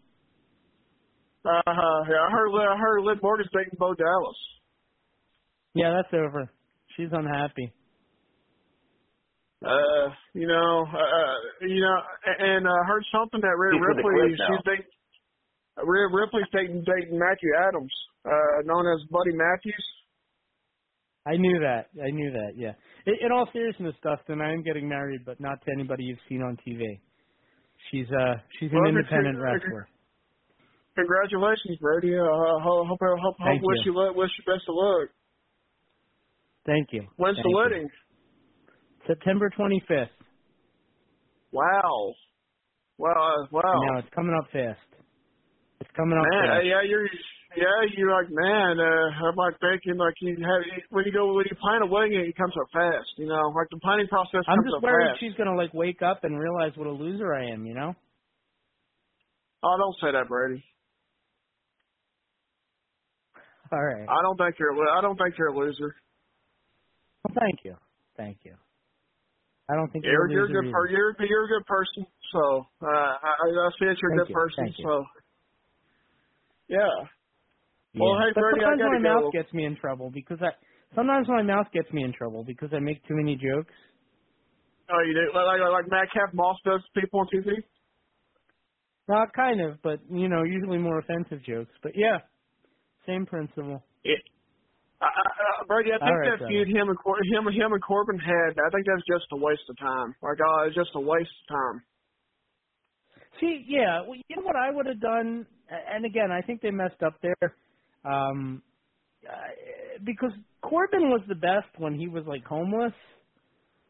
[1.46, 2.04] Uh huh.
[2.10, 4.38] Yeah, I heard I heard Liv Morgan's dating Bo Dallas.
[5.74, 6.50] Yeah, that's over.
[6.98, 7.74] She's unhappy.
[9.64, 11.34] Uh, you know, uh,
[11.68, 11.98] you know,
[12.40, 14.48] and uh, I heard something that Rhea She's with the Ripley, Cliff now.
[14.56, 14.99] she's dating, Rhea
[15.78, 17.94] Ripley's dating dating Matthew Adams,
[18.26, 19.86] uh, known as Buddy Matthews.
[21.26, 21.88] I knew that.
[22.04, 22.54] I knew that.
[22.56, 22.74] Yeah.
[23.06, 26.42] In, in all seriousness, Dustin, I am getting married, but not to anybody you've seen
[26.42, 26.82] on TV.
[27.92, 29.88] She's uh she's an Well, independent wrestler.
[30.96, 32.18] Congratulations, Brady.
[32.18, 32.26] Uh,
[32.60, 33.94] hope hope hope, Thank wish you.
[33.94, 35.10] you luck, wish you best of luck.
[36.66, 37.04] Thank you.
[37.18, 37.56] When's Thank the you.
[37.58, 37.90] wedding?
[39.08, 40.10] September 25th.
[41.52, 42.14] Wow.
[42.98, 43.12] Wow.
[43.12, 43.62] uh, Wow.
[43.92, 44.78] Now it's coming up fast.
[45.80, 47.08] It's coming up Man, yeah, you're
[47.56, 48.80] yeah, you're like man.
[48.80, 50.62] Uh, I'm like thinking like you have
[50.92, 53.08] when you go when you plan a wedding, it comes so fast.
[53.18, 55.20] You know, like the planning process I'm just so worried fast.
[55.20, 57.66] she's gonna like wake up and realize what a loser I am.
[57.66, 57.96] You know.
[59.64, 60.64] Oh, don't say that, Brady.
[63.72, 64.08] All right.
[64.08, 64.76] I don't think you're.
[64.98, 65.96] I don't think you're a loser.
[67.24, 67.76] Well, thank you.
[68.18, 68.56] Thank you.
[69.70, 70.72] I don't think You're you're, you're a good.
[70.72, 72.06] Per, you're you're a good person.
[72.34, 74.36] So uh, I I see that you're a good you.
[74.36, 74.66] person.
[74.66, 74.76] Thank.
[74.82, 75.06] So
[76.70, 76.80] yeah.
[77.96, 78.26] Well, Yeah.
[78.26, 79.22] hey, but Brady, I sometimes my go.
[79.22, 80.52] mouth gets me in trouble because I
[80.96, 83.74] sometimes my mouth gets me in trouble because I make too many jokes.
[84.92, 87.52] Oh, you do like like, like Madcap Moss does people on TV.
[89.08, 91.74] Not kind of, but you know, usually more offensive jokes.
[91.82, 92.20] But yeah,
[93.08, 93.84] same principle.
[94.04, 94.22] Yeah.
[95.02, 97.82] I, I, I, Brady, I think right, that feud him and Cor- him him and
[97.82, 100.14] Corbin had, I think that's just a waste of time.
[100.22, 101.82] Like, uh, it's just a waste of time.
[103.40, 106.72] See, yeah, well, you know what I would have done, and again, I think they
[106.72, 107.56] messed up there,
[108.04, 108.62] um,
[109.28, 109.32] uh,
[110.04, 112.94] because Corbin was the best when he was like homeless,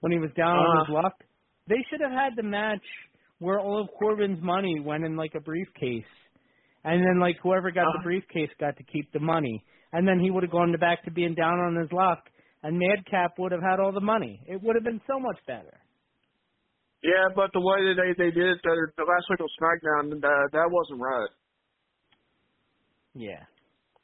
[0.01, 1.01] when he was down on his Uh.
[1.01, 1.23] luck.
[1.67, 2.83] They should have had the match
[3.39, 6.05] where all of Corbin's money went in like a briefcase,
[6.83, 8.03] and then like whoever got the Uh.
[8.03, 9.63] briefcase got to keep the money,
[9.93, 12.29] and then he would have gone back to being down on his luck,
[12.63, 14.41] and Madcap would have had all the money.
[14.47, 15.79] It would have been so much better.
[17.01, 20.19] Yeah, but the way that they they did it the, the last week on SmackDown,
[20.19, 21.29] uh, that wasn't right.
[23.15, 23.43] Yeah,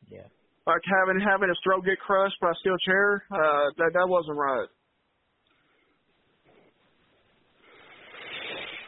[0.09, 0.27] yeah.
[0.65, 4.37] Like having having his throat get crushed by a steel chair, uh, that that wasn't
[4.37, 4.67] right.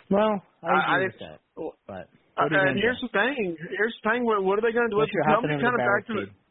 [0.09, 1.39] Well, I agree I- with that,
[1.85, 2.07] but
[2.37, 3.57] Uh, what are you and here's the thing.
[3.75, 4.23] Here's the thing.
[4.23, 5.01] What, what are they going to do?
[5.01, 6.46] Unless with you're the hopping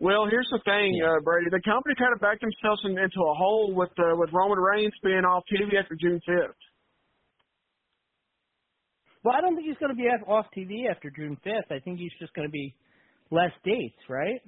[0.00, 1.48] Well, here's the thing, uh, Brady.
[1.50, 4.92] The company kind of backed themselves in, into a hole with uh, with Roman Reigns
[5.02, 6.58] being off TV after June fifth.
[9.24, 11.72] Well, I don't think he's going to be off- TV after June 5th.
[11.72, 12.74] I think he's just going to be
[13.30, 14.40] less dates, right?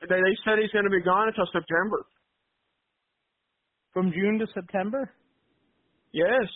[0.00, 2.06] They they said he's going to be gone until September.
[3.92, 5.12] From June to September?
[6.12, 6.48] Yes,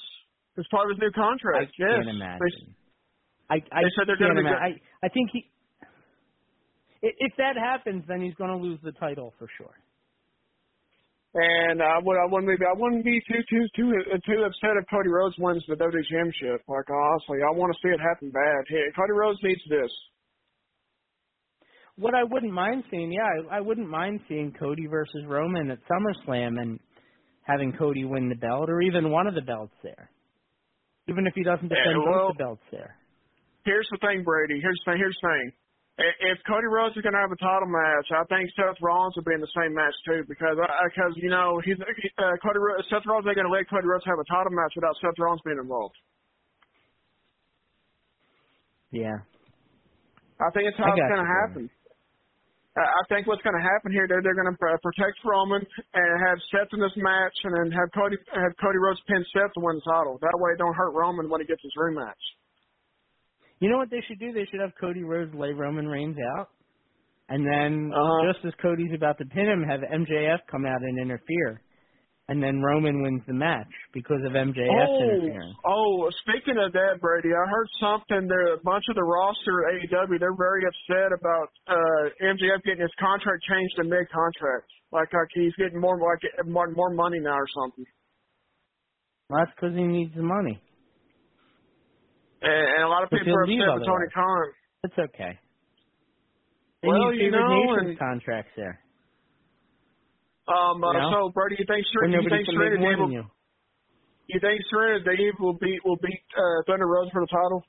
[0.59, 1.69] as part of his new contract.
[1.69, 2.41] I yes, can't imagine.
[2.41, 4.57] They, I I They said they're can't gonna be.
[4.57, 5.45] I I think he.
[7.03, 9.75] If that happens, then he's going to lose the title for sure.
[11.35, 14.81] and I would I wouldn't be I wouldn't be too too too uh, too upset
[14.81, 16.63] if Cody Rhodes wins the WWE Championship.
[16.69, 18.65] Like honestly, I want to see it happen bad.
[18.69, 19.91] Hey, Cody Rhodes needs this.
[21.99, 25.79] What I wouldn't mind seeing, yeah, I, I wouldn't mind seeing Cody versus Roman at
[25.89, 26.79] SummerSlam and
[27.43, 30.11] having Cody win the belt or even one of the belts there.
[31.09, 32.97] Even if he doesn't Yeah, defend well- both the belts there.
[33.65, 34.61] Here's the thing, Brady.
[34.61, 34.99] Here's the thing.
[35.01, 35.53] Here's the thing.
[35.97, 39.25] If Cody Rhodes is going to have a title match, I think Seth Rollins will
[39.25, 43.09] be in the same match too, because because you know he's uh, Cody Ro- Seth
[43.09, 45.57] Rollins ain't going to let Cody Rhodes have a title match without Seth Rollins being
[45.57, 45.97] involved.
[48.93, 49.25] Yeah.
[50.37, 51.65] I think it's how it's going to happen.
[52.77, 56.09] I I think what's going to happen here, they're they're going to protect Roman and
[56.29, 59.65] have Seth in this match, and then have Cody have Cody Rhodes pin Seth to
[59.65, 60.21] win the title.
[60.21, 62.21] That way, it don't hurt Roman when he gets his rematch.
[63.61, 64.33] You know what they should do?
[64.33, 66.49] They should have Cody Rhodes lay Roman Reigns out,
[67.29, 68.33] and then Uh-huh.
[68.33, 71.61] just as Cody's about to pin him, have MJF come out and interfere,
[72.29, 75.57] and then Roman wins the match because of MJF's oh, interference.
[75.65, 78.29] oh, speaking of that, Brady, I heard something.
[78.29, 82.83] There, a bunch of the roster at AEW, they're very upset about uh MJF getting
[82.83, 84.69] his contract changed to mid contract.
[84.93, 87.87] Like, like he's getting more like more, more money now or something.
[89.31, 90.61] Well, that's because he needs the money.
[92.47, 94.07] And, and a lot of people are upset with Tony.
[94.15, 94.47] Khan.
[94.85, 95.35] It's okay.
[96.83, 98.79] They Well, you know, and- contracts there.
[100.47, 101.11] Um, uh, You know?
[101.11, 103.25] so Brady, you think Serena, you think Serena make Deeb will, you.
[104.29, 107.63] you think Serena Deeb will beat will beat uh, Thunder Rosa for the title?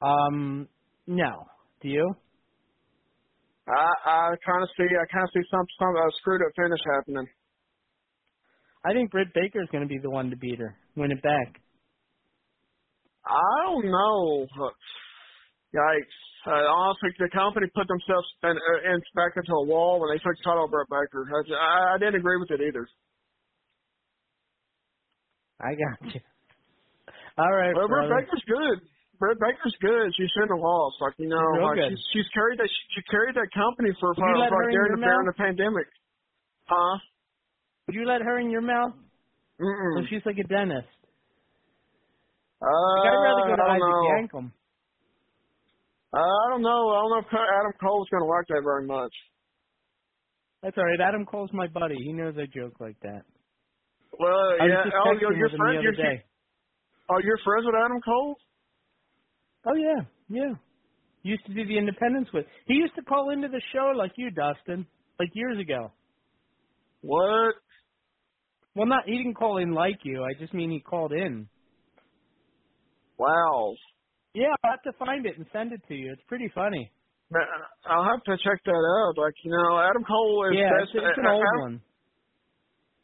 [0.00, 0.68] Um,
[1.08, 1.46] no.
[1.82, 2.14] Do you?
[3.66, 6.78] I I kind of see I kind of see some some uh, screwed up finish
[6.94, 7.26] happening.
[8.84, 11.20] I think Britt Baker is going to be the one to beat her, win it
[11.22, 11.60] back.
[13.26, 14.46] I don't know.
[15.74, 16.18] Yikes!
[16.46, 20.22] Uh, honestly, the company put themselves in, uh, in back into a wall when they
[20.22, 21.26] took the title Britt Baker.
[21.26, 22.86] I, I, didn't agree with it either.
[25.58, 26.22] I got you.
[27.36, 28.08] All right, Well, Brett.
[28.08, 28.78] Baker's good.
[29.18, 30.14] Britt Baker's good.
[30.14, 31.02] She shouldn't have lost.
[31.02, 31.90] Like you know, like good.
[31.90, 34.70] she's she's carried that she carried that company for Would you for let her like
[34.70, 35.88] in during the during the pandemic.
[36.70, 36.98] Huh?
[37.86, 38.94] Would you let her in your mouth?
[39.60, 39.98] Mm-mm.
[39.98, 40.86] So she's like a dentist.
[42.62, 44.50] Uh, Like, I'd rather go to I don't Isaac know.
[46.14, 46.82] Uh, I don't know.
[46.90, 49.12] I don't know if Adam Cole's going to like that very much.
[50.62, 51.00] That's all right.
[51.00, 51.96] Adam Cole's my buddy.
[51.96, 53.22] He knows I joke like that.
[54.18, 54.84] Well, I yeah.
[55.04, 55.80] Oh, you're, you're friends.
[55.82, 56.24] You're, day.
[57.10, 58.36] oh, you're friends with Adam Cole?
[59.66, 60.54] Oh yeah, yeah.
[61.22, 62.46] Used to do the Independence with.
[62.66, 64.86] He used to call into the show like you, Dustin,
[65.18, 65.92] like years ago.
[67.02, 67.54] What?
[68.74, 70.24] Well, not he didn't call in like you.
[70.24, 71.48] I just mean he called in.
[73.18, 73.74] Wow.
[74.34, 76.12] Yeah, I'll have to find it and send it to you.
[76.12, 76.90] It's pretty funny.
[77.88, 79.18] I'll have to check that out.
[79.18, 80.94] Like you know, Adam Cole is yeah, best.
[80.94, 81.80] it's, it's an old Adam, one.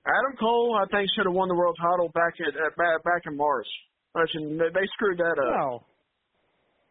[0.07, 3.37] Adam Cole, I think, should have won the world title back at, at back, in
[3.37, 3.67] March.
[4.15, 5.51] They they screwed that up.
[5.59, 5.87] Well,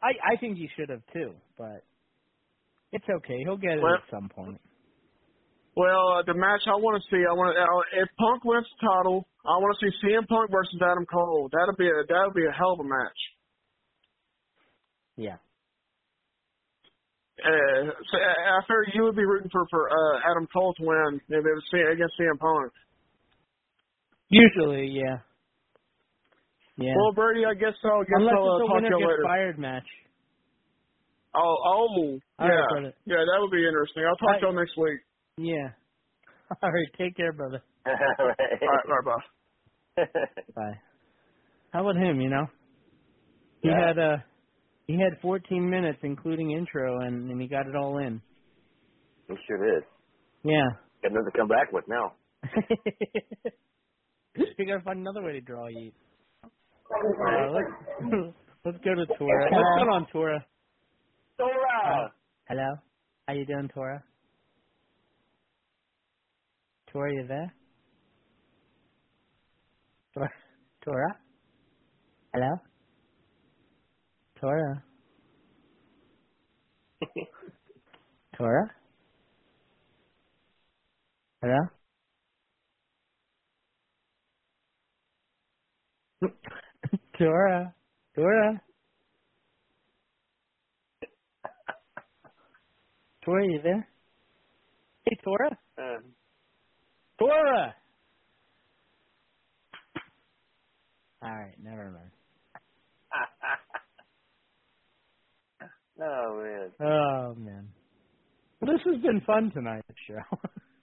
[0.03, 1.83] I I think he should have too, but
[2.91, 3.37] It's okay.
[3.45, 4.59] He'll get it Well- at some point.
[5.77, 8.67] Well, uh, the match I want to see, I want to, uh, if Punk wins
[8.75, 11.49] the title, I want to see CM Punk versus Adam Cole.
[11.51, 13.19] That'll be a that'll be a hell of a match.
[15.17, 15.37] Yeah.
[17.41, 20.83] Uh, so I I figured you would be rooting for for uh, Adam Cole to
[20.85, 22.71] win if it was against CM Punk.
[24.29, 25.25] Usually, yeah.
[26.77, 26.93] Yeah.
[26.95, 28.99] Well, Brady, I guess I'll guess Unless I'll uh, it's a talk to winner you
[28.99, 29.23] gets later.
[29.23, 29.89] fired match.
[31.33, 34.03] Oh, oh, All yeah, right, yeah, that would be interesting.
[34.03, 34.39] I'll talk Bye.
[34.41, 34.99] to you next week.
[35.37, 35.69] Yeah.
[36.61, 36.87] All right.
[36.97, 37.63] Take care, brother.
[37.85, 39.05] All right, all right,
[39.97, 40.03] bye.
[40.55, 40.79] Bye.
[41.73, 42.21] How about him?
[42.21, 42.45] You know,
[43.61, 43.87] he Yeah.
[43.87, 44.17] had uh
[44.87, 48.21] he had 14 minutes, including intro, and, and he got it all in.
[49.27, 49.83] He sure did.
[50.43, 50.67] Yeah.
[51.03, 52.13] Got nothing to come back with now.
[54.35, 55.91] you gotta find another way to draw you.
[56.93, 57.67] Uh, let's
[58.65, 59.45] let's go to Tora.
[59.51, 60.45] What's going on, Tora?
[61.37, 62.11] Tora.
[62.47, 62.75] Hello.
[63.27, 64.03] How you doing, Tora?
[66.91, 67.53] Tora, you there?
[70.13, 70.29] Tora?
[70.83, 71.17] Tora?
[72.33, 72.59] Hello?
[74.41, 74.83] Tora?
[78.37, 78.71] Tora?
[81.41, 81.59] Hello?
[87.19, 87.75] Tora?
[88.15, 88.61] Tora?
[93.25, 93.87] Tora, you there?
[95.05, 95.49] Hey, Tora?
[95.79, 96.03] Um,
[101.21, 101.33] Tora!
[101.33, 102.11] Alright, never mind.
[106.01, 106.71] oh man.
[106.79, 107.67] Oh, man.
[108.61, 110.21] Well, this has been fun tonight, show.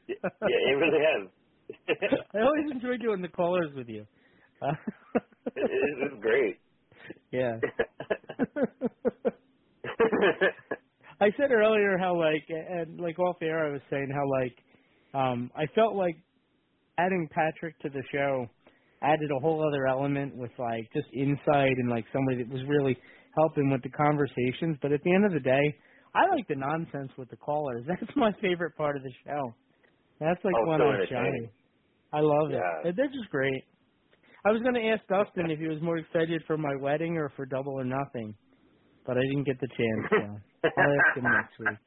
[0.09, 1.29] Yeah, it really has.
[2.35, 4.05] I always enjoy doing the callers with you.
[4.63, 4.73] Uh,
[5.55, 6.59] it, it's great.
[7.31, 7.59] yeah.
[11.21, 14.57] I said earlier how like and like off air I was saying how like
[15.15, 16.17] um I felt like
[16.99, 18.47] adding Patrick to the show
[19.03, 22.97] added a whole other element with like just insight and like somebody that was really
[23.37, 24.77] helping with the conversations.
[24.83, 25.67] But at the end of the day,
[26.15, 27.85] I like the nonsense with the callers.
[27.89, 29.55] That's my favorite part of the show.
[30.21, 31.51] That's like Oh, when so I'm shining.
[32.13, 32.89] I love Yeah.
[32.91, 32.97] it.
[32.97, 33.63] They're just great.
[34.45, 37.31] I was going to ask Dustin if he was more excited for my wedding or
[37.37, 38.35] for Double or Nothing,
[39.05, 40.03] but I didn't get the chance.
[40.11, 41.79] So I'll ask him next week.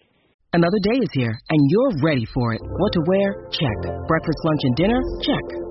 [0.53, 2.61] Another day is here, and you're ready for it.
[2.61, 3.47] What to wear?
[3.51, 3.79] Check.
[4.07, 4.99] Breakfast, lunch, and dinner?
[5.23, 5.70] Check.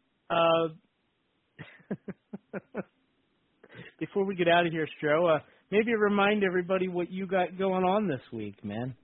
[0.31, 0.69] uh,
[3.99, 5.39] before we get out of here, Stro, uh,
[5.71, 8.95] maybe remind everybody what you got going on this week, man.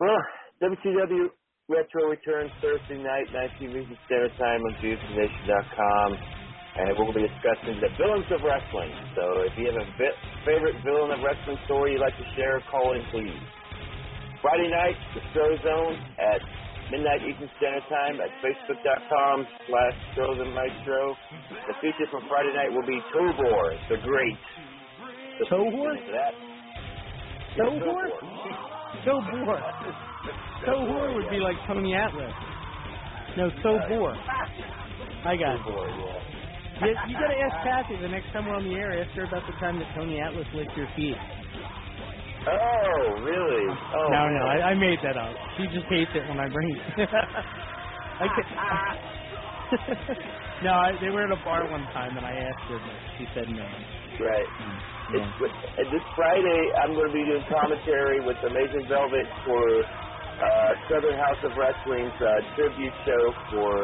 [0.00, 0.18] Well,
[0.62, 1.28] WCW
[1.68, 3.26] Retro returns Thursday night,
[3.60, 6.10] 19 Eastern Standard Time on ViewsNation.com.
[6.76, 8.92] And we'll be discussing the villains of wrestling.
[9.16, 12.60] So if you have a vi- favorite villain of wrestling story you'd like to share,
[12.70, 13.40] call in, please.
[14.42, 16.40] Friday night, the Stro Zone at
[16.90, 21.16] midnight Eastern Standard Time at Facebook.com slash Stro Maestro.
[21.66, 24.38] The feature from Friday night will be Tobor, the Great.
[25.38, 25.94] So Tobor?
[25.94, 26.34] please tune That.
[27.58, 28.04] Tobor?
[29.04, 29.58] Tobor.
[30.66, 32.32] Tobor would be like Tony Atlas.
[33.36, 34.14] No, Tobor.
[35.24, 35.60] I got it.
[35.62, 36.36] Tobor, yeah.
[36.76, 39.00] You, you gotta ask Kathy the next time we're on the air.
[39.02, 41.16] Ask her about the time that Tony Atlas licked your feet.
[42.46, 43.66] Oh, really?
[43.94, 44.46] Oh, no, no.
[44.46, 45.36] I, I made that up.
[45.56, 47.10] She just hates it when I bring it.
[48.20, 48.46] I could,
[50.62, 53.26] no, I, they were at a bar one time and I asked her, but she
[53.34, 53.86] said no.
[54.20, 54.50] Right.
[55.08, 55.18] Yeah.
[55.18, 59.62] It's, uh, this Friday, I'm going to be doing commentary with Amazing Velvet for
[60.40, 63.74] uh, Southern House of Wrestling's uh, tribute show for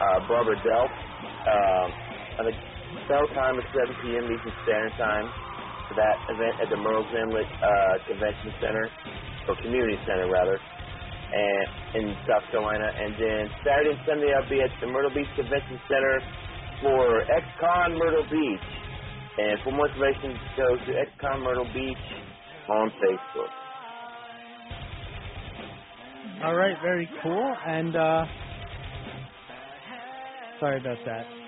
[0.00, 0.92] uh, Barbara Delp.
[1.46, 1.88] Um,
[2.38, 2.58] I think
[3.08, 4.24] bell time is 7 p.m.
[4.32, 5.26] Eastern Standard Time
[5.90, 8.86] for that event at the Murrells Inlet uh, Convention Center,
[9.50, 11.66] or Community Center rather, and
[11.98, 12.86] in South Carolina.
[12.94, 16.22] And then Saturday and Sunday, I'll be at the Myrtle Beach Convention Center
[16.78, 18.68] for XCon Myrtle Beach.
[19.38, 22.06] And for more information, go to XCon Myrtle Beach
[22.70, 23.50] on Facebook.
[26.44, 27.54] All right, very cool.
[27.66, 28.24] And uh
[30.60, 31.39] sorry about that.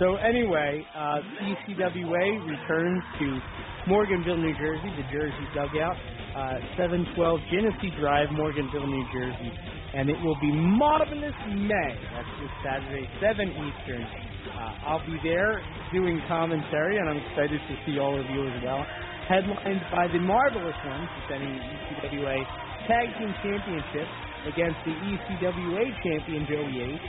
[0.00, 3.40] So anyway, uh ECWA returns to
[3.86, 5.96] Morganville, New Jersey, the Jersey Dugout.
[6.36, 9.52] uh, 712 Genesee Drive, Morganville, New Jersey.
[9.94, 11.92] And it will be Marvelous May.
[12.14, 14.04] That's this Saturday, 7 Eastern.
[14.04, 15.60] Uh, I'll be there
[15.92, 18.86] doing commentary, and I'm excited to see all of you as well.
[19.28, 22.38] Headlined by the Marvelous Ones, defending the ECWA
[22.86, 24.08] Tag Team Championship
[24.46, 27.02] against the ECWA champion Joey H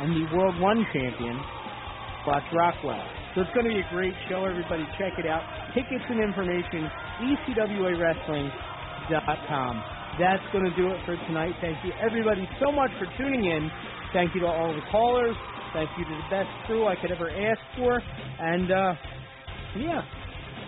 [0.00, 1.36] and the World One champion
[2.22, 3.04] Scott Rockwell.
[3.34, 4.44] So it's going to be a great show.
[4.44, 5.42] Everybody check it out.
[5.74, 6.90] Tickets and information,
[7.20, 9.82] ECWAWrestling.com.
[10.18, 11.54] That's going to do it for tonight.
[11.60, 13.70] Thank you everybody so much for tuning in.
[14.12, 15.36] Thank you to all the callers.
[15.72, 18.02] Thank you to the best crew I could ever ask for.
[18.40, 18.94] And uh,
[19.76, 20.02] yeah,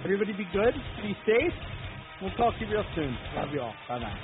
[0.02, 0.74] everybody be good.
[1.02, 1.52] Be safe.
[2.22, 3.18] We'll talk to you real soon.
[3.36, 3.74] Love you all.
[3.88, 4.18] Bye bye.